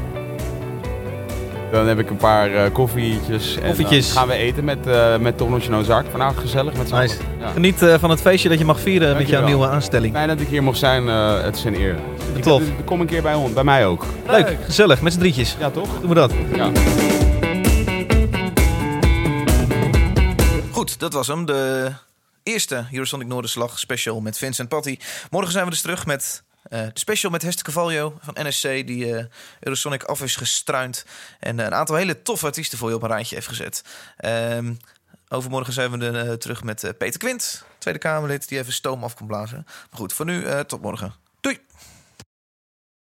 Dan 1.73 1.87
heb 1.87 1.99
ik 1.99 2.09
een 2.09 2.17
paar 2.17 2.53
eh, 2.53 2.71
koffietjes. 2.73 3.55
En 3.57 3.67
Koffietjes. 3.67 4.07
dan 4.07 4.17
gaan 4.17 4.27
we 4.27 4.33
eten 4.33 4.63
met, 4.63 4.87
eh 4.87 5.17
met 5.17 5.37
Tom 5.37 5.59
Nozark. 5.69 6.05
Vanavond 6.11 6.39
gezellig 6.39 6.73
met 6.73 6.87
z'n 6.87 6.95
Nice. 6.95 7.15
allen. 7.17 7.39
Ja. 7.39 7.51
Geniet 7.51 7.81
eh, 7.81 7.95
van 7.99 8.09
het 8.09 8.21
feestje 8.21 8.49
dat 8.49 8.59
je 8.59 8.65
mag 8.65 8.79
vieren 8.79 9.17
met 9.17 9.27
jouw 9.29 9.45
nieuwe 9.45 9.67
aanstelling. 9.67 10.13
Fijn 10.13 10.27
dat 10.27 10.39
ik 10.39 10.47
hier 10.47 10.63
mocht 10.63 10.77
zijn. 10.77 11.09
eh, 11.09 11.41
het 11.43 11.55
is 11.55 11.63
een 11.63 11.75
eer. 11.75 11.95
Tof. 12.41 12.61
Ik- 12.61 12.85
Kom 12.85 13.01
een 13.01 13.07
keer 13.07 13.21
bij 13.21 13.33
ons, 13.33 13.53
bij 13.53 13.63
mij 13.63 13.85
ook. 13.85 14.05
Leuk, 14.27 14.57
gezellig, 14.65 15.01
met 15.01 15.13
z'n 15.13 15.19
drietjes. 15.19 15.55
Ja, 15.59 15.69
toch? 15.69 15.99
Doen 15.99 16.09
we 16.09 16.15
dat. 16.15 16.31
Ja. 16.55 16.71
Goed, 20.71 20.99
dat 20.99 21.13
was 21.13 21.27
hem. 21.27 21.45
De 21.45 21.91
eerste 22.43 22.85
Eurosonic 22.91 23.27
Noorderslag 23.27 23.79
special 23.79 24.21
met 24.21 24.37
Vincent 24.37 24.69
Patty. 24.69 24.97
Morgen 25.29 25.51
zijn 25.51 25.63
we 25.65 25.69
dus 25.69 25.81
terug 25.81 26.05
met 26.05 26.43
eh, 26.63 26.79
de 26.79 26.99
special 26.99 27.31
met 27.31 27.41
Hester 27.41 27.65
Cavallo 27.65 28.17
van 28.21 28.47
NSC... 28.47 28.61
die 28.61 29.15
eh, 29.15 29.25
Eurosonic 29.59 30.03
af 30.03 30.21
is 30.21 30.35
gestruind. 30.35 31.05
En 31.39 31.59
eh, 31.59 31.65
een 31.65 31.73
aantal 31.73 31.95
hele 31.95 32.21
toffe 32.21 32.45
artiesten 32.45 32.77
voor 32.77 32.89
je 32.89 32.95
op 32.95 33.01
een 33.01 33.09
rijtje 33.09 33.35
heeft 33.35 33.47
gezet. 33.47 33.83
Ehm, 34.17 34.73
overmorgen 35.27 35.73
zijn 35.73 35.99
we 35.99 36.07
eh, 36.07 36.33
terug 36.33 36.63
met 36.63 36.93
Peter 36.97 37.19
Quint, 37.19 37.65
Tweede 37.77 37.99
Kamerlid... 37.99 38.47
die 38.47 38.59
even 38.59 38.73
stoom 38.73 39.03
af 39.03 39.13
kan 39.13 39.27
blazen. 39.27 39.63
Maar 39.65 39.99
goed, 39.99 40.13
voor 40.13 40.25
nu, 40.25 40.65
tot 40.65 40.81
morgen. 40.81 41.22